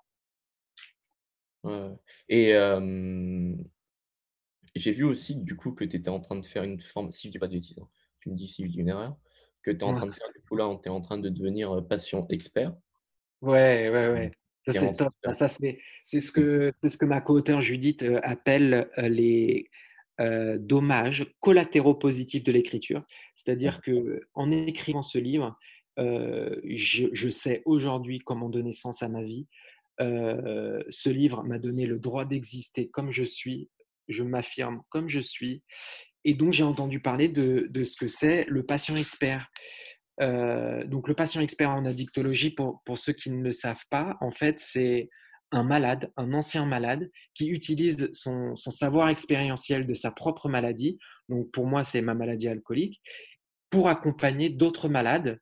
Et 2.29 2.53
j'ai 4.75 4.91
vu 4.91 5.03
aussi, 5.03 5.35
du 5.35 5.55
coup, 5.55 5.71
que 5.73 5.83
tu 5.83 5.97
étais 5.97 6.09
en 6.09 6.19
train 6.19 6.35
de 6.35 6.45
faire 6.45 6.63
une 6.63 6.81
forme, 6.81 7.11
si 7.11 7.27
je 7.27 7.31
dis 7.31 7.39
pas 7.39 7.47
de 7.47 7.53
bêtises, 7.53 7.77
hein, 7.79 7.87
tu 8.21 8.29
me 8.29 8.35
dis 8.35 8.47
si 8.47 8.63
je 8.63 8.69
dis 8.69 8.79
une 8.79 8.89
erreur, 8.89 9.17
que 9.61 9.71
tu 9.71 9.77
es 9.77 9.83
en 9.83 9.93
train 9.93 10.07
de 10.07 10.11
faire, 10.11 10.27
du 10.33 10.41
coup, 10.47 10.55
là, 10.55 10.69
tu 10.81 10.87
es 10.87 10.91
en 10.91 11.01
train 11.01 11.17
de 11.17 11.29
devenir 11.29 11.85
patient 11.87 12.25
expert. 12.29 12.73
Ouais, 13.41 13.89
ouais, 13.89 14.09
ouais. 14.09 14.31
Ça, 14.67 14.79
c'est 14.79 14.95
top. 14.95 15.13
Ça, 15.33 15.47
c'est 15.47 15.79
ce, 16.05 16.31
que, 16.31 16.73
ce 16.81 16.97
que 16.97 17.05
ma 17.05 17.21
co-auteure 17.21 17.61
Judith 17.61 18.03
euh, 18.03 18.19
appelle 18.23 18.89
euh, 18.97 19.07
les 19.07 19.69
euh, 20.19 20.57
dommages 20.59 21.25
collatéraux 21.39 21.95
positifs 21.95 22.43
de 22.43 22.51
l'écriture. 22.51 23.03
C'est-à-dire 23.35 23.81
que 23.81 24.21
en 24.33 24.51
écrivant 24.51 25.01
ce 25.01 25.17
livre, 25.17 25.57
je, 25.97 27.07
je, 27.11 27.29
sais 27.29 27.61
aujourd'hui 27.65 28.19
comment 28.19 28.47
donner 28.47 28.71
sens 28.71 29.03
à 29.03 29.09
ma 29.09 29.21
vie. 29.21 29.47
ce 29.99 31.09
livre 31.09 31.43
m'a 31.43 31.59
donné 31.59 31.85
le 31.87 31.99
droit 31.99 32.23
d'exister 32.23 32.87
comme 32.87 33.11
je 33.11 33.25
suis. 33.25 33.69
Je 34.07 34.23
m'affirme 34.23 34.81
comme 34.87 35.09
je 35.09 35.19
suis. 35.19 35.61
Et 36.23 36.33
donc, 36.33 36.53
j'ai 36.53 36.63
entendu 36.63 37.01
parler 37.01 37.27
de, 37.27 37.67
de 37.69 37.83
ce 37.83 37.97
que 37.97 38.07
c'est 38.07 38.45
le 38.47 38.65
patient 38.65 38.95
expert. 38.95 39.49
Euh, 40.21 40.83
donc, 40.85 41.07
le 41.07 41.13
patient 41.13 41.41
expert 41.41 41.69
en 41.69 41.85
addictologie, 41.85 42.51
pour, 42.51 42.81
pour, 42.85 42.97
ceux 42.97 43.13
qui 43.13 43.29
ne 43.29 43.41
le 43.41 43.51
savent 43.51 43.85
pas, 43.89 44.17
en 44.21 44.31
fait, 44.31 44.59
c'est 44.59 45.09
un 45.51 45.63
malade, 45.63 46.11
un 46.17 46.33
ancien 46.33 46.65
malade, 46.65 47.09
qui 47.33 47.47
utilise 47.47 48.09
son, 48.13 48.55
son, 48.55 48.71
savoir 48.71 49.09
expérientiel 49.09 49.87
de 49.87 49.93
sa 49.93 50.11
propre 50.11 50.49
maladie, 50.49 50.99
donc 51.27 51.49
pour 51.51 51.65
moi, 51.65 51.83
c'est 51.83 52.01
ma 52.01 52.13
maladie 52.13 52.47
alcoolique, 52.47 53.01
pour 53.69 53.87
accompagner 53.87 54.49
d'autres 54.49 54.89
malades. 54.89 55.39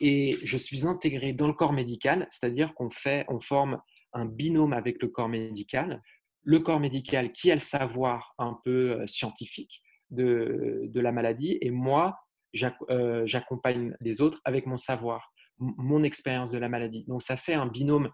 Et 0.00 0.38
je 0.42 0.56
suis 0.56 0.86
intégré 0.86 1.32
dans 1.32 1.46
le 1.46 1.52
corps 1.52 1.72
médical, 1.72 2.26
c'est-à-dire 2.30 2.74
qu'on 2.74 2.90
fait, 2.90 3.24
on 3.28 3.40
forme 3.40 3.80
un 4.12 4.26
binôme 4.26 4.72
avec 4.72 5.00
le 5.00 5.08
corps 5.08 5.28
médical. 5.28 6.02
Le 6.42 6.58
corps 6.58 6.80
médical 6.80 7.32
qui 7.32 7.50
a 7.50 7.54
le 7.54 7.60
savoir 7.60 8.34
un 8.38 8.58
peu 8.64 9.00
euh, 9.00 9.06
scientifique 9.06 9.82
de, 10.10 10.82
de 10.86 11.00
la 11.00 11.12
maladie, 11.12 11.56
et 11.60 11.70
moi, 11.70 12.18
j'accompagne 12.52 13.94
les 14.00 14.20
autres 14.20 14.40
avec 14.44 14.66
mon 14.66 14.76
savoir, 14.76 15.32
mon 15.58 16.02
expérience 16.02 16.50
de 16.50 16.58
la 16.58 16.68
maladie. 16.68 17.04
Donc 17.06 17.22
ça 17.22 17.36
fait 17.36 17.54
un 17.54 17.66
binôme 17.66 18.10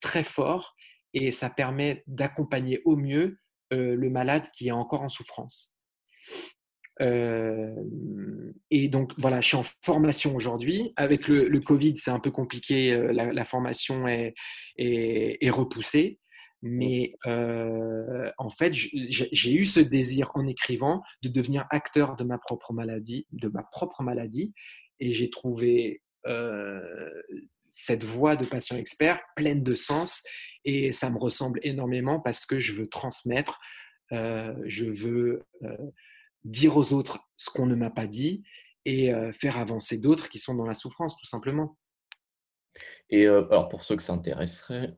très 0.00 0.24
fort 0.24 0.74
et 1.12 1.30
ça 1.30 1.50
permet 1.50 2.02
d'accompagner 2.06 2.82
au 2.84 2.96
mieux 2.96 3.38
euh, 3.72 3.94
le 3.94 4.10
malade 4.10 4.48
qui 4.56 4.68
est 4.68 4.72
encore 4.72 5.02
en 5.02 5.08
souffrance. 5.08 5.74
Euh, 7.00 7.74
et 8.70 8.88
donc 8.88 9.12
voilà, 9.18 9.40
je 9.40 9.48
suis 9.48 9.56
en 9.56 9.64
formation 9.82 10.34
aujourd'hui. 10.34 10.92
Avec 10.96 11.28
le, 11.28 11.58
Covid, 11.60 11.96
c'est 11.96 12.10
un 12.10 12.20
peu 12.20 12.30
compliqué, 12.30 12.96
la, 13.12 13.44
formation 13.44 14.06
est, 14.06 14.34
repoussée. 15.50 16.20
Mais 16.66 17.14
euh, 17.26 18.32
en 18.38 18.48
fait, 18.48 18.72
j'ai 18.72 19.52
eu 19.52 19.66
ce 19.66 19.80
désir 19.80 20.30
en 20.34 20.46
écrivant 20.46 21.02
de 21.22 21.28
devenir 21.28 21.66
acteur 21.68 22.16
de 22.16 22.24
ma 22.24 22.38
propre 22.38 22.72
maladie, 22.72 23.26
de 23.32 23.48
ma 23.48 23.62
propre 23.64 24.02
maladie, 24.02 24.54
et 24.98 25.12
j'ai 25.12 25.28
trouvé 25.28 26.00
cette 27.68 28.02
voix 28.02 28.34
de 28.34 28.46
patient 28.46 28.78
expert 28.78 29.20
pleine 29.36 29.62
de 29.62 29.74
sens 29.74 30.22
et 30.64 30.90
ça 30.90 31.10
me 31.10 31.18
ressemble 31.18 31.60
énormément 31.62 32.18
parce 32.18 32.46
que 32.46 32.58
je 32.58 32.72
veux 32.72 32.86
transmettre, 32.86 33.60
je 34.10 34.86
veux 34.86 35.44
dire 36.44 36.78
aux 36.78 36.94
autres 36.94 37.18
ce 37.36 37.50
qu'on 37.50 37.66
ne 37.66 37.74
m'a 37.74 37.90
pas 37.90 38.06
dit 38.06 38.42
et 38.86 39.12
faire 39.38 39.58
avancer 39.58 39.98
d'autres 39.98 40.30
qui 40.30 40.38
sont 40.38 40.54
dans 40.54 40.64
la 40.64 40.72
souffrance, 40.72 41.18
tout 41.18 41.26
simplement. 41.26 41.76
Et 43.10 43.26
alors 43.26 43.68
pour 43.68 43.84
ceux 43.84 43.96
que 43.96 44.02
ça 44.02 44.12
intéresserait, 44.12 44.94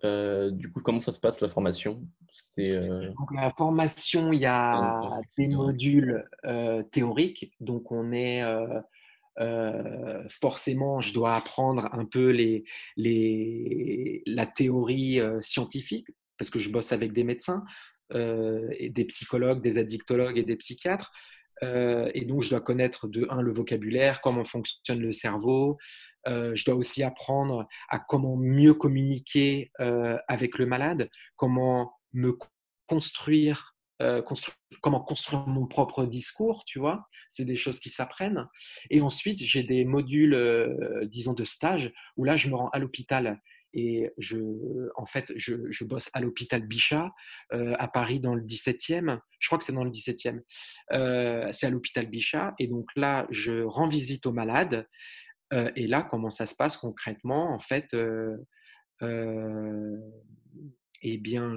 du 0.53 0.71
coup, 0.73 0.81
comment 0.81 1.01
ça 1.01 1.13
se 1.13 1.21
passe 1.21 1.41
la 1.41 1.49
formation? 1.49 2.03
Donc, 2.57 3.35
la 3.35 3.51
formation, 3.51 4.33
il 4.33 4.41
y 4.41 4.47
a 4.47 5.21
des 5.37 5.49
modules 5.49 6.25
théoriques. 6.93 7.53
Donc, 7.61 7.93
on 7.93 8.13
est 8.13 8.43
forcément, 10.41 11.01
je 11.01 11.13
dois 11.13 11.35
apprendre 11.35 11.89
un 11.93 12.07
peu 12.07 12.31
les, 12.31 12.65
les, 12.97 14.23
la 14.27 14.47
théorie 14.47 15.21
scientifique 15.43 16.09
parce 16.39 16.51
que 16.51 16.59
je 16.59 16.71
bosse 16.71 16.93
avec 16.93 17.13
des 17.13 17.25
médecins, 17.25 17.65
et 18.15 18.89
des 18.89 19.05
psychologues, 19.07 19.61
des 19.63 19.79
addictologues 19.79 20.39
et 20.39 20.45
des 20.45 20.57
psychiatres. 20.57 21.11
Et 21.63 22.25
donc, 22.27 22.43
je 22.43 22.51
dois 22.51 22.61
connaître 22.61 23.09
de 23.09 23.27
un 23.31 23.41
le 23.41 23.53
vocabulaire, 23.53 24.21
comment 24.21 24.45
fonctionne 24.45 25.01
le 25.01 25.13
cerveau. 25.13 25.79
je 26.27 26.65
dois 26.65 26.75
aussi 26.75 27.03
apprendre 27.03 27.67
à 27.89 27.99
comment 27.99 28.37
mieux 28.37 28.75
communiquer 28.75 29.71
avec 30.29 30.59
le 30.59 30.67
malade, 30.67 31.09
comment 31.37 31.93
me 32.13 32.37
construire, 32.87 33.77
euh, 34.03 34.23
comment 34.81 35.01
construire 35.01 35.47
mon 35.47 35.67
propre 35.67 36.05
discours, 36.05 36.65
tu 36.65 36.79
vois. 36.79 37.07
C'est 37.29 37.45
des 37.45 37.57
choses 37.57 37.81
qui 37.81 37.91
s'apprennent. 37.91 38.47
Et 38.91 39.01
ensuite, 39.01 39.39
j'ai 39.39 39.63
des 39.63 39.85
modules, 39.85 40.35
euh, 40.35 41.05
disons, 41.07 41.33
de 41.33 41.45
stage 41.45 41.93
où 42.17 42.25
là, 42.25 42.37
je 42.37 42.49
me 42.49 42.57
rends 42.57 42.71
à 42.71 42.79
l'hôpital 42.79 43.41
et 43.77 44.11
je, 44.19 44.39
en 44.97 45.07
fait, 45.07 45.33
je, 45.37 45.85
bosse 45.85 46.11
à 46.15 46.21
l'hôpital 46.21 46.63
Bichat 46.67 47.13
euh, 47.53 47.75
à 47.79 47.87
Paris 47.87 48.19
dans 48.19 48.35
le 48.35 48.43
17e. 48.43 49.21
Je 49.39 49.49
crois 49.49 49.59
que 49.59 49.65
c'est 49.65 49.73
dans 49.73 49.85
le 49.85 49.91
17e. 49.91 50.41
c'est 51.53 51.67
à 51.67 51.71
l'hôpital 51.71 52.07
Bichat. 52.07 52.55
Et 52.59 52.67
donc 52.67 52.89
là, 52.97 53.27
je 53.31 53.63
rends 53.63 53.89
visite 53.89 54.27
aux 54.27 54.33
malades. 54.33 54.89
et 55.53 55.87
là, 55.87 56.03
comment 56.03 56.31
ça 56.31 56.47
se 56.47 56.55
passe 56.55 56.77
concrètement? 56.77 57.53
En 57.53 57.61
fait, 57.61 57.95
eh 61.03 61.19
bien, 61.19 61.55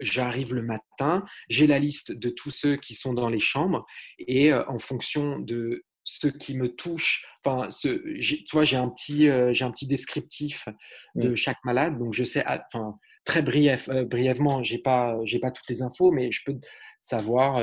j'arrive 0.00 0.54
le 0.54 0.62
matin, 0.62 1.24
j'ai 1.48 1.66
la 1.66 1.78
liste 1.78 2.12
de 2.12 2.30
tous 2.30 2.50
ceux 2.50 2.76
qui 2.76 2.94
sont 2.94 3.14
dans 3.14 3.28
les 3.28 3.38
chambres 3.38 3.86
et 4.18 4.52
euh, 4.52 4.64
en 4.68 4.78
fonction 4.78 5.38
de 5.38 5.84
ce 6.06 6.28
qui 6.28 6.56
me 6.56 6.74
touche, 6.74 7.26
enfin, 7.44 7.68
ce, 7.70 7.88
tu 7.88 8.44
vois, 8.52 8.64
j'ai 8.64 8.76
un 8.76 8.88
petit, 8.88 9.28
euh, 9.28 9.52
j'ai 9.52 9.64
un 9.64 9.72
petit 9.72 9.86
descriptif 9.86 10.66
de 11.16 11.34
chaque 11.34 11.62
malade, 11.64 11.98
donc 11.98 12.14
je 12.14 12.24
sais, 12.24 12.42
ah, 12.46 12.64
enfin, 12.72 12.98
très 13.24 13.42
brief, 13.42 13.88
euh, 13.88 14.04
brièvement, 14.04 14.62
j'ai 14.62 14.78
pas, 14.78 15.18
j'ai 15.24 15.40
pas 15.40 15.50
toutes 15.50 15.68
les 15.68 15.82
infos, 15.82 16.12
mais 16.12 16.30
je 16.30 16.42
peux 16.46 16.58
savoir 17.02 17.60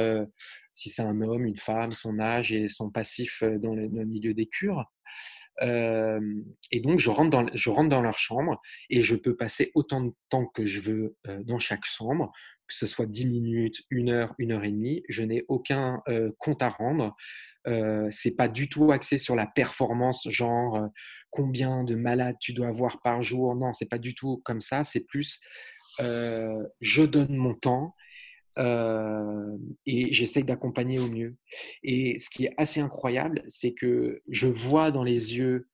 si 0.73 0.89
c'est 0.89 1.01
un 1.01 1.21
homme, 1.21 1.45
une 1.45 1.57
femme, 1.57 1.91
son 1.91 2.19
âge 2.19 2.53
et 2.53 2.67
son 2.67 2.89
passif 2.89 3.43
dans 3.43 3.73
le 3.73 3.87
milieu 4.05 4.33
des 4.33 4.45
cures 4.45 4.85
et 5.61 6.79
donc, 6.81 6.99
je 6.99 7.09
rentre, 7.09 7.29
dans, 7.29 7.45
je 7.53 7.69
rentre 7.69 7.89
dans 7.89 8.01
leur 8.01 8.17
chambre 8.17 8.59
et 8.89 9.01
je 9.01 9.15
peux 9.15 9.35
passer 9.35 9.71
autant 9.75 10.01
de 10.01 10.11
temps 10.29 10.47
que 10.47 10.65
je 10.65 10.81
veux 10.81 11.15
dans 11.41 11.59
chaque 11.59 11.85
chambre, 11.85 12.31
que 12.67 12.73
ce 12.73 12.87
soit 12.87 13.05
10 13.05 13.27
minutes, 13.27 13.81
1 13.91 14.09
heure, 14.09 14.33
1 14.39 14.51
heure 14.51 14.63
et 14.63 14.71
demie. 14.71 15.03
Je 15.09 15.23
n'ai 15.23 15.45
aucun 15.47 16.01
compte 16.39 16.61
à 16.61 16.69
rendre. 16.69 17.15
Euh, 17.67 18.07
c'est 18.11 18.31
pas 18.31 18.47
du 18.47 18.69
tout 18.69 18.91
axé 18.91 19.17
sur 19.17 19.35
la 19.35 19.47
performance, 19.47 20.27
genre 20.29 20.87
combien 21.29 21.83
de 21.83 21.95
malades 21.95 22.35
tu 22.39 22.53
dois 22.53 22.67
avoir 22.67 23.01
par 23.01 23.23
jour. 23.23 23.55
Non, 23.55 23.73
c'est 23.73 23.89
pas 23.89 23.99
du 23.99 24.15
tout 24.15 24.41
comme 24.45 24.61
ça. 24.61 24.83
C'est 24.83 25.01
plus 25.01 25.39
je 25.99 27.03
donne 27.03 27.35
mon 27.35 27.53
temps 27.53 27.95
euh, 28.57 29.57
et 29.85 30.13
j'essaye 30.13 30.43
d'accompagner 30.43 30.99
au 30.99 31.07
mieux. 31.07 31.35
Et 31.83 32.19
ce 32.19 32.29
qui 32.29 32.45
est 32.45 32.53
assez 32.57 32.79
incroyable, 32.79 33.43
c'est 33.47 33.73
que 33.73 34.21
je 34.29 34.47
vois 34.47 34.91
dans 34.91 35.03
les 35.03 35.35
yeux 35.35 35.69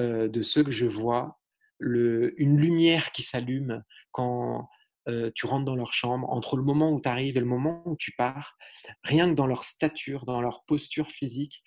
euh, 0.00 0.28
de 0.28 0.42
ceux 0.42 0.62
que 0.62 0.70
je 0.70 0.86
vois 0.86 1.40
le, 1.78 2.40
une 2.40 2.58
lumière 2.58 3.10
qui 3.12 3.22
s'allume 3.22 3.82
quand 4.12 4.68
euh, 5.08 5.30
tu 5.34 5.46
rentres 5.46 5.64
dans 5.64 5.76
leur 5.76 5.92
chambre, 5.92 6.28
entre 6.30 6.56
le 6.56 6.62
moment 6.62 6.90
où 6.92 7.00
tu 7.00 7.08
arrives 7.08 7.36
et 7.36 7.40
le 7.40 7.46
moment 7.46 7.82
où 7.86 7.96
tu 7.96 8.12
pars, 8.12 8.56
rien 9.02 9.28
que 9.30 9.34
dans 9.34 9.46
leur 9.46 9.64
stature, 9.64 10.24
dans 10.24 10.40
leur 10.40 10.64
posture 10.66 11.10
physique, 11.10 11.62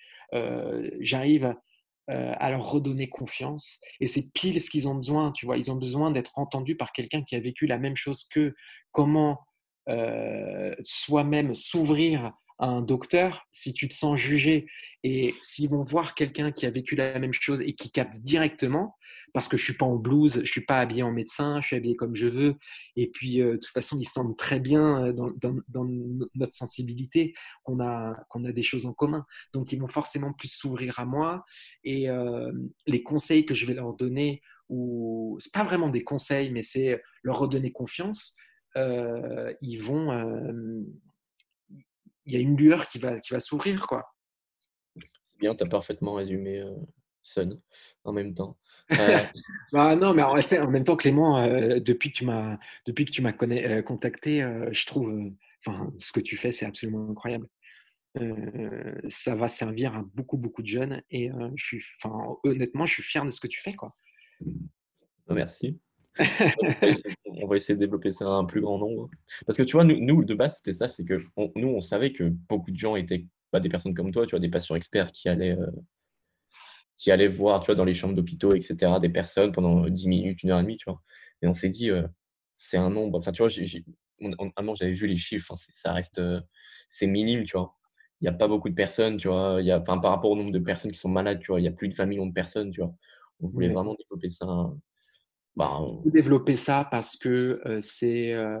j'arrive 1.00 1.54
à 2.08 2.50
leur 2.50 2.68
redonner 2.68 3.08
confiance. 3.08 3.78
Et 4.00 4.08
c'est 4.08 4.28
pile 4.34 4.60
ce 4.60 4.68
qu'ils 4.68 4.88
ont 4.88 4.96
besoin, 4.96 5.30
tu 5.30 5.46
vois. 5.46 5.58
Ils 5.58 5.70
ont 5.70 5.76
besoin 5.76 6.10
d'être 6.10 6.32
entendus 6.34 6.76
par 6.76 6.90
quelqu'un 6.92 7.22
qui 7.22 7.36
a 7.36 7.40
vécu 7.40 7.66
la 7.66 7.78
même 7.78 7.94
chose 7.94 8.24
qu'eux. 8.24 8.54
Comment 8.90 9.38
euh, 9.88 10.74
soi-même 10.82 11.54
s'ouvrir 11.54 12.32
un 12.58 12.82
docteur 12.82 13.46
si 13.50 13.72
tu 13.72 13.88
te 13.88 13.94
sens 13.94 14.18
jugé. 14.18 14.66
Et 15.06 15.34
s'ils 15.42 15.68
vont 15.68 15.84
voir 15.84 16.14
quelqu'un 16.14 16.50
qui 16.50 16.64
a 16.64 16.70
vécu 16.70 16.94
la 16.94 17.18
même 17.18 17.34
chose 17.34 17.60
et 17.60 17.74
qui 17.74 17.90
capte 17.90 18.20
directement, 18.20 18.96
parce 19.34 19.48
que 19.48 19.58
je 19.58 19.62
suis 19.62 19.74
pas 19.74 19.84
en 19.84 19.96
blouse, 19.96 20.40
je 20.42 20.50
suis 20.50 20.64
pas 20.64 20.80
habillé 20.80 21.02
en 21.02 21.12
médecin, 21.12 21.60
je 21.60 21.66
suis 21.66 21.76
habillé 21.76 21.94
comme 21.94 22.16
je 22.16 22.26
veux, 22.26 22.54
et 22.96 23.10
puis 23.10 23.42
euh, 23.42 23.52
de 23.52 23.56
toute 23.56 23.74
façon 23.74 23.98
ils 23.98 24.08
sentent 24.08 24.38
très 24.38 24.60
bien 24.60 25.08
euh, 25.08 25.12
dans, 25.12 25.84
notre 26.34 26.54
sensibilité 26.54 27.34
qu'on 27.64 27.80
a, 27.80 28.16
qu'on 28.30 28.44
a 28.46 28.52
des 28.52 28.62
choses 28.62 28.86
en 28.86 28.94
commun. 28.94 29.26
Donc 29.52 29.72
ils 29.72 29.78
vont 29.78 29.88
forcément 29.88 30.32
plus 30.32 30.48
s'ouvrir 30.48 30.98
à 30.98 31.04
moi 31.04 31.44
et 31.82 32.08
les 32.86 33.02
conseils 33.02 33.44
que 33.44 33.52
je 33.52 33.66
vais 33.66 33.74
leur 33.74 33.92
donner, 33.92 34.40
ou 34.70 35.36
c'est 35.38 35.52
pas 35.52 35.64
vraiment 35.64 35.90
des 35.90 36.02
conseils, 36.02 36.50
mais 36.50 36.62
c'est 36.62 37.02
leur 37.22 37.38
redonner 37.38 37.72
confiance 37.72 38.34
euh, 38.76 39.52
ils 39.60 39.80
vont, 39.80 40.12
euh, 40.12 40.82
il 42.26 42.34
y 42.34 42.36
a 42.36 42.40
une 42.40 42.56
lueur 42.56 42.86
qui 42.86 42.98
va, 42.98 43.20
qui 43.20 43.32
va 43.32 43.40
s'ouvrir, 43.40 43.86
quoi. 43.86 44.04
Bien, 45.38 45.54
tu 45.54 45.64
as 45.64 45.66
parfaitement 45.66 46.14
résumé 46.14 46.60
euh, 46.60 46.74
Sun 47.22 47.60
en 48.04 48.12
même 48.12 48.34
temps. 48.34 48.58
bah 49.72 49.96
non, 49.96 50.12
mais 50.12 50.22
en, 50.22 50.38
en, 50.38 50.70
même 50.70 50.84
temps, 50.84 50.96
Clément, 50.96 51.46
depuis 51.80 52.12
que 52.12 52.18
tu 52.18 52.24
m'as, 52.26 52.58
depuis 52.86 53.06
que 53.06 53.10
tu 53.10 53.22
m'as 53.22 53.32
contacté, 53.82 54.40
je 54.72 54.86
trouve, 54.86 55.32
enfin, 55.66 55.90
ce 55.98 56.12
que 56.12 56.20
tu 56.20 56.36
fais, 56.36 56.52
c'est 56.52 56.66
absolument 56.66 57.08
incroyable. 57.10 57.48
ça 59.08 59.34
va 59.34 59.48
servir 59.48 59.94
à 59.94 60.02
beaucoup, 60.14 60.36
beaucoup 60.36 60.60
de 60.60 60.66
jeunes 60.66 61.02
et 61.10 61.30
je 61.56 61.64
suis, 61.64 61.84
honnêtement, 62.44 62.84
je 62.84 62.92
suis 62.92 63.02
fier 63.02 63.24
de 63.24 63.30
ce 63.30 63.40
que 63.40 63.48
tu 63.48 63.62
fais, 63.62 63.74
quoi. 63.74 63.96
Merci. 65.30 65.80
on 67.26 67.46
va 67.46 67.56
essayer 67.56 67.74
de 67.74 67.80
développer 67.80 68.10
ça 68.10 68.26
à 68.26 68.28
un 68.28 68.44
plus 68.44 68.60
grand 68.60 68.78
nombre. 68.78 69.10
Parce 69.46 69.56
que 69.58 69.62
tu 69.62 69.72
vois, 69.72 69.84
nous, 69.84 70.24
de 70.24 70.34
base, 70.34 70.56
c'était 70.56 70.72
ça, 70.72 70.88
c'est 70.88 71.04
que 71.04 71.22
nous, 71.56 71.68
on 71.68 71.80
savait 71.80 72.12
que 72.12 72.24
beaucoup 72.24 72.70
de 72.70 72.78
gens 72.78 72.96
étaient 72.96 73.26
pas 73.50 73.60
des 73.60 73.68
personnes 73.68 73.94
comme 73.94 74.12
toi, 74.12 74.26
tu 74.26 74.30
vois, 74.30 74.40
des 74.40 74.48
patients 74.48 74.76
experts 74.76 75.12
qui 75.12 75.28
allaient, 75.28 75.56
euh, 75.58 75.70
qui 76.98 77.10
allaient 77.10 77.28
voir, 77.28 77.60
tu 77.60 77.66
vois, 77.66 77.74
dans 77.74 77.84
les 77.84 77.94
chambres 77.94 78.14
d'hôpitaux, 78.14 78.54
etc., 78.54 78.92
des 79.00 79.08
personnes 79.08 79.52
pendant 79.52 79.88
10 79.88 80.08
minutes, 80.08 80.42
une 80.42 80.50
heure 80.50 80.60
et 80.60 80.62
demie, 80.62 80.76
tu 80.76 80.88
vois. 80.88 81.02
Et 81.42 81.48
on 81.48 81.54
s'est 81.54 81.68
dit, 81.68 81.90
euh, 81.90 82.06
c'est 82.56 82.76
un 82.76 82.90
nombre. 82.90 83.18
Enfin, 83.18 83.32
tu 83.32 83.42
vois, 83.42 83.48
j'avais 83.48 84.92
vu 84.92 85.06
les 85.06 85.16
chiffres, 85.16 85.52
hein, 85.52 85.56
ça 85.58 85.92
reste, 85.92 86.18
euh, 86.18 86.40
c'est 86.88 87.06
minime, 87.06 87.44
tu 87.44 87.56
vois. 87.56 87.74
Il 88.20 88.24
n'y 88.24 88.28
a 88.28 88.32
pas 88.32 88.48
beaucoup 88.48 88.68
de 88.68 88.74
personnes, 88.74 89.18
tu 89.18 89.28
vois. 89.28 89.60
Y 89.62 89.70
a, 89.72 89.80
par 89.80 90.00
rapport 90.02 90.30
au 90.30 90.36
nombre 90.36 90.52
de 90.52 90.58
personnes 90.60 90.92
qui 90.92 90.98
sont 90.98 91.08
malades, 91.08 91.40
tu 91.40 91.48
vois, 91.48 91.60
il 91.60 91.64
y 91.64 91.68
a 91.68 91.72
plus 91.72 91.88
de 91.88 91.94
20 91.94 92.06
millions 92.06 92.26
de 92.26 92.32
personnes, 92.32 92.70
tu 92.70 92.80
vois. 92.80 92.94
On 93.40 93.48
voulait 93.48 93.68
vraiment 93.68 93.94
développer 93.94 94.28
ça 94.28 94.46
bah, 95.56 95.78
on... 95.80 96.02
peut 96.02 96.10
développer 96.10 96.56
ça 96.56 96.86
parce 96.90 97.16
que 97.16 97.60
euh, 97.66 97.80
c'est 97.80 98.32
euh, 98.32 98.58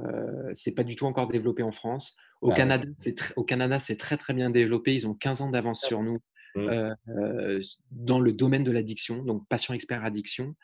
c'est 0.54 0.72
pas 0.72 0.84
du 0.84 0.94
tout 0.94 1.06
encore 1.06 1.28
développé 1.28 1.62
en 1.62 1.72
France. 1.72 2.14
Au 2.40 2.50
bah 2.50 2.54
Canada, 2.54 2.86
c'est 2.98 3.16
au 3.36 3.44
Canada, 3.44 3.80
c'est 3.80 3.96
très 3.96 4.16
très 4.16 4.32
bien 4.32 4.50
développé. 4.50 4.94
Ils 4.94 5.08
ont 5.08 5.14
15 5.14 5.40
ans 5.40 5.50
d'avance 5.50 5.82
sur 5.82 6.02
nous 6.02 6.20
mmh. 6.54 6.60
euh, 6.60 7.60
dans 7.90 8.20
le 8.20 8.32
domaine 8.32 8.64
de 8.64 8.70
l'addiction, 8.70 9.22
donc 9.24 9.46
patient 9.48 9.74
expert 9.74 10.04
addiction. 10.04 10.54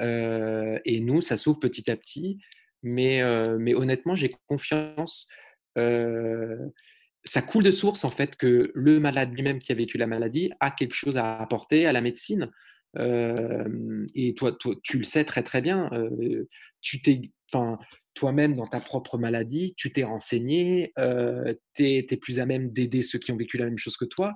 et 0.00 1.00
nous, 1.00 1.20
ça 1.20 1.36
s'ouvre 1.36 1.58
petit 1.58 1.90
à 1.90 1.96
petit. 1.96 2.38
Mais, 2.84 3.20
mais 3.58 3.74
honnêtement, 3.74 4.14
j'ai 4.14 4.30
confiance. 4.46 5.26
ça 5.74 7.42
coule 7.42 7.64
de 7.64 7.72
source 7.72 8.04
en 8.04 8.10
fait 8.10 8.36
que 8.36 8.70
le 8.74 9.00
malade 9.00 9.34
lui-même 9.34 9.58
qui 9.58 9.72
a 9.72 9.74
vécu 9.74 9.98
la 9.98 10.06
maladie 10.06 10.52
a 10.60 10.70
quelque 10.70 10.94
chose 10.94 11.16
à 11.16 11.38
apporter 11.38 11.86
à 11.86 11.92
la 11.92 12.00
médecine 12.00 12.48
et 12.96 14.34
toi, 14.34 14.52
toi, 14.52 14.74
tu 14.82 14.98
le 14.98 15.04
sais 15.04 15.24
très 15.24 15.42
très 15.42 15.60
bien. 15.60 15.90
tu 16.80 17.02
t'es, 17.02 17.20
toi-même 18.14 18.54
dans 18.54 18.66
ta 18.66 18.80
propre 18.80 19.18
maladie, 19.18 19.74
tu 19.76 19.92
t'es 19.92 20.04
renseigné, 20.04 20.92
tu 21.74 21.84
es, 21.84 22.16
plus 22.16 22.40
à 22.40 22.46
même 22.46 22.72
d'aider 22.72 23.02
ceux 23.02 23.18
qui 23.18 23.32
ont 23.32 23.36
vécu 23.36 23.58
la 23.58 23.66
même 23.66 23.78
chose 23.78 23.96
que 23.96 24.04
toi. 24.04 24.34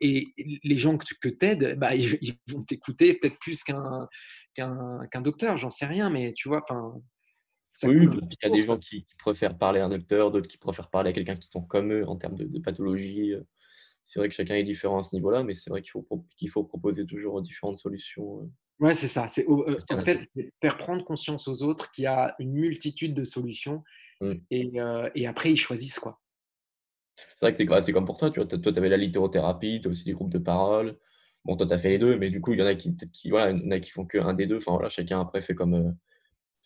Et 0.00 0.26
les 0.36 0.78
gens 0.78 0.98
que, 0.98 1.06
que 1.20 1.28
tu 1.28 1.46
aides, 1.46 1.78
bah, 1.78 1.94
ils, 1.94 2.34
vont 2.48 2.62
t'écouter 2.62 3.14
peut-être 3.14 3.38
plus 3.38 3.62
qu'un 3.64 4.08
qu'un 4.54 5.20
docteur, 5.20 5.58
j'en 5.58 5.70
sais 5.70 5.86
rien, 5.86 6.10
mais 6.10 6.32
tu 6.32 6.48
vois, 6.48 6.62
enfin. 6.62 6.94
Oui, 7.82 8.06
il 8.06 8.36
y 8.40 8.46
a 8.46 8.50
des 8.50 8.62
gens 8.62 8.78
qui, 8.78 9.04
préfèrent 9.18 9.58
parler 9.58 9.80
à 9.80 9.86
un 9.86 9.88
docteur, 9.88 10.30
d'autres 10.30 10.46
qui 10.46 10.58
préfèrent 10.58 10.90
parler 10.90 11.10
à 11.10 11.12
quelqu'un 11.12 11.34
qui 11.34 11.48
sont 11.48 11.62
comme 11.62 11.92
eux 11.92 12.08
en 12.08 12.14
termes 12.14 12.36
de, 12.36 12.44
de 12.44 12.58
pathologie 12.60 13.34
c'est 14.04 14.20
vrai 14.20 14.28
que 14.28 14.34
chacun 14.34 14.54
est 14.54 14.64
différent 14.64 15.00
à 15.00 15.02
ce 15.02 15.14
niveau-là, 15.14 15.42
mais 15.42 15.54
c'est 15.54 15.70
vrai 15.70 15.82
qu'il 15.82 15.90
faut, 16.50 16.64
proposer 16.64 17.06
toujours 17.06 17.42
différentes 17.42 17.78
solutions. 17.78 18.50
Ouais, 18.80 18.94
c'est 18.94 19.08
ça. 19.08 19.28
C'est 19.28 19.48
euh, 19.48 19.78
en 19.90 20.04
fait 20.04 20.28
c'est 20.34 20.52
faire 20.60 20.76
prendre 20.76 21.04
conscience 21.04 21.48
aux 21.48 21.62
autres 21.62 21.90
qu'il 21.90 22.04
y 22.04 22.06
a 22.06 22.34
une 22.38 22.52
multitude 22.52 23.14
de 23.14 23.24
solutions 23.24 23.82
Mmh. 24.20 24.32
et, 24.50 24.80
euh, 24.80 25.10
et 25.14 25.26
après 25.26 25.52
ils 25.52 25.56
choisissent 25.56 25.98
quoi. 25.98 26.20
C'est 27.16 27.46
vrai 27.46 27.56
que 27.56 27.84
c'est 27.84 27.92
comme 27.92 28.06
pour 28.06 28.16
toi, 28.16 28.30
tu 28.30 28.40
vois? 28.40 28.48
Toi, 28.48 28.58
tu 28.58 28.78
avais 28.78 28.88
la 28.88 28.96
littérothérapie, 28.96 29.80
tu 29.80 29.88
as 29.88 29.90
aussi 29.90 30.04
des 30.04 30.12
groupes 30.12 30.32
de 30.32 30.38
parole. 30.38 30.98
Bon, 31.44 31.56
toi, 31.56 31.66
tu 31.66 31.72
as 31.72 31.78
fait 31.78 31.90
les 31.90 31.98
2, 31.98 32.16
mais 32.16 32.30
du 32.30 32.40
coup, 32.40 32.54
il 32.54 32.58
y 32.58 32.62
en 32.62 32.66
a 32.66 32.74
qui 32.74 32.96
qui 33.12 33.30
voilà, 33.30 33.50
il 33.52 33.62
y 33.62 33.66
en 33.66 33.70
a 33.70 33.78
qui 33.78 33.90
font 33.90 34.04
qu'un 34.04 34.34
des 34.34 34.46
2. 34.46 34.56
Enfin 34.56 34.72
voilà, 34.72 34.88
chacun 34.88 35.20
après 35.20 35.40
fait 35.40 35.54
comme, 35.54 35.96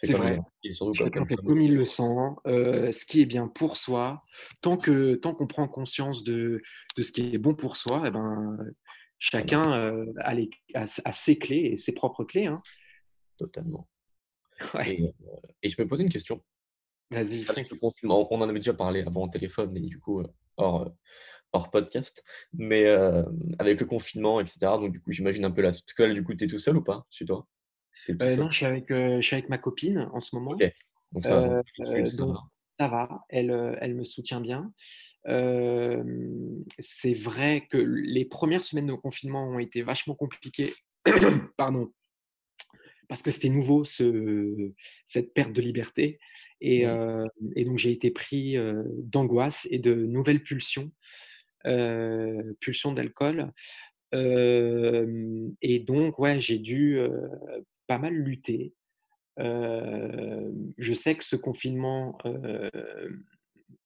C'est 0.00 0.12
il 0.12 0.16
vrai. 0.16 0.40
et 0.64 0.72
Chacun 0.94 1.24
fait 1.24 1.36
comme 1.36 1.60
il 1.60 1.74
le 1.74 1.84
sent, 1.84 2.02
heu, 2.46 2.92
ce 2.92 3.04
qui 3.04 3.20
est 3.20 3.26
bien 3.26 3.48
pour 3.48 3.76
soi. 3.76 4.22
Tant 4.62 4.76
que 4.76 5.14
tant 5.16 5.34
qu'on 5.34 5.46
prend 5.46 5.66
conscience 5.68 6.24
de 6.24 6.62
de 6.96 7.02
ce 7.02 7.12
qui 7.12 7.34
est 7.34 7.38
bon 7.38 7.54
pour 7.54 7.76
soi 7.76 8.06
et 8.06 8.10
ben, 8.10 8.56
chacun, 9.18 9.76
heu, 9.76 10.12
a 10.18 10.34
les 10.34 10.50
a 10.74 10.84
a 11.04 11.12
ses 11.12 11.38
clés 11.38 11.70
et 11.72 11.76
ses 11.76 11.92
propres 11.92 12.24
clés, 12.24 12.46
hein. 12.46 12.62
totalement 13.38 13.88
Ouais, 14.74 14.94
et 14.94 15.04
heu 15.04 15.12
et 15.62 15.68
je 15.68 15.80
me 15.80 15.88
posais 15.88 16.02
une 16.04 16.08
question. 16.10 16.42
vas-y 17.10 17.44
on 18.10 18.40
en 18.40 18.48
avait 18.48 18.58
déjà 18.58 18.74
parlé 18.74 19.02
avant 19.02 19.24
au 19.24 19.28
téléphone, 19.28 19.70
mais 19.72 19.80
du 19.80 19.98
coup, 19.98 20.22
hors, 20.56 20.92
hors 21.52 21.70
podcast. 21.70 22.22
Mais, 22.52 22.86
avec 23.58 23.80
le 23.80 23.86
confinement 23.86 24.40
et 24.40 24.46
cetera, 24.46 24.78
donc 24.78 24.92
du 24.92 25.00
coup, 25.00 25.12
j'imagine 25.12 25.44
un 25.44 25.50
peu 25.50 25.62
la 25.62 25.70
parce 25.70 25.82
que 25.82 26.02
là, 26.02 26.14
du 26.14 26.22
coup, 26.24 26.34
tu 26.34 26.44
es 26.44 26.48
tout 26.48 26.58
seul 26.58 26.76
ou 26.76 26.82
pas 26.82 27.06
chez 27.10 27.24
toi? 27.24 27.46
Seul? 28.06 28.38
non, 28.38 28.50
je 28.50 28.56
suis 28.56 28.66
avec, 28.66 28.90
heu, 28.90 29.16
je 29.20 29.26
suis 29.26 29.34
avec 29.34 29.48
ma 29.48 29.58
copine 29.58 30.08
en 30.12 30.20
ce 30.20 30.34
moment, 30.36 30.56
Donc 31.12 31.24
ça 31.24 31.36
va, 31.36 31.62
donc 31.78 32.36
ça 32.74 32.88
va, 32.88 33.24
elle, 33.28 33.94
me 33.94 34.04
soutient 34.04 34.40
bien. 34.40 34.72
C'est 36.78 37.14
vrai 37.14 37.66
que 37.70 37.78
les 37.78 38.24
premières 38.24 38.64
semaines 38.64 38.86
de 38.86 38.94
confinement 38.94 39.48
ont 39.48 39.58
été 39.58 39.82
vachement 39.82 40.14
compliquées, 40.14 40.74
pardon, 41.56 41.92
parce 43.08 43.22
que 43.22 43.30
c'était 43.30 43.48
nouveau 43.48 43.84
ce 43.84 44.72
cette 45.06 45.32
perte 45.32 45.52
de 45.52 45.62
liberté 45.62 46.18
et 46.60 46.84
donc 47.64 47.78
j'ai 47.78 47.90
été 47.90 48.10
pris, 48.10 48.56
heu, 48.56 48.84
d'angoisse 48.98 49.66
et 49.70 49.78
de 49.78 49.94
nouvelles 49.94 50.42
pulsions, 50.42 50.90
pulsions 52.60 52.92
d'alcool. 52.92 53.52
Et 54.12 55.78
donc 55.80 56.18
ouais, 56.18 56.40
j'ai 56.40 56.58
dû, 56.58 56.98
pas 57.88 57.98
mal 57.98 58.14
lutter. 58.14 58.74
Hem, 59.38 60.72
je 60.78 60.94
sais 60.94 61.16
que 61.16 61.24
ce 61.24 61.36
confinement, 61.36 62.18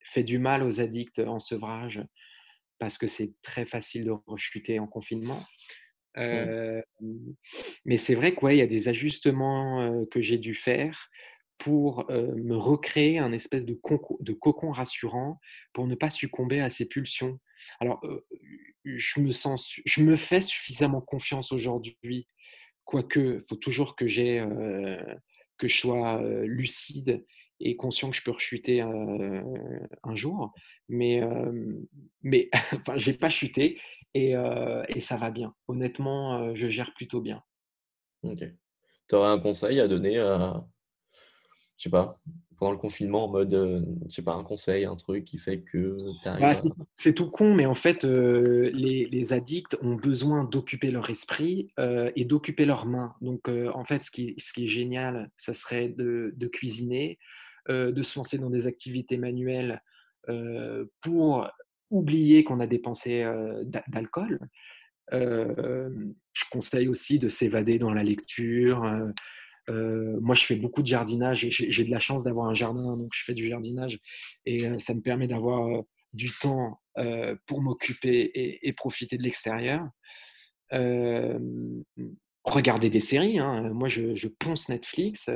fait 0.05 0.25
du 0.25 0.39
mal 0.39 0.63
aux 0.63 0.81
addicts 0.81 1.21
en 1.21 1.39
sevrage 1.39 2.03
parce 2.79 2.99
que 2.99 3.07
c'est 3.07 3.33
très 3.43 3.65
facile 3.65 4.05
de 4.05 4.13
rechuter 4.27 4.79
en 4.79 4.87
confinement. 4.87 5.45
mmh, 6.17 7.33
mais 7.85 7.97
c'est 7.97 8.15
vrai 8.15 8.35
que 8.35 8.45
ouais, 8.45 8.57
il 8.57 8.59
y 8.59 8.63
a 8.63 8.67
des 8.67 8.89
ajustements, 8.89 10.05
que 10.11 10.21
j'ai 10.21 10.39
dû 10.39 10.55
faire 10.55 11.09
pour, 11.59 12.11
me 12.11 12.57
recréer 12.57 13.19
un 13.19 13.33
espèce 13.33 13.65
de 13.65 13.79
de 14.21 14.33
cocon 14.33 14.73
rassurant 14.73 15.39
pour 15.73 15.87
ne 15.87 15.95
pas 15.95 16.11
succomber 16.11 16.61
à 16.61 16.71
ces 16.71 16.87
pulsions. 16.87 17.39
Alors, 17.81 18.03
je 18.85 19.21
me 19.21 19.31
sens 19.31 19.81
je 19.85 20.03
me 20.03 20.17
fais 20.17 20.41
suffisamment 20.41 21.01
confiance 21.01 21.53
aujourd'hui, 21.53 22.27
quoique, 22.85 23.41
il 23.41 23.45
faut 23.49 23.57
toujours 23.57 23.97
que 23.97 24.07
j'ai, 24.07 24.45
que 25.59 25.69
je 25.69 25.77
sois, 25.77 26.23
lucide 26.45 27.25
et 27.61 27.77
conscient 27.77 28.11
que 28.11 28.17
je 28.17 28.23
peux 28.23 28.33
rechuter, 28.33 28.81
un 28.83 30.17
jour. 30.17 30.53
Mais, 30.89 31.23
mais 32.23 32.51
enfin, 32.73 32.97
j'ai 32.97 33.15
pas 33.15 33.31
chuté 33.31 33.81
et 34.15 34.35
et 34.89 35.01
ça 35.01 35.17
va 35.17 35.31
bien. 35.31 35.55
Honnêtement, 35.69 36.55
je 36.55 36.69
gère 36.69 36.93
plutôt 36.95 37.21
bien. 37.21 37.43
OK. 38.23 38.43
Tu 39.09 39.15
aurais 39.15 39.31
un 39.31 39.39
conseil 39.39 39.81
à 39.81 39.89
donner 39.89 40.19
à 40.19 40.65
je 41.83 41.89
sais 41.89 41.91
pas, 41.91 42.21
pendant 42.63 42.73
le 42.73 42.79
confinement 42.79 43.25
en 43.25 43.29
mode, 43.29 43.53
heu, 43.55 43.85
je 44.09 44.15
sais 44.15 44.23
pas, 44.23 44.35
un 44.35 44.45
conseil, 44.45 44.85
un 44.85 44.95
truc 44.97 45.25
qui 45.25 45.39
fait 45.39 45.63
que 45.63 46.13
Bah, 46.39 46.53
c'est 46.95 47.15
tout 47.15 47.31
con, 47.31 47.55
mais 47.55 47.67
en 47.67 47.75
fait, 47.75 48.05
heu, 48.05 48.71
les 48.73 49.07
les 49.07 49.33
addicts 49.33 49.77
ont 49.83 49.95
besoin 49.97 50.45
d'occuper 50.45 50.91
leur 50.91 51.11
esprit, 51.11 51.69
heu 51.79 52.11
et 52.17 52.25
d'occuper 52.25 52.65
leurs 52.65 52.87
mains. 52.87 53.15
Donc, 53.21 53.49
en 53.49 53.85
fait, 53.85 54.01
ce 54.01 54.11
qui 54.11 54.35
ce 54.39 54.53
qui 54.53 54.65
est 54.65 54.69
génial, 54.69 55.31
ça 55.37 55.53
serait 55.55 55.89
de 55.89 56.33
de 56.37 56.47
cuisiner, 56.49 57.19
de 57.69 58.03
se 58.03 58.19
lancer 58.19 58.39
dans 58.39 58.51
des 58.51 58.67
activités 58.67 59.19
manuelles, 59.19 59.83
pour 61.01 61.49
oublier 61.91 62.45
qu'on 62.45 62.61
a 62.61 62.67
dépensé, 62.67 63.25
d'alcool. 63.67 64.39
Je 65.13 66.45
conseille 66.51 66.89
aussi 66.89 67.19
de 67.19 67.29
s'évader 67.29 67.79
dans 67.79 67.93
la 67.93 68.03
lecture, 68.03 68.85
heu, 69.69 70.19
moi, 70.21 70.35
je 70.35 70.45
fais 70.45 70.57
beaucoup 70.57 70.83
de 70.83 70.87
jardinage 70.89 71.47
j'ai 71.51 71.85
de 71.85 71.91
la 71.91 72.01
chance 72.01 72.25
d'avoir 72.25 72.47
un 72.49 72.55
jardin, 72.55 72.97
donc 72.97 73.11
je 73.15 73.25
fais 73.25 73.35
du 73.35 73.49
jardinage 73.49 73.99
et 74.47 74.67
heu, 74.67 74.79
ça 74.79 74.95
me 74.95 75.01
permet 75.03 75.27
d'avoir, 75.29 75.69
heu, 75.69 75.83
du 76.13 76.31
temps, 76.41 76.81
pour 77.47 77.63
m'occuper 77.63 78.21
et 78.35 78.69
et 78.69 78.73
profiter 78.75 79.17
de 79.19 79.23
l'extérieur. 79.23 79.89
Regarder 82.45 82.91
des 82.91 83.01
séries, 83.01 83.39
hein, 83.39 83.71
moi 83.73 83.89
je 83.89 84.15
je 84.17 84.29
ponce 84.29 84.69
Netflix, 84.69 85.31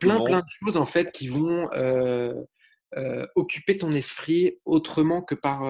plein, 0.00 0.20
plein 0.20 0.38
de 0.40 0.44
choses 0.62 0.76
en 0.76 0.86
fait 0.86 1.12
qui 1.12 1.28
vont, 1.28 1.68
occuper 3.36 3.78
ton 3.78 3.92
esprit 3.92 4.58
autrement 4.64 5.22
que 5.22 5.34
par, 5.34 5.60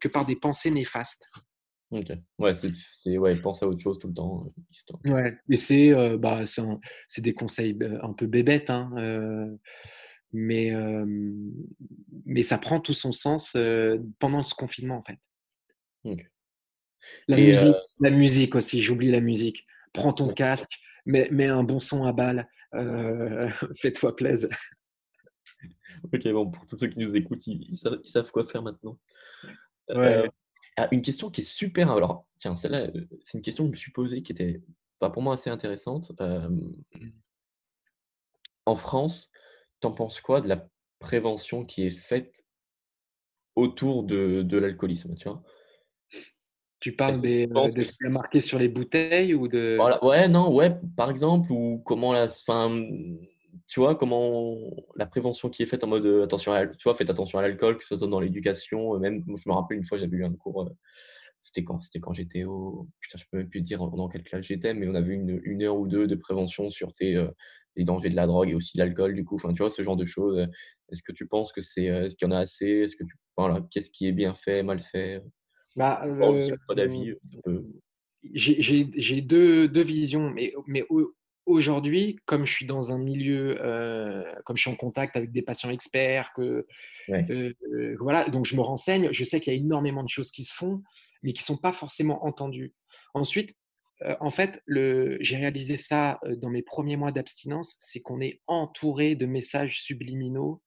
que 0.00 0.08
par 0.08 0.26
des 0.26 0.36
pensées 0.36 0.70
néfastes. 0.70 1.24
OK. 1.96 2.12
Ouais, 2.38 2.52
c'est 2.54 3.18
ouais, 3.18 3.36
penser 3.36 3.64
à 3.64 3.68
autre 3.68 3.80
chose 3.80 3.98
tout 3.98 4.08
le 4.08 4.14
temps, 4.14 4.44
heu, 4.46 4.62
histoire. 4.70 5.00
Ouais 5.06 5.34
et 5.48 5.56
c'est, 5.56 5.90
heu, 5.90 6.16
bah, 6.16 6.42
c'est 7.08 7.22
des 7.22 7.34
conseils 7.34 7.76
un 8.02 8.12
peu 8.12 8.26
bébêtes, 8.26 8.70
hein, 8.70 8.90
heu, 8.98 9.58
mais 10.32 10.72
mais 12.24 12.42
ça 12.42 12.58
prend 12.58 12.80
tout 12.80 12.92
son 12.92 13.12
sens, 13.12 13.56
pendant 14.18 14.42
ce 14.42 14.54
confinement, 14.54 14.98
en 14.98 15.02
fait. 15.02 15.18
La 17.28 17.38
et 17.38 17.46
musique 17.46 17.76
la 18.00 18.10
musique 18.10 18.54
aussi, 18.54 18.82
j'oublie 18.82 19.10
la 19.10 19.20
musique. 19.20 19.66
Prends 19.92 20.12
ton 20.12 20.28
casque, 20.28 20.78
mets 21.06 21.28
mets 21.30 21.46
un 21.46 21.62
bon 21.62 21.80
son 21.80 22.04
à 22.04 22.12
balle, 22.12 22.48
fais-toi 23.80 24.14
plaisir. 24.16 24.50
OK, 26.12 26.28
bon, 26.28 26.50
pour 26.50 26.66
tous 26.66 26.78
ceux 26.78 26.88
qui 26.88 26.98
nous 26.98 27.14
écoutent, 27.16 27.46
ils 27.46 27.66
ils 27.70 27.76
savent 27.76 28.00
ils 28.04 28.10
savent 28.10 28.30
quoi 28.30 28.44
faire 28.46 28.62
maintenant. 28.62 28.98
Ouais. 29.88 30.28
Ah, 30.76 30.88
une 30.90 31.02
question 31.02 31.30
qui 31.30 31.40
est 31.40 31.44
super 31.44 31.90
alors 31.90 32.26
tiens, 32.38 32.56
celle-là, 32.56 32.88
heu, 32.88 33.08
c'est 33.24 33.38
une 33.38 33.42
question 33.42 33.64
que 33.64 33.68
je 33.68 33.72
me 33.72 33.76
suis 33.76 33.92
posée 33.92 34.22
qui 34.22 34.32
était, 34.32 34.62
bah, 35.00 35.10
pour 35.10 35.22
moi 35.22 35.34
assez 35.34 35.50
intéressante. 35.50 36.12
En 38.66 38.74
France, 38.74 39.30
tu 39.80 39.86
en 39.86 39.92
penses 39.92 40.20
quoi 40.20 40.40
de 40.40 40.48
la 40.48 40.68
prévention 40.98 41.64
qui 41.64 41.86
est 41.86 41.90
faite 41.90 42.44
autour 43.54 44.04
de 44.04 44.42
de 44.42 44.58
l'alcoolisme, 44.58 45.14
tu 45.14 45.28
vois? 45.28 45.42
Tu 46.78 46.94
parles 46.94 47.20
des, 47.20 47.46
de 47.46 47.82
ce 47.82 47.92
qui 47.92 48.04
est 48.04 48.10
marqué 48.10 48.38
sur 48.38 48.58
les 48.58 48.68
bouteilles 48.68 49.34
ou 49.34 49.48
de 49.48 49.76
Voilà, 49.76 50.04
ouais, 50.04 50.28
non, 50.28 50.54
ouais, 50.54 50.78
par 50.96 51.10
exemple 51.10 51.50
ou 51.50 51.82
comment 51.84 52.12
la 52.12 52.26
mmh, 52.26 53.18
tu 53.66 53.80
vois, 53.80 53.94
comment 53.96 54.56
la 54.96 55.06
prévention 55.06 55.50
qui 55.50 55.62
est 55.62 55.66
faite 55.66 55.84
en 55.84 55.88
mode, 55.88 56.06
attention 56.24 56.52
à 56.52 56.66
tu 56.66 56.82
vois, 56.84 56.94
faites 56.94 57.10
attention 57.10 57.38
à 57.38 57.42
l'alcool, 57.42 57.78
que 57.78 57.84
ce 57.84 57.96
soit 57.96 58.08
dans 58.08 58.20
l'éducation, 58.20 58.98
même 58.98 59.24
je 59.26 59.48
me 59.48 59.54
rappelle 59.54 59.78
une 59.78 59.84
fois 59.84 59.98
j'avais 59.98 60.16
eu 60.16 60.24
un 60.24 60.34
cours, 60.34 60.70
c'était 61.40 61.64
quand? 61.64 61.78
C'était 61.80 62.00
quand 62.00 62.12
j'étais 62.14 62.44
au 62.44 62.88
putain, 63.00 63.18
je 63.18 63.24
peux 63.30 63.38
même 63.38 63.48
plus 63.48 63.60
dire 63.62 63.78
dans 63.90 64.08
quelle 64.08 64.22
classe 64.24 64.46
j'étais, 64.46 64.74
mais 64.74 64.88
on 64.88 64.94
avait 64.94 65.14
une 65.14 65.40
une 65.44 65.62
heure 65.62 65.76
ou 65.78 65.86
2 65.88 66.06
de 66.06 66.14
prévention 66.16 66.70
sur 66.70 66.92
tes, 66.94 67.26
les 67.76 67.84
dangers 67.84 68.10
de 68.10 68.16
la 68.16 68.26
drogue 68.26 68.50
et 68.50 68.54
aussi 68.54 68.78
l'alcool 68.78 69.14
du 69.14 69.24
coup, 69.24 69.36
enfin, 69.36 69.52
tu 69.52 69.62
vois, 69.62 69.70
ce 69.70 69.82
genre 69.82 69.96
de 69.96 70.04
choses. 70.04 70.48
Est-ce 70.90 71.02
que 71.02 71.12
tu 71.12 71.26
penses 71.28 71.52
que 71.52 71.60
c'est, 71.60 71.84
est-ce 71.84 72.16
qu'il 72.16 72.28
y 72.28 72.30
en 72.32 72.34
a 72.34 72.38
assez? 72.40 72.66
Est-ce 72.66 72.96
que 72.96 73.04
tu 73.04 73.14
voilà, 73.36 73.66
qu'est-ce 73.70 73.90
qui 73.90 74.06
est 74.08 74.12
bien 74.12 74.34
fait, 74.34 74.62
mal 74.62 74.80
fait? 74.80 75.22
bah, 75.76 76.02
Bon, 76.20 76.38
si 76.40 76.52
heu, 76.52 76.58
pas 76.68 76.74
d'avis, 76.74 77.14
J'ai 78.32 79.20
2 79.22 79.68
2 79.68 79.82
visions, 79.84 80.30
mais 80.30 80.52
mais 80.66 80.84
aujourd'hui, 81.46 82.16
comme 82.26 82.44
je 82.46 82.52
suis 82.52 82.66
dans 82.66 82.92
un 82.92 82.98
milieu, 82.98 83.56
heu, 83.64 84.24
comme 84.44 84.56
je 84.56 84.62
suis 84.62 84.70
en 84.70 84.76
contact 84.76 85.16
avec 85.16 85.32
des 85.32 85.42
patients 85.42 85.70
experts, 85.70 86.32
que, 86.36 86.66
ouais, 87.08 87.30
heu, 87.30 87.54
voilà, 88.00 88.28
donc 88.28 88.46
je 88.46 88.56
me 88.56 88.62
renseigne. 88.62 89.08
Je 89.12 89.24
sais 89.24 89.40
qu'il 89.40 89.52
y 89.52 89.56
a 89.56 89.58
énormément 89.58 90.02
de 90.02 90.08
choses 90.08 90.30
qui 90.32 90.44
se 90.44 90.54
font, 90.54 90.82
mais 91.22 91.32
qui 91.32 91.42
sont 91.42 91.56
pas 91.58 91.72
forcément 91.72 92.24
entendues. 92.26 92.74
Ensuite, 93.14 93.54
heu, 94.04 94.16
en 94.20 94.30
fait, 94.30 94.62
j'ai 94.68 95.36
réalisé 95.36 95.76
ça, 95.76 96.20
dans 96.38 96.50
mes 96.50 96.62
premiers 96.62 96.96
mois 96.96 97.12
d'abstinence, 97.12 97.76
c'est 97.80 98.00
qu'on 98.00 98.20
est 98.20 98.40
entouré 98.46 99.14
de 99.16 99.26
messages 99.26 99.80
subliminaux. 99.82 100.62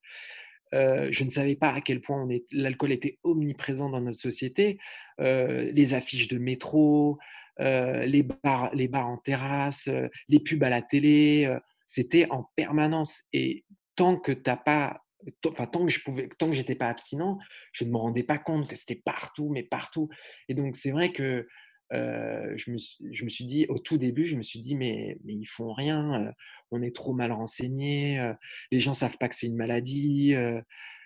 Je 0.73 1.23
ne 1.23 1.30
savais 1.30 1.55
pas 1.55 1.71
à 1.71 1.82
quel 1.82 2.01
point 2.01 2.27
l'alcool 2.51 2.91
était 2.91 3.19
omniprésent 3.23 3.89
dans 3.89 4.01
notre 4.01 4.19
société. 4.19 4.80
Les 5.19 5.93
affiches 5.93 6.27
de 6.27 6.38
métro, 6.38 7.17
heu, 7.60 8.05
les 8.05 8.24
bars 8.24 8.70
les 8.74 8.88
bars 8.88 9.07
en 9.07 9.18
terrasse, 9.18 9.88
heu, 9.88 10.10
les 10.28 10.39
pubs 10.39 10.64
à 10.64 10.70
la 10.70 10.82
télé, 10.82 11.45
heu, 11.47 11.60
c'était 11.86 12.28
en 12.32 12.45
permanence 12.55 13.24
et 13.34 13.66
tant 13.95 14.18
que 14.18 14.32
tu 14.32 14.49
as 14.49 14.57
pas 14.57 15.01
enfin 15.47 15.66
tant 15.68 15.86
que 15.86 15.91
je 15.91 16.01
pouvais 16.03 16.30
tant 16.39 16.47
que 16.47 16.53
j'étais 16.53 16.76
pas 16.76 16.88
abstinent, 16.89 17.38
je 17.74 17.84
ne 17.84 17.91
me 17.91 17.97
rendais 17.97 18.24
pas 18.24 18.38
compte 18.38 18.68
que 18.70 18.76
c'était 18.76 19.01
partout, 19.03 19.49
mais 19.49 19.64
partout 19.64 20.10
et 20.47 20.53
donc 20.53 20.78
c'est 20.78 20.91
vrai 20.91 21.12
que 21.12 21.47
je, 21.91 22.72
me 22.72 22.78
je, 23.12 23.24
me 23.24 23.30
suis, 23.30 23.45
dit, 23.45 23.66
au 23.68 23.80
tout 23.80 23.97
début, 23.97 24.28
je 24.28 24.36
me 24.36 24.43
suis 24.43 24.60
dit, 24.60 24.76
mais, 24.76 25.18
mais 25.26 25.34
ils 25.34 25.45
font 25.47 25.74
rien, 25.74 26.32
on 26.72 26.82
est 26.84 26.95
trop 26.95 27.14
mal 27.14 27.32
renseignés, 27.32 28.34
les 28.72 28.80
gens 28.80 28.93
savent 28.93 29.18
pas 29.18 29.28
que 29.28 29.36
c'est 29.36 29.47
une 29.47 29.55
maladie. 29.55 30.36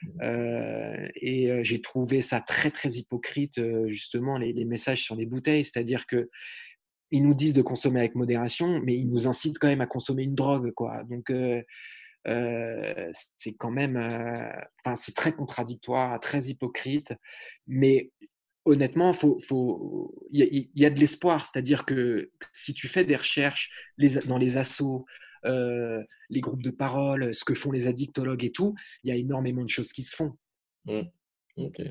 Mmh. 0.03 1.07
et 1.15 1.63
j'ai 1.63 1.81
trouvé 1.81 2.21
ça 2.21 2.41
très, 2.41 2.71
très 2.71 2.89
hypocrite, 2.89 3.59
justement, 3.87 4.37
les, 4.37 4.65
messages 4.65 5.03
sur 5.03 5.15
les 5.15 5.25
bouteilles, 5.25 5.65
c'est-à-dire 5.65 6.05
que 6.07 6.29
ils 7.11 7.23
nous 7.23 7.35
disent 7.35 7.53
de 7.53 7.61
consommer 7.61 7.99
avec 7.99 8.15
modération, 8.15 8.81
mais 8.83 8.95
ils 8.95 9.09
nous 9.09 9.27
incitent 9.27 9.59
quand 9.59 9.67
même 9.67 9.81
à 9.81 9.85
consommer 9.85 10.23
une 10.23 10.35
drogue, 10.35 10.71
quoi. 10.71 11.03
Donc, 11.03 11.31
c'est 12.25 13.53
quand 13.57 13.71
même, 13.71 13.97
enfin, 13.97 14.95
c'est 14.95 15.15
très 15.15 15.33
contradictoire, 15.33 16.19
très 16.19 16.45
hypocrite, 16.45 17.13
mais 17.67 18.11
honnêtement, 18.65 19.11
il 20.31 20.69
y, 20.75 20.85
a 20.85 20.89
de 20.89 20.99
l'espoir. 20.99 21.47
C'est-à-dire 21.47 21.85
que 21.85 22.31
si 22.53 22.73
tu 22.73 22.87
fais 22.87 23.03
des 23.03 23.15
recherches 23.15 23.69
dans 24.25 24.37
les 24.37 24.57
assos, 24.57 25.05
euh, 25.45 26.03
les 26.29 26.41
groupes 26.41 26.63
de 26.63 26.69
parole, 26.69 27.33
ce 27.33 27.45
que 27.45 27.53
font 27.53 27.71
les 27.71 27.87
addictologues 27.87 28.43
et 28.43 28.51
tout, 28.51 28.75
il 29.03 29.09
y 29.09 29.11
a 29.11 29.15
énormément 29.15 29.63
de 29.63 29.69
choses 29.69 29.91
qui 29.91 30.03
se 30.03 30.15
font. 30.15 30.37
Mmh. 30.85 31.01
Ok. 31.57 31.81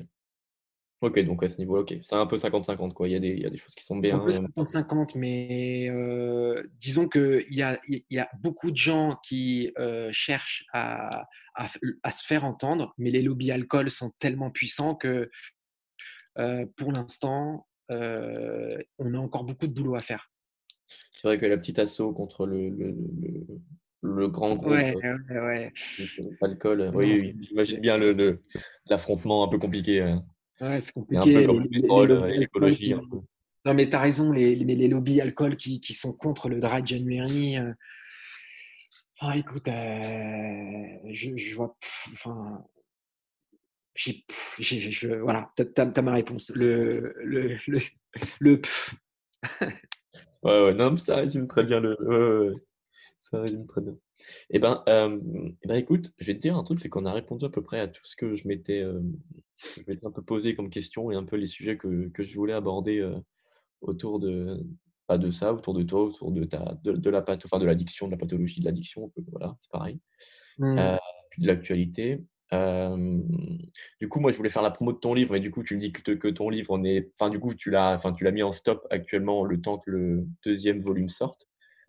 Ok, 1.03 1.19
donc 1.25 1.43
à 1.43 1.49
ce 1.49 1.57
niveau, 1.57 1.79
ok, 1.81 1.95
c'est 2.01 2.15
un 2.15 2.25
peu 2.25 2.37
50-50, 2.37 2.93
quoi. 2.93 3.09
Il 3.09 3.11
y, 3.11 3.15
a 3.15 3.19
des, 3.19 3.27
il 3.27 3.41
y, 3.41 3.45
a 3.45 3.49
des 3.49 3.57
choses 3.57 3.75
qui 3.75 3.83
sont 3.83 3.97
bien. 3.97 4.15
Un 4.15 4.23
peu 4.23 4.29
50-50, 4.29 5.17
mais 5.17 5.89
euh, 5.89 6.63
disons 6.79 7.09
qu'il 7.09 7.45
y 7.49 7.61
a, 7.61 7.77
il 7.89 8.05
y 8.09 8.19
a 8.19 8.29
beaucoup 8.39 8.71
de 8.71 8.77
gens 8.77 9.19
qui 9.21 9.73
euh, 9.77 10.09
cherchent 10.13 10.63
à, 10.71 11.27
à, 11.55 11.67
à, 12.03 12.11
se 12.11 12.25
faire 12.25 12.45
entendre, 12.45 12.93
mais 12.97 13.11
les 13.11 13.21
lobbies 13.21 13.51
alcool 13.51 13.91
sont 13.91 14.11
tellement 14.19 14.49
puissants 14.49 14.95
que 14.95 15.29
euh, 16.37 16.65
pour 16.77 16.93
l'instant, 16.93 17.67
on 17.89 19.13
a 19.13 19.17
encore 19.17 19.43
beaucoup 19.43 19.67
de 19.67 19.73
boulot 19.73 19.95
à 19.95 20.01
faire. 20.01 20.31
C'est 20.87 21.27
vrai 21.27 21.37
que 21.37 21.45
la 21.45 21.57
petite 21.57 21.79
assaut 21.79 22.11
contre 22.11 22.45
le, 22.45 22.69
le, 22.69 22.95
le, 24.01 24.27
grand 24.27 24.55
groupe 24.55 24.71
ouais, 24.71 24.93
ouais, 24.95 25.39
ouais. 25.39 25.73
alcool, 26.41 26.91
oui, 26.93 27.15
oui, 27.17 27.35
j'imagine 27.39 27.79
bien 27.79 27.97
l'affrontement 28.87 29.43
un 29.43 29.47
peu 29.47 29.57
compliqué. 29.57 30.15
Ouais, 30.59 30.81
c'est 30.81 30.91
compliqué. 30.91 31.47
les, 31.71 32.95
Non, 33.65 33.73
mais 33.73 33.89
tu 33.89 33.95
as 33.95 33.99
raison, 33.99 34.31
les, 34.31 34.55
les, 34.55 34.87
lobbies 34.87 35.21
alcool 35.21 35.55
qui, 35.55 35.79
qui, 35.79 35.93
sont 35.93 36.13
contre 36.13 36.49
le 36.49 36.59
dry 36.59 36.85
January. 36.85 37.57
Euh... 37.57 37.73
Enfin, 39.19 39.33
écoute, 39.33 39.67
euh... 39.67 40.97
je, 41.11 41.35
je, 41.37 41.55
vois. 41.55 41.77
Enfin, 42.11 42.63
je, 43.95 45.15
voilà, 45.21 45.51
tu 45.55 45.63
as, 45.77 46.01
ma 46.01 46.13
réponse. 46.13 46.51
Le, 46.55 47.13
le, 47.23 47.57
le, 47.67 47.79
le 48.39 48.61
ouais, 50.43 50.65
ouais, 50.65 50.73
non, 50.73 50.97
ça 50.97 51.17
résume 51.17 51.47
très 51.47 51.63
bien 51.63 51.79
le. 51.79 51.97
Ouais, 52.01 52.53
ça 53.19 53.41
résume 53.41 53.65
très 53.65 53.81
bien. 53.81 53.95
Eh 54.49 54.59
ben, 54.59 54.83
euh, 54.87 55.19
eh 55.63 55.67
ben, 55.67 55.75
écoute, 55.75 56.11
je 56.19 56.25
vais 56.25 56.35
te 56.35 56.39
dire 56.39 56.57
un 56.57 56.63
truc, 56.63 56.79
c'est 56.79 56.89
qu'on 56.89 57.05
a 57.05 57.13
répondu 57.13 57.45
à 57.45 57.49
peu 57.49 57.61
près 57.61 57.79
à 57.79 57.87
tout 57.87 58.03
ce 58.03 58.15
que 58.15 58.35
je 58.35 58.47
m'étais, 58.47 58.81
euh, 58.81 59.01
un 60.03 60.11
peu 60.11 60.21
posé 60.21 60.55
comme 60.55 60.69
question 60.69 61.11
et 61.11 61.15
un 61.15 61.23
peu 61.23 61.37
les 61.37 61.47
sujets 61.47 61.77
que, 61.77 62.09
que 62.09 62.23
je 62.23 62.35
voulais 62.35 62.53
aborder 62.53 62.99
euh, 62.99 63.15
autour 63.81 64.19
de, 64.19 64.61
pas 65.07 65.17
de 65.17 65.31
ça, 65.31 65.53
autour 65.53 65.73
de 65.73 65.83
toi, 65.83 66.03
autour 66.03 66.31
de 66.31 66.43
ta, 66.43 66.77
de, 66.83 66.91
de 66.93 67.09
la 67.09 67.23
enfin 67.27 67.59
de 67.59 67.65
l'addiction, 67.65 68.07
de 68.07 68.11
la 68.11 68.17
pathologie 68.17 68.59
de 68.59 68.65
l'addiction, 68.65 69.11
voilà, 69.31 69.55
c'est 69.61 69.71
pareil, 69.71 69.99
mmh. 70.59 70.97
de 71.37 71.47
l'actualité 71.47 72.21
du 73.99 74.09
coup, 74.09 74.19
moi, 74.19 74.31
je 74.31 74.37
voulais 74.37 74.49
faire 74.49 74.61
la 74.61 74.71
promo 74.71 74.93
de 74.93 74.97
ton 74.97 75.13
livre, 75.13 75.33
mais 75.33 75.39
du 75.39 75.51
coup, 75.51 75.63
tu 75.63 75.75
me 75.75 75.79
dis 75.79 75.91
que, 75.91 76.11
que 76.11 76.27
ton 76.27 76.49
livre, 76.49 76.71
on 76.71 76.83
est, 76.83 77.11
enfin, 77.19 77.29
du 77.29 77.39
coup, 77.39 77.53
tu 77.53 77.69
l'as, 77.69 77.93
enfin, 77.93 78.13
tu 78.13 78.23
l'as 78.23 78.31
mis 78.31 78.43
en 78.43 78.51
stop 78.51 78.85
actuellement 78.89 79.43
le 79.43 79.61
temps 79.61 79.77
que 79.77 79.91
le 79.91 80.25
deuxième 80.45 80.81
volume 80.81 81.09
sorte. 81.09 81.47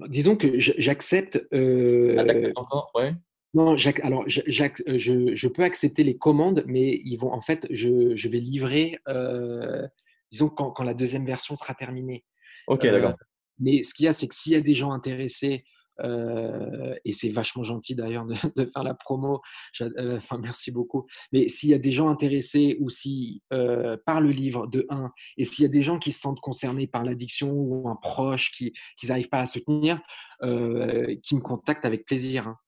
Disons 0.09 0.37
que 0.37 0.59
j'accepte. 0.59 1.47
Euh... 1.53 2.17
Ah, 2.19 2.61
encore, 2.61 2.91
ouais. 2.95 3.15
Non, 3.55 3.77
alors 4.03 4.25
je, 4.27 4.41
je, 4.47 5.49
peux 5.49 5.62
accepter 5.62 6.03
les 6.03 6.19
commandes, 6.19 6.65
mais 6.67 7.01
ils 7.05 7.17
vont, 7.17 7.33
en 7.33 7.41
fait, 7.41 7.69
je, 7.71 8.17
je 8.17 8.29
vais 8.29 8.41
livrer, 8.41 8.99
euh, 9.07 9.87
disons, 10.33 10.49
quand, 10.49 10.73
quand, 10.73 10.83
la 10.83 10.95
deuxième 10.95 11.25
version 11.25 11.55
sera 11.55 11.75
terminée. 11.75 12.25
Ok, 12.67 12.83
d'accord. 12.83 13.11
Euh, 13.11 13.25
mais 13.61 13.85
ce 13.85 13.95
qu'il 13.95 14.07
y 14.07 14.09
a, 14.09 14.12
c'est 14.12 14.27
que 14.27 14.35
s'il 14.35 14.53
y 14.53 14.57
a 14.57 14.61
des 14.61 14.75
gens 14.75 14.91
intéressés 14.91 15.65
euh, 16.01 16.95
et 17.05 17.12
c'est 17.12 17.30
vachement 17.30 17.62
gentil 17.62 17.95
d'ailleurs 17.95 18.26
de, 18.26 18.34
faire 18.72 18.82
la 18.82 18.95
promo. 18.95 19.40
Euh, 19.80 20.16
enfin, 20.16 20.38
merci 20.38 20.70
beaucoup. 20.70 21.07
Mais 21.32 21.49
s'il 21.49 21.70
y 21.70 21.74
a 21.74 21.78
des 21.78 21.92
gens 21.92 22.09
intéressés 22.09 22.76
ou 22.80 22.90
si 22.90 23.42
euh, 23.53 23.97
par 24.05 24.20
le 24.20 24.30
livre 24.30 24.66
de 24.66 24.86
1 24.88 25.12
et 25.36 25.45
s'il 25.45 25.62
y 25.62 25.66
a 25.66 25.70
des 25.70 25.82
gens 25.82 25.99
qui 25.99 26.12
se 26.12 26.20
sentent 26.20 26.40
concernés 26.40 26.86
par 26.86 27.05
l'addiction 27.05 27.53
ou 27.53 27.88
un 27.88 27.97
proche 27.97 28.51
qui 28.53 28.72
n'arrivent 29.05 29.28
pas 29.28 29.40
à 29.40 29.47
soutenir, 29.47 30.01
qui 30.40 31.34
me 31.36 31.40
contactent 31.40 31.84
avec 31.84 32.05
plaisir. 32.05 32.49
Hein. 32.49 32.59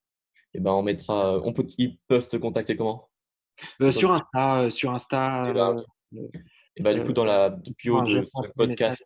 Et 0.55 0.59
eh 0.59 0.61
ben 0.61 0.73
on 0.73 0.83
mettra. 0.83 1.39
On 1.45 1.53
peut, 1.53 1.67
ils 1.77 1.99
peuvent 2.09 2.27
te 2.27 2.37
contacter 2.37 2.77
comment? 2.77 3.11
Sur 3.91 4.13
Insta, 4.13 4.71
sur 4.71 4.93
Insta. 4.93 5.51
Et 6.79 6.83
ben, 6.83 6.95
et 6.95 7.01
du 7.01 7.07
coup, 7.07 7.13
dans 7.13 7.25
la 7.25 7.51
bio 7.51 8.03
de 8.03 8.23
ce 8.23 8.49
podcast, 8.55 9.05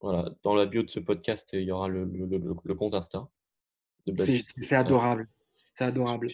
voilà, 0.00 0.30
dans 0.42 0.54
la 0.54 0.66
bio 0.66 0.82
de 0.82 0.90
ce 0.90 1.00
podcast, 1.00 1.50
il 1.52 1.62
y 1.62 1.72
aura 1.72 1.88
le, 1.88 2.04
le, 2.04 2.26
le, 2.26 2.54
le 2.62 2.74
compte 2.74 2.94
Insta. 2.94 3.28
C'est 4.16 4.72
adorable. 4.72 5.28
C'est 5.72 5.84
adorable. 5.84 6.28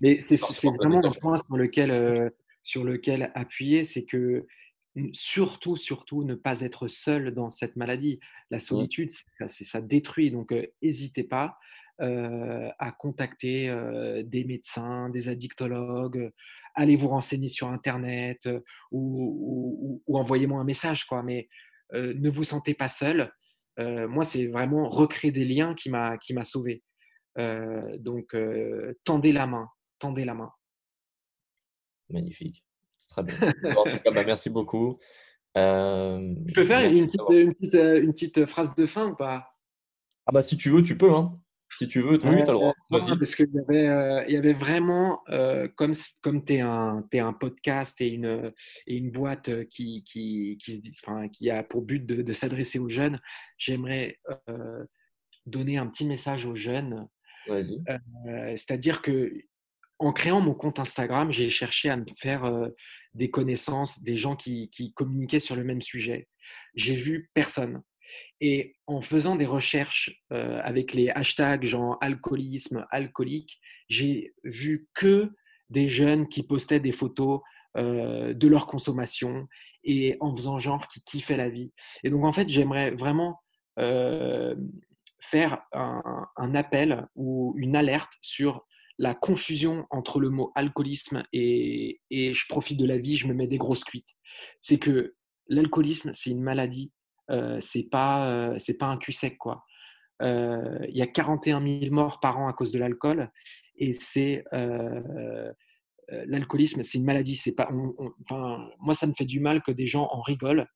Mais 0.00 0.20
c'est 0.20 0.36
vraiment 0.68 1.04
un 1.04 1.12
point 1.12 1.36
sur 1.36 1.56
lequel, 1.56 1.90
euh, 1.90 2.30
sur 2.62 2.84
lequel 2.84 3.30
appuyer, 3.34 3.84
c'est 3.84 4.04
que 4.04 4.46
surtout, 5.12 5.76
surtout, 5.76 6.24
ne 6.24 6.34
pas 6.34 6.60
être 6.60 6.88
seul 6.88 7.32
dans 7.32 7.50
cette 7.50 7.76
maladie. 7.76 8.20
La 8.50 8.58
solitude, 8.58 9.10
ça, 9.38 9.48
ça, 9.48 9.80
détruit. 9.80 10.30
Donc, 10.30 10.52
n'hésitez 10.82 11.22
euh, 11.22 11.28
pas 11.28 11.58
euh, 12.00 12.68
à 12.78 12.92
contacter 12.92 13.66
des 14.24 14.44
médecins, 14.44 15.08
des 15.10 15.28
addictologues, 15.28 16.30
allez 16.74 16.96
vous 16.96 17.08
renseigner 17.08 17.48
sur 17.48 17.68
Internet 17.68 18.48
ou, 18.90 20.00
ou, 20.06 20.18
envoyez-moi 20.18 20.60
un 20.60 20.64
message. 20.64 21.04
Quoi. 21.04 21.22
Mais 21.22 21.48
ne 21.92 22.30
vous 22.30 22.44
sentez 22.44 22.74
pas 22.74 22.88
seul. 22.88 23.32
moi, 23.78 24.24
c'est 24.24 24.46
vraiment 24.46 24.88
recréer 24.88 25.30
des 25.30 25.44
liens 25.44 25.74
qui 25.74 25.90
m'a 25.90 26.44
sauvé. 26.44 26.82
Euh, 27.38 27.96
donc, 27.98 28.34
euh, 28.34 28.94
tendez 29.04 29.32
la 29.32 29.46
main, 29.46 29.68
tendez 29.98 30.24
la 30.24 30.34
main. 30.34 30.50
Magnifique, 32.10 32.64
c'est 33.00 33.10
très 33.10 33.22
bien. 33.22 33.36
en 33.76 33.84
tout 33.84 33.98
cas, 33.98 34.10
bah, 34.10 34.24
merci 34.24 34.50
beaucoup. 34.50 34.98
Euh, 35.56 36.34
je 36.46 36.54
peux 36.54 36.64
faire 36.64 36.90
une 36.90 37.06
petite, 37.06 37.30
une, 37.30 37.54
petite, 37.54 37.74
une 37.74 38.12
petite, 38.12 38.46
phrase 38.46 38.74
de 38.74 38.86
fin 38.86 39.08
ou 39.08 39.16
pas? 39.16 39.50
Ah 40.26 40.32
bah 40.32 40.42
si 40.42 40.56
tu 40.56 40.70
veux, 40.70 40.82
tu 40.82 40.96
peux. 40.96 41.12
Hein. 41.12 41.40
Si 41.78 41.86
tu 41.86 42.00
veux, 42.02 42.18
tu 42.18 42.26
as 42.26 42.30
le 42.30 42.42
droit. 42.44 42.74
parce 42.90 43.34
qu'il 43.34 43.50
y, 43.52 43.58
avait, 43.58 44.24
il 44.28 44.34
y 44.34 44.36
avait 44.36 44.52
vraiment, 44.52 45.22
comme, 45.76 45.92
comme 46.22 46.44
tu 46.44 46.54
es, 46.54 46.56
es, 46.58 47.18
un 47.18 47.32
podcast 47.34 48.00
et 48.00 48.08
une, 48.08 48.52
et 48.86 48.96
une 48.96 49.10
boîte 49.10 49.66
qui, 49.66 50.02
qui, 50.04 50.58
qui, 50.62 50.76
se, 50.76 50.80
enfin, 51.06 51.28
qui 51.28 51.50
a 51.50 51.62
pour 51.62 51.82
but 51.82 52.04
de, 52.04 52.22
de 52.22 52.32
s'adresser 52.32 52.78
aux 52.78 52.88
jeunes, 52.88 53.20
j'aimerais 53.58 54.18
donner 55.46 55.76
un 55.76 55.86
petit 55.86 56.06
message 56.06 56.46
aux 56.46 56.56
jeunes 56.56 57.06
c'est-à-dire 58.56 59.02
que 59.02 59.32
en 59.98 60.12
créant 60.12 60.40
mon 60.40 60.54
compte 60.54 60.78
Instagram, 60.78 61.32
j'ai 61.32 61.50
cherché 61.50 61.90
à 61.90 61.96
me 61.96 62.04
faire 62.18 62.44
euh, 62.44 62.68
des 63.14 63.30
connaissances, 63.30 64.02
des 64.02 64.16
gens 64.16 64.36
qui, 64.36 64.70
communiquaient 64.94 65.40
sur 65.40 65.56
le 65.56 65.64
même 65.64 65.82
sujet. 65.82 66.28
J'ai 66.74 66.94
vu 66.94 67.30
personne. 67.34 67.82
Et 68.40 68.76
en 68.86 69.02
faisant 69.02 69.36
des 69.36 69.44
recherches 69.44 70.10
euh, 70.32 70.60
avec 70.62 70.94
les 70.94 71.10
hashtags 71.10 71.64
genre 71.64 71.98
alcoolisme, 72.00 72.86
alcoolique, 72.90 73.58
j'ai 73.88 74.34
vu 74.44 74.88
que 74.94 75.30
des 75.68 75.88
jeunes 75.88 76.28
qui 76.28 76.42
postaient 76.42 76.80
des 76.80 76.92
photos 76.92 77.40
de 77.76 78.48
leur 78.48 78.66
consommation 78.66 79.46
et 79.84 80.16
en 80.18 80.34
faisant 80.34 80.58
genre 80.58 80.88
qui 80.88 81.00
kiffaient 81.02 81.36
la 81.36 81.48
vie. 81.48 81.72
Et 82.02 82.10
donc 82.10 82.24
en 82.24 82.32
fait, 82.32 82.48
j'aimerais 82.48 82.90
vraiment 82.90 83.38
faire 85.20 85.62
un, 85.72 86.54
appel 86.54 87.06
ou 87.14 87.54
une 87.56 87.76
alerte 87.76 88.12
sur 88.22 88.66
la 88.98 89.14
confusion 89.14 89.86
entre 89.90 90.20
le 90.20 90.28
mot 90.28 90.52
alcoolisme 90.54 91.22
et, 91.32 92.00
je 92.10 92.46
profite 92.48 92.78
de 92.78 92.86
la 92.86 92.98
vie, 92.98 93.16
je 93.16 93.28
me 93.28 93.34
mets 93.34 93.46
des 93.46 93.58
grosses 93.58 93.84
cuites. 93.84 94.16
C'est 94.60 94.78
que 94.78 95.14
l'alcoolisme, 95.48 96.12
c'est 96.14 96.30
une 96.30 96.42
maladie, 96.42 96.92
euh, 97.30 97.58
c'est 97.60 97.84
pas, 97.84 98.30
euh, 98.30 98.58
pas 98.78 98.86
un 98.86 98.96
cul 98.96 99.12
sec. 99.12 99.36
Euh, 100.20 100.78
il 100.88 100.96
y 100.96 101.02
a 101.02 101.06
41 101.06 101.62
000 101.62 101.94
morts 101.94 102.18
par 102.20 102.38
an 102.38 102.48
à 102.48 102.52
cause 102.52 102.72
de 102.72 102.78
l'alcool 102.78 103.30
et 103.76 103.92
c'est 103.92 104.44
euh, 104.52 105.52
l'alcoolisme, 106.08 106.82
c'est 106.82 106.98
une 106.98 107.04
maladie. 107.04 107.36
C'est 107.36 107.52
pas, 107.52 107.68
moi, 107.70 108.94
ça 108.94 109.06
me 109.06 109.14
fait 109.14 109.26
du 109.26 109.38
mal 109.40 109.62
que 109.62 109.70
des 109.70 109.86
gens 109.86 110.08
en 110.10 110.22
rigolent 110.22 110.66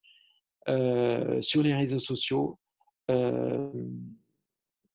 sur 1.40 1.62
les 1.62 1.74
réseaux 1.74 1.98
sociaux 1.98 2.60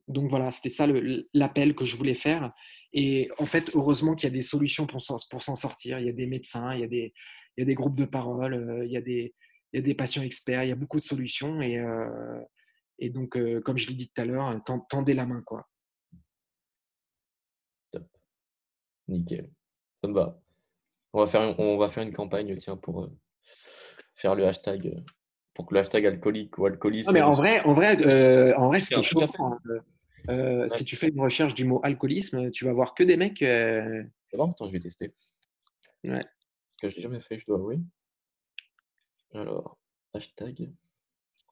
donc 0.08 0.30
voilà, 0.30 0.52
c'était 0.52 0.70
ça 0.70 0.88
l'appel 1.34 1.76
que 1.76 1.86
je 1.86 1.98
voulais 1.98 2.16
faire. 2.16 2.54
Et 2.94 3.30
en 3.38 3.46
fait, 3.46 3.70
heureusement 3.76 4.16
qu'il 4.16 4.30
y 4.30 4.32
a 4.32 4.36
des 4.36 4.42
solutions 4.42 4.88
pour 4.88 5.02
s'en 5.02 5.56
sortir. 5.56 6.00
Il 6.00 6.06
y 6.06 6.10
a 6.10 6.14
des 6.14 6.28
médecins, 6.28 6.74
il 6.74 6.82
y 6.82 6.84
a 6.84 6.88
des, 6.88 7.14
il 7.56 7.62
y 7.62 7.64
a 7.64 7.66
des 7.66 7.76
groupes 7.76 7.98
de 7.98 8.06
parole, 8.06 8.54
euh, 8.54 8.86
il 8.86 8.92
y 8.92 8.98
a 8.98 9.02
des, 9.02 9.36
il 9.74 9.80
y 9.80 9.84
a 9.84 9.86
des 9.86 9.96
patients 9.96 10.24
experts, 10.24 10.64
il 10.64 10.70
y 10.70 10.72
a 10.72 10.76
beaucoup 10.76 11.00
de 11.00 11.06
solutions. 11.06 11.62
Et, 11.62 11.78
euh, 11.78 12.42
et 13.00 13.10
donc, 13.10 13.36
euh, 13.36 13.60
comme 13.62 13.78
je 13.78 13.88
l'ai 13.88 13.96
dit 13.96 14.10
tout 14.10 14.22
à 14.22 14.26
l'heure, 14.26 14.64
tendez 14.90 15.14
la 15.14 15.26
main. 15.26 15.42
Quoi. 15.46 15.68
Top. 17.92 18.08
Nickel. 19.08 19.52
Ça 20.02 20.08
me 20.08 20.14
va. 20.14 20.42
On 21.14 21.20
va 21.20 21.28
faire, 21.28 21.60
on 21.60 21.78
va 21.78 21.90
faire 21.90 22.04
une 22.04 22.14
campagne 22.14 22.56
tiens, 22.58 22.78
pour 22.78 23.04
euh, 23.04 23.12
faire 24.16 24.36
le 24.36 24.48
hashtag, 24.48 25.04
pour 25.54 25.66
que 25.66 25.74
le 25.74 25.82
hashtag 25.82 26.06
alcoolique 26.06 26.58
ou 26.58 26.66
alcoolisme. 26.66 27.10
Non, 27.10 27.14
mais 27.14 27.22
en 27.22 27.34
vrai, 27.34 27.62
en 27.64 27.74
vrai, 27.74 28.54
en 28.56 28.68
vrai 28.68 28.80
c'était 28.80 29.04
chaud. 29.04 29.22
Hein, 29.22 29.60
si 30.70 30.86
tu 30.86 30.96
fais 30.96 31.10
une 31.10 31.22
recherche 31.22 31.54
du 31.54 31.66
mot 31.66 31.80
alcoolisme, 31.84 32.52
tu 32.52 32.66
vas 32.66 32.74
voir 32.74 32.94
que 32.94 33.04
des 33.04 33.18
mecs. 33.18 33.40
C'est 33.40 34.38
bon, 34.38 34.52
attends, 34.52 34.68
je 34.68 34.72
vais 34.74 34.80
tester. 34.80 35.14
Ouais. 36.04 36.22
Parce 36.22 36.78
que 36.82 36.90
je 36.90 36.96
l'ai 36.98 37.02
jamais 37.02 37.22
fait, 37.22 37.40
je 37.40 37.46
dois 37.46 37.58
avouer. 37.58 37.80
Alors, 39.34 39.78
hashtag. 40.14 40.72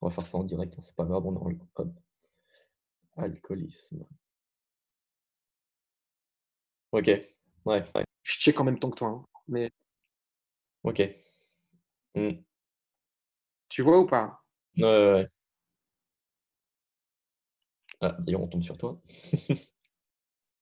On 0.01 0.07
va 0.07 0.13
faire 0.13 0.25
ça 0.25 0.37
en 0.37 0.43
direct, 0.43 0.75
hein, 0.77 0.81
c'est 0.81 0.95
pas 0.95 1.05
grave, 1.05 1.25
on 1.25 1.35
enlève. 1.35 1.59
Hop. 1.75 1.89
Alcoolisme. 3.17 4.05
Ok, 6.91 7.09
ouais. 7.65 7.85
Je 8.23 8.33
check 8.39 8.59
en 8.59 8.63
même 8.65 8.79
temps 8.79 8.89
que 8.89 8.97
toi. 8.97 9.09
Hein, 9.09 9.25
mais... 9.47 9.71
Ok. 10.83 11.01
Hmm. 12.13 12.41
Tu 13.69 13.81
vois 13.81 13.99
ou 13.99 14.05
pas? 14.05 14.41
Ouais, 14.77 14.83
ouais, 14.83 15.13
ouais. 15.13 15.29
Ah, 18.05 18.15
d'ailleurs, 18.19 18.43
on 18.43 18.47
tombe 18.47 18.61
sur 18.61 18.77
toi. 18.77 19.01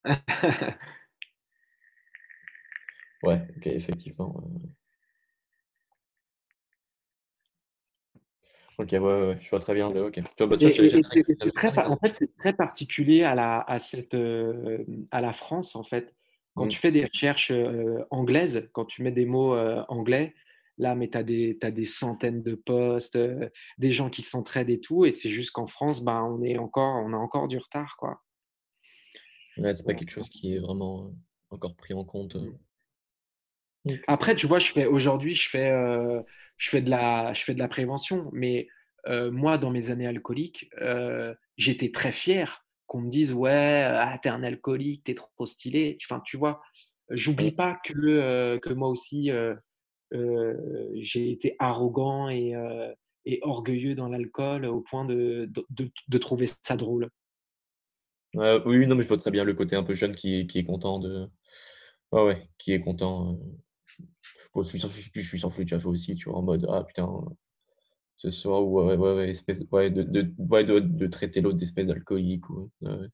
ouais, 3.24 3.42
ok, 3.58 3.68
effectivement. 3.68 4.34
Ok, 8.78 8.92
ouais, 8.92 9.00
ouais, 9.00 9.38
je 9.42 9.50
vois 9.50 9.60
très 9.60 9.74
bien. 9.74 9.90
Ok. 9.90 10.22
en 10.40 11.98
fait, 11.98 12.14
c'est 12.14 12.34
très 12.38 12.54
particulier 12.54 13.24
à 13.24 13.36
la, 13.36 13.60
à, 13.60 13.80
cette, 13.80 14.14
euh, 14.14 14.86
à 15.12 15.20
la 15.20 15.34
France, 15.34 15.76
en 15.76 15.84
fait. 15.84 16.16
Quand 16.56 16.66
mmh. 16.66 16.70
tu 16.70 16.80
fais 16.80 16.92
des 16.92 17.04
recherches 17.04 17.52
euh, 17.52 18.06
anglaises, 18.10 18.70
quand 18.72 18.86
tu 18.86 19.04
mets 19.04 19.12
des 19.12 19.26
mots 19.26 19.54
euh, 19.56 19.84
anglais, 19.90 20.34
là, 20.78 20.96
mais 20.96 21.10
tu 21.10 21.18
as, 21.18 21.22
as, 21.68 21.72
des 21.72 21.86
centaines 21.86 22.42
de 22.42 22.56
postes, 22.56 23.18
des 23.78 23.92
gens 23.92 24.10
qui 24.10 24.22
s'entraident 24.22 24.70
et 24.70 24.80
tout. 24.80 25.06
Et 25.06 25.12
c'est 25.12 25.30
juste 25.30 25.52
qu'en 25.52 25.68
France, 25.68 26.04
bah, 26.04 26.24
on, 26.24 26.42
est 26.44 26.58
encore, 26.58 27.04
on 27.06 27.14
a 27.14 27.18
encore 27.18 27.48
du 27.48 27.58
retard. 27.58 27.96
quoi. 27.98 28.22
Ouais, 29.58 29.74
c'est 29.76 29.86
pas 29.86 29.94
quelque 29.94 30.12
chose 30.12 30.30
qui 30.30 30.56
est 30.56 30.60
vraiment 30.60 31.14
encore 31.50 31.76
pris 31.76 31.94
en 31.94 32.04
compte. 32.04 32.36
Mmh. 32.36 33.96
Après, 34.08 34.36
tu 34.36 34.48
vois, 34.48 34.60
je 34.60 34.72
fais 34.72 34.86
aujourd'hui, 34.86 35.36
je 35.36 35.50
fais, 35.50 35.70
euh, 35.70 36.22
je 36.58 36.70
fais 36.70 36.82
de 36.82 36.90
la, 36.90 37.34
je 37.34 37.44
fais 37.44 37.54
de 37.54 37.60
la 37.60 37.68
prévention, 37.68 38.30
mais 38.32 38.68
euh, 39.08 39.30
moi, 39.32 39.58
dans 39.58 39.72
mes 39.72 39.92
années 39.92 40.08
alcooliques, 40.08 40.70
euh, 40.82 41.36
j'étais 41.58 41.92
très 41.92 42.12
fier 42.12 42.66
qu'on 42.88 43.02
me 43.02 43.10
dise 43.10 43.34
ouais, 43.34 43.84
ah, 43.86 44.18
t'es 44.22 44.30
un 44.30 44.44
alcoolique, 44.44 45.04
t'es 45.04 45.16
trop 45.16 45.46
stylé. 45.46 45.98
Enfin, 46.04 46.22
tu 46.26 46.38
vois, 46.38 46.62
j'oublie 47.10 47.52
pas 47.52 47.78
que 47.84 48.58
que 48.58 48.74
moi 48.74 48.88
aussi, 48.88 49.30
j'ai 50.96 51.32
été 51.32 51.56
arrogant 51.60 52.30
et, 52.30 52.54
orgueilleux 53.42 53.96
dans 53.96 54.10
l'alcool 54.10 54.66
au 54.66 54.82
point 54.82 55.06
de, 55.06 55.50
trouver 56.20 56.46
ça 56.48 56.76
drôle. 56.76 57.10
oui, 58.34 58.88
non, 58.88 58.96
mais 58.96 59.04
je 59.04 59.08
vois 59.08 59.18
très 59.18 59.32
bien 59.32 59.44
le 59.44 59.54
côté 59.54 59.76
un 59.76 59.84
peu 59.84 59.94
jeune 59.94 60.16
qui, 60.16 60.40
est 60.40 60.66
content 60.66 61.00
de, 61.00 61.28
ouais, 62.12 62.24
ouais, 62.24 62.50
qui 62.58 62.74
est 62.74 62.82
content 62.82 63.38
je 64.62 64.68
suis 64.68 64.80
sans 64.80 64.90
je 64.90 65.22
suis 65.22 65.40
sans 65.40 65.50
flûte, 65.50 65.70
fait 65.70 65.86
aussi, 65.86 66.16
tu 66.16 66.30
vois, 66.30 66.38
en 66.38 66.44
mode 66.44 66.68
ah 66.70 66.84
putain, 66.84 67.10
ce 68.18 68.30
soir, 68.30 68.64
ou 68.64 68.82
ouais, 68.82 68.96
ouais, 68.96 69.14
ouais, 69.16 69.30
espèce, 69.30 69.60
ouais, 69.72 69.90
de, 69.90 71.08
traiter 71.08 71.42
l'autre 71.42 71.58
d'espèce 71.58 71.88
d'alcoolique. 71.88 72.50
Ouais. 72.50 73.10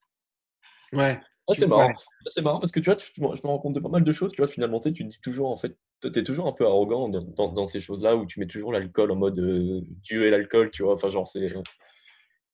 ouais. 0.93 1.19
Ah, 1.47 1.53
c'est 1.55 1.67
marrant. 1.67 1.93
Ah, 1.95 2.29
c'est 2.29 2.41
marrant 2.41 2.59
parce 2.59 2.71
que 2.71 2.79
tu 2.79 2.89
vois, 2.91 2.97
je 2.99 3.21
me 3.21 3.47
rends 3.47 3.59
compte 3.59 3.73
de 3.73 3.79
pas 3.79 3.89
mal 3.89 4.03
de 4.03 4.11
choses. 4.11 4.33
Tu 4.33 4.37
vois, 4.37 4.47
finalement, 4.47 4.79
tu, 4.79 4.89
sais, 4.89 4.93
tu 4.93 5.03
dis 5.05 5.19
toujours, 5.21 5.49
en 5.49 5.57
fait, 5.57 5.77
tu 6.01 6.07
es 6.19 6.23
toujours 6.23 6.47
un 6.47 6.53
peu 6.53 6.65
arrogant 6.65 7.09
dans, 7.09 7.21
dans, 7.21 7.51
dans 7.51 7.67
ces 7.67 7.81
choses-là 7.81 8.15
où 8.15 8.25
tu 8.25 8.39
mets 8.39 8.47
toujours 8.47 8.71
l'alcool 8.71 9.11
en 9.11 9.15
mode 9.15 9.39
euh, 9.39 9.81
Dieu 10.01 10.25
et 10.25 10.29
l'alcool, 10.29 10.71
tu 10.71 10.83
vois? 10.83 10.93
Enfin, 10.93 11.09
genre, 11.09 11.27
c'est. 11.27 11.47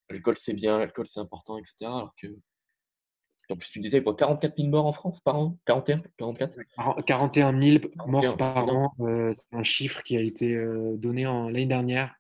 L'alcool, 0.10 0.38
c'est 0.38 0.54
bien, 0.54 0.78
l'alcool, 0.78 1.08
c'est 1.08 1.20
important, 1.20 1.58
etc. 1.58 1.76
Alors 1.86 2.14
que 2.22 2.28
en 3.50 3.56
plus, 3.56 3.70
tu 3.70 3.80
disais 3.80 4.02
quoi, 4.02 4.16
44 4.16 4.56
000 4.58 4.70
morts 4.70 4.86
en 4.86 4.91
France 4.91 5.20
par 5.20 5.38
an? 5.38 5.58
41 5.66 5.98
44 6.18 6.58
41 7.06 7.62
000 7.62 7.84
morts 8.08 8.38
par 8.38 8.68
an, 8.68 8.91
euh, 9.02 9.34
c'est 9.36 9.56
un 9.56 9.64
chiffre 9.64 10.02
qui 10.04 10.18
a 10.18 10.22
été 10.22 10.56
euh, 10.56 10.96
donné 10.98 11.24
l'année 11.24 11.66
dernière. 11.66 12.16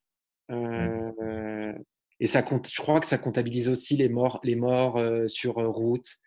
Euh, 0.51 1.73
et 2.19 2.27
ça 2.27 2.43
compte, 2.43 2.69
je 2.69 2.79
crois 2.81 2.99
que 2.99 3.07
ça 3.07 3.17
comptabilise 3.17 3.69
aussi 3.69 3.97
les 3.97 4.09
morts, 4.09 4.39
les 4.43 4.55
morts 4.55 5.01
sur 5.27 5.55
route, 5.55 6.17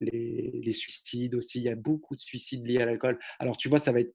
les, 0.00 0.72
suicides 0.72 1.34
aussi. 1.34 1.58
Il 1.58 1.64
y 1.64 1.68
a 1.68 1.74
beaucoup 1.74 2.14
de 2.14 2.20
suicides 2.20 2.66
liés 2.66 2.80
à 2.80 2.86
l'alcool. 2.86 3.18
Alors, 3.38 3.56
tu 3.56 3.68
vois, 3.68 3.80
ça 3.80 3.92
va 3.92 4.00
être. 4.00 4.12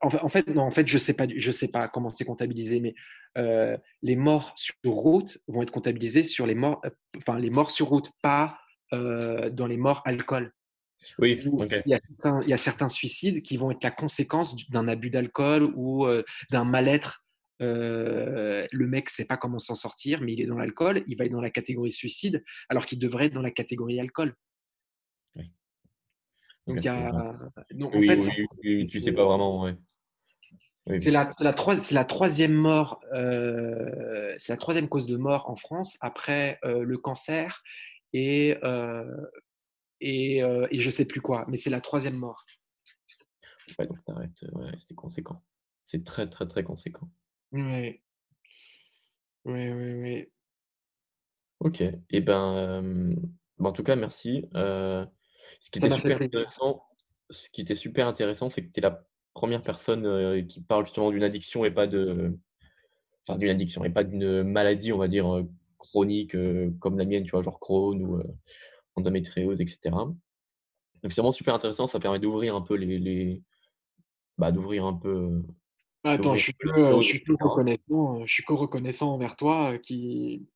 En 0.00 0.28
fait, 0.28 0.46
non, 0.48 0.62
en 0.62 0.70
fait, 0.70 0.86
je 0.86 0.98
sais 0.98 1.12
pas, 1.12 1.26
je 1.34 1.50
sais 1.50 1.68
pas 1.68 1.88
comment 1.88 2.08
c'est 2.08 2.24
comptabilisé, 2.24 2.78
mais 2.78 2.94
euh, 3.38 3.76
les 4.02 4.16
morts 4.16 4.52
sur 4.56 4.74
route 4.84 5.38
vont 5.48 5.62
être 5.62 5.70
comptabilisés 5.70 6.22
sur 6.22 6.46
les 6.46 6.54
morts, 6.54 6.80
euh, 6.84 6.90
enfin 7.16 7.38
les 7.38 7.50
morts 7.50 7.70
sur 7.70 7.88
route, 7.88 8.10
pas 8.22 8.58
euh, 8.92 9.50
dans 9.50 9.66
les 9.66 9.76
morts 9.76 10.02
alcool. 10.04 10.52
Oui, 11.18 11.40
il, 11.42 11.82
y 11.86 11.94
a 11.94 11.98
certains, 12.00 12.40
il, 12.42 12.48
y 12.48 12.52
a 12.52 12.56
certains, 12.56 12.88
suicides 12.88 13.42
qui 13.42 13.56
vont 13.56 13.72
être 13.72 13.82
la 13.82 13.90
conséquence 13.90 14.70
d'un 14.70 14.86
abus 14.86 15.10
d'alcool 15.10 15.72
ou 15.74 16.06
d'un 16.52 16.64
mal-être. 16.64 17.24
le 17.58 18.86
mec 18.86 19.06
ne 19.06 19.10
sait 19.10 19.24
pas 19.24 19.36
comment 19.36 19.58
s'en 19.58 19.74
sortir, 19.74 20.20
mais 20.20 20.34
il 20.34 20.40
est 20.40 20.46
dans 20.46 20.58
l'alcool, 20.58 21.02
il 21.08 21.16
va 21.16 21.24
être 21.24 21.32
dans 21.32 21.40
la 21.40 21.50
catégorie 21.50 21.90
suicide, 21.90 22.44
alors 22.68 22.86
qu'il 22.86 23.00
devrait 23.00 23.26
être 23.26 23.32
dans 23.32 23.42
la 23.42 23.50
catégorie 23.50 23.98
alcool. 23.98 24.36
Donc, 26.66 26.76
il 26.78 26.84
y 26.84 26.88
a... 26.88 27.36
Donc, 27.72 27.94
en 27.94 28.00
fait, 28.00 28.18
oui, 28.62 28.86
tu 28.86 29.02
sais 29.02 29.12
pas 29.12 29.24
vraiment. 29.24 29.64
Ouais. 29.64 29.76
C'est 30.98 31.12
la, 31.12 31.30
la, 31.38 31.54
la, 31.92 32.04
troisième 32.04 32.54
mort, 32.54 33.00
euh, 33.12 34.34
c'est 34.38 34.52
la 34.52 34.56
troisième 34.56 34.88
cause 34.88 35.06
de 35.06 35.16
mort 35.16 35.48
en 35.48 35.54
France 35.54 35.96
après 36.00 36.58
euh, 36.64 36.82
le 36.82 36.98
cancer 36.98 37.62
et, 38.12 38.58
euh, 38.64 39.26
et, 40.00 40.38
et, 40.38 40.80
je 40.80 40.90
sais 40.90 41.04
plus 41.04 41.20
quoi, 41.20 41.44
mais 41.48 41.56
c'est 41.56 41.70
la 41.70 41.80
troisième 41.80 42.16
mort. 42.16 42.44
Ouais, 43.78 43.86
donc 43.86 43.98
c'est 44.88 44.94
conséquent. 44.96 45.40
C'est 45.86 46.04
très, 46.04 46.28
très, 46.28 46.48
très 46.48 46.64
conséquent. 46.64 47.08
Oui. 47.52 48.00
Oui, 49.44 49.72
oui, 49.72 49.92
oui. 49.94 50.26
Ok. 51.60 51.80
Et 51.80 52.00
eh 52.10 52.20
ben, 52.20 52.82
ben, 53.58 53.66
en 53.66 53.72
tout 53.72 53.84
cas, 53.84 53.94
merci. 53.94 54.48
Ce 55.60 55.70
qui 55.70 55.78
était 55.78 55.90
super 55.90 56.22
intéressant, 56.22 56.84
ce 57.30 57.50
qui 57.50 57.60
était 57.62 57.74
super 57.74 58.06
intéressant, 58.06 58.50
c'est 58.50 58.62
que 58.62 58.72
tu 58.72 58.80
es 58.80 58.82
la 58.82 59.04
première 59.34 59.62
personne 59.62 60.06
euh, 60.06 60.42
qui 60.42 60.60
parle 60.60 60.86
justement 60.86 61.10
d'une 61.10 61.22
addiction 61.22 61.64
et 61.64 61.70
pas 61.70 61.86
de. 61.86 62.38
Enfin, 63.26 63.38
d'une 63.38 63.50
addiction 63.50 63.84
et 63.84 63.90
pas 63.90 64.04
d'une 64.04 64.42
maladie, 64.42 64.92
on 64.92 64.98
va 64.98 65.08
dire, 65.08 65.32
euh, 65.32 65.48
chronique 65.78 66.34
euh, 66.34 66.70
comme 66.80 66.98
la 66.98 67.04
mienne, 67.04 67.24
tu 67.24 67.30
vois, 67.30 67.42
genre 67.42 67.60
Crohn 67.60 68.02
ou 68.02 68.22
endométriose, 68.96 69.60
etc. 69.60 69.78
Donc, 69.92 71.12
c'est 71.12 71.20
vraiment 71.20 71.32
super 71.32 71.54
intéressant. 71.54 71.86
Ça 71.86 72.00
permet 72.00 72.18
d'ouvrir 72.18 72.54
un 72.56 72.62
peu 72.62 72.74
les. 72.74 72.98
les... 72.98 73.42
Bah, 74.38 74.50
d'ouvrir 74.50 74.84
un 74.86 74.94
peu. 74.94 75.42
Attends, 76.04 76.34
je 76.34 76.42
suis 76.42 76.54
que, 76.54 77.00
je 77.00 77.06
suis 77.06 77.22
reconnaissant, 77.28 78.26
je 78.26 78.32
suis 78.32 78.44
reconnaissant 78.48 79.14
envers 79.14 79.36
toi 79.36 79.78
qui, 79.78 80.48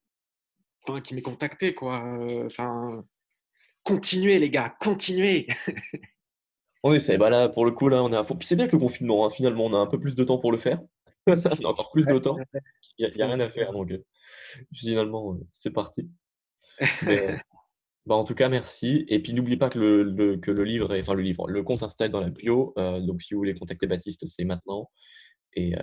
enfin, 0.83 0.99
qui 0.99 1.15
m'est 1.15 1.21
contacté, 1.21 1.73
quoi. 1.73 2.03
Enfin, 2.45 3.05
continuez, 3.87 4.37
les 4.37 4.49
gars, 4.49 4.75
continuez. 4.79 5.47
Oui, 6.83 7.01
c'est 7.01 7.17
bah 7.17 7.29
là, 7.31 7.49
pour 7.49 7.65
le 7.65 7.71
coup, 7.71 7.89
là, 7.89 8.01
on 8.03 8.13
est 8.13 8.15
à 8.15 8.23
fond. 8.23 8.35
Puis 8.35 8.47
c'est 8.47 8.55
bien 8.55 8.67
que 8.67 8.73
le 8.73 8.79
confinement, 8.79 9.25
hein, 9.25 9.31
finalement, 9.31 9.65
on 9.65 9.73
a 9.73 9.77
un 9.77 9.87
peu 9.87 9.99
plus 9.99 10.15
de 10.15 10.23
temps 10.23 10.37
pour 10.37 10.51
le 10.51 10.57
faire. 10.57 10.79
on 11.27 11.33
a 11.33 11.67
encore 11.67 11.91
plus 11.91 12.05
de 12.05 12.17
temps. 12.19 12.37
Il 12.97 13.09
n'y 13.09 13.21
a, 13.21 13.25
rien 13.25 13.39
à 13.39 13.49
faire. 13.49 13.73
Donc, 13.73 13.91
euh, 13.91 14.05
finalement, 14.73 15.33
euh, 15.33 15.39
c'est 15.49 15.71
parti. 15.71 16.07
bah, 18.05 18.15
en 18.15 18.23
tout 18.23 18.35
cas, 18.35 18.47
merci. 18.47 19.05
Et 19.09 19.19
puis, 19.21 19.33
n'oublie 19.33 19.57
pas 19.57 19.69
que 19.69 19.79
le, 19.79 20.37
que 20.37 20.51
le 20.51 20.63
livre, 20.63 20.95
enfin, 20.97 21.15
le 21.15 21.23
livre, 21.23 21.47
le 21.49 21.63
compte 21.63 21.83
Insta 21.83 22.05
est 22.05 22.09
dans 22.09 22.21
la 22.21 22.29
bio. 22.29 22.73
Euh, 22.77 23.01
donc, 23.01 23.23
si 23.23 23.33
vous 23.33 23.39
voulez 23.39 23.55
contacter 23.55 23.87
Baptiste, 23.87 24.25
c'est 24.27 24.45
maintenant. 24.45 24.89
Et, 25.55 25.73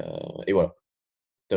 et 0.47 0.53
voilà. 0.53 0.75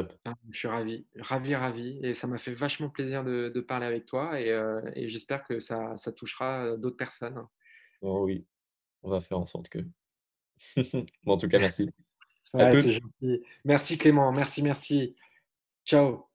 Top. 0.02 0.14
Ah, 0.26 0.34
je 0.52 0.58
suis 0.58 0.68
ravi, 0.68 1.06
ravi, 1.18 1.56
ravi. 1.56 2.00
Et 2.04 2.14
ça 2.14 2.28
m'a 2.28 2.38
fait 2.38 2.54
vachement 2.54 2.90
plaisir 2.90 3.24
de, 3.24 3.50
de 3.54 3.62
parler 3.62 3.86
avec 3.86 4.06
toi. 4.06 4.40
Et, 4.40 4.50
et 4.96 5.10
j'espère 5.10 5.46
que 5.46 5.60
ça, 5.60 5.98
ça 5.98 6.12
touchera 6.12 6.78
d'autres 6.78 6.98
personnes. 6.98 7.46
Oh, 8.02 8.26
oui, 8.26 8.46
on 9.04 9.10
va 9.10 9.22
faire 9.22 9.40
en 9.40 9.46
sorte 9.46 9.70
que. 9.70 9.80
bon, 11.24 11.34
en 11.34 11.38
tout 11.38 11.48
cas, 11.48 11.60
merci. 11.60 11.90
gentil. 12.54 13.44
Merci 13.66 13.98
Clément, 13.98 14.32
merci, 14.32 14.62
merci. 14.62 15.16
Ciao. 15.86 16.27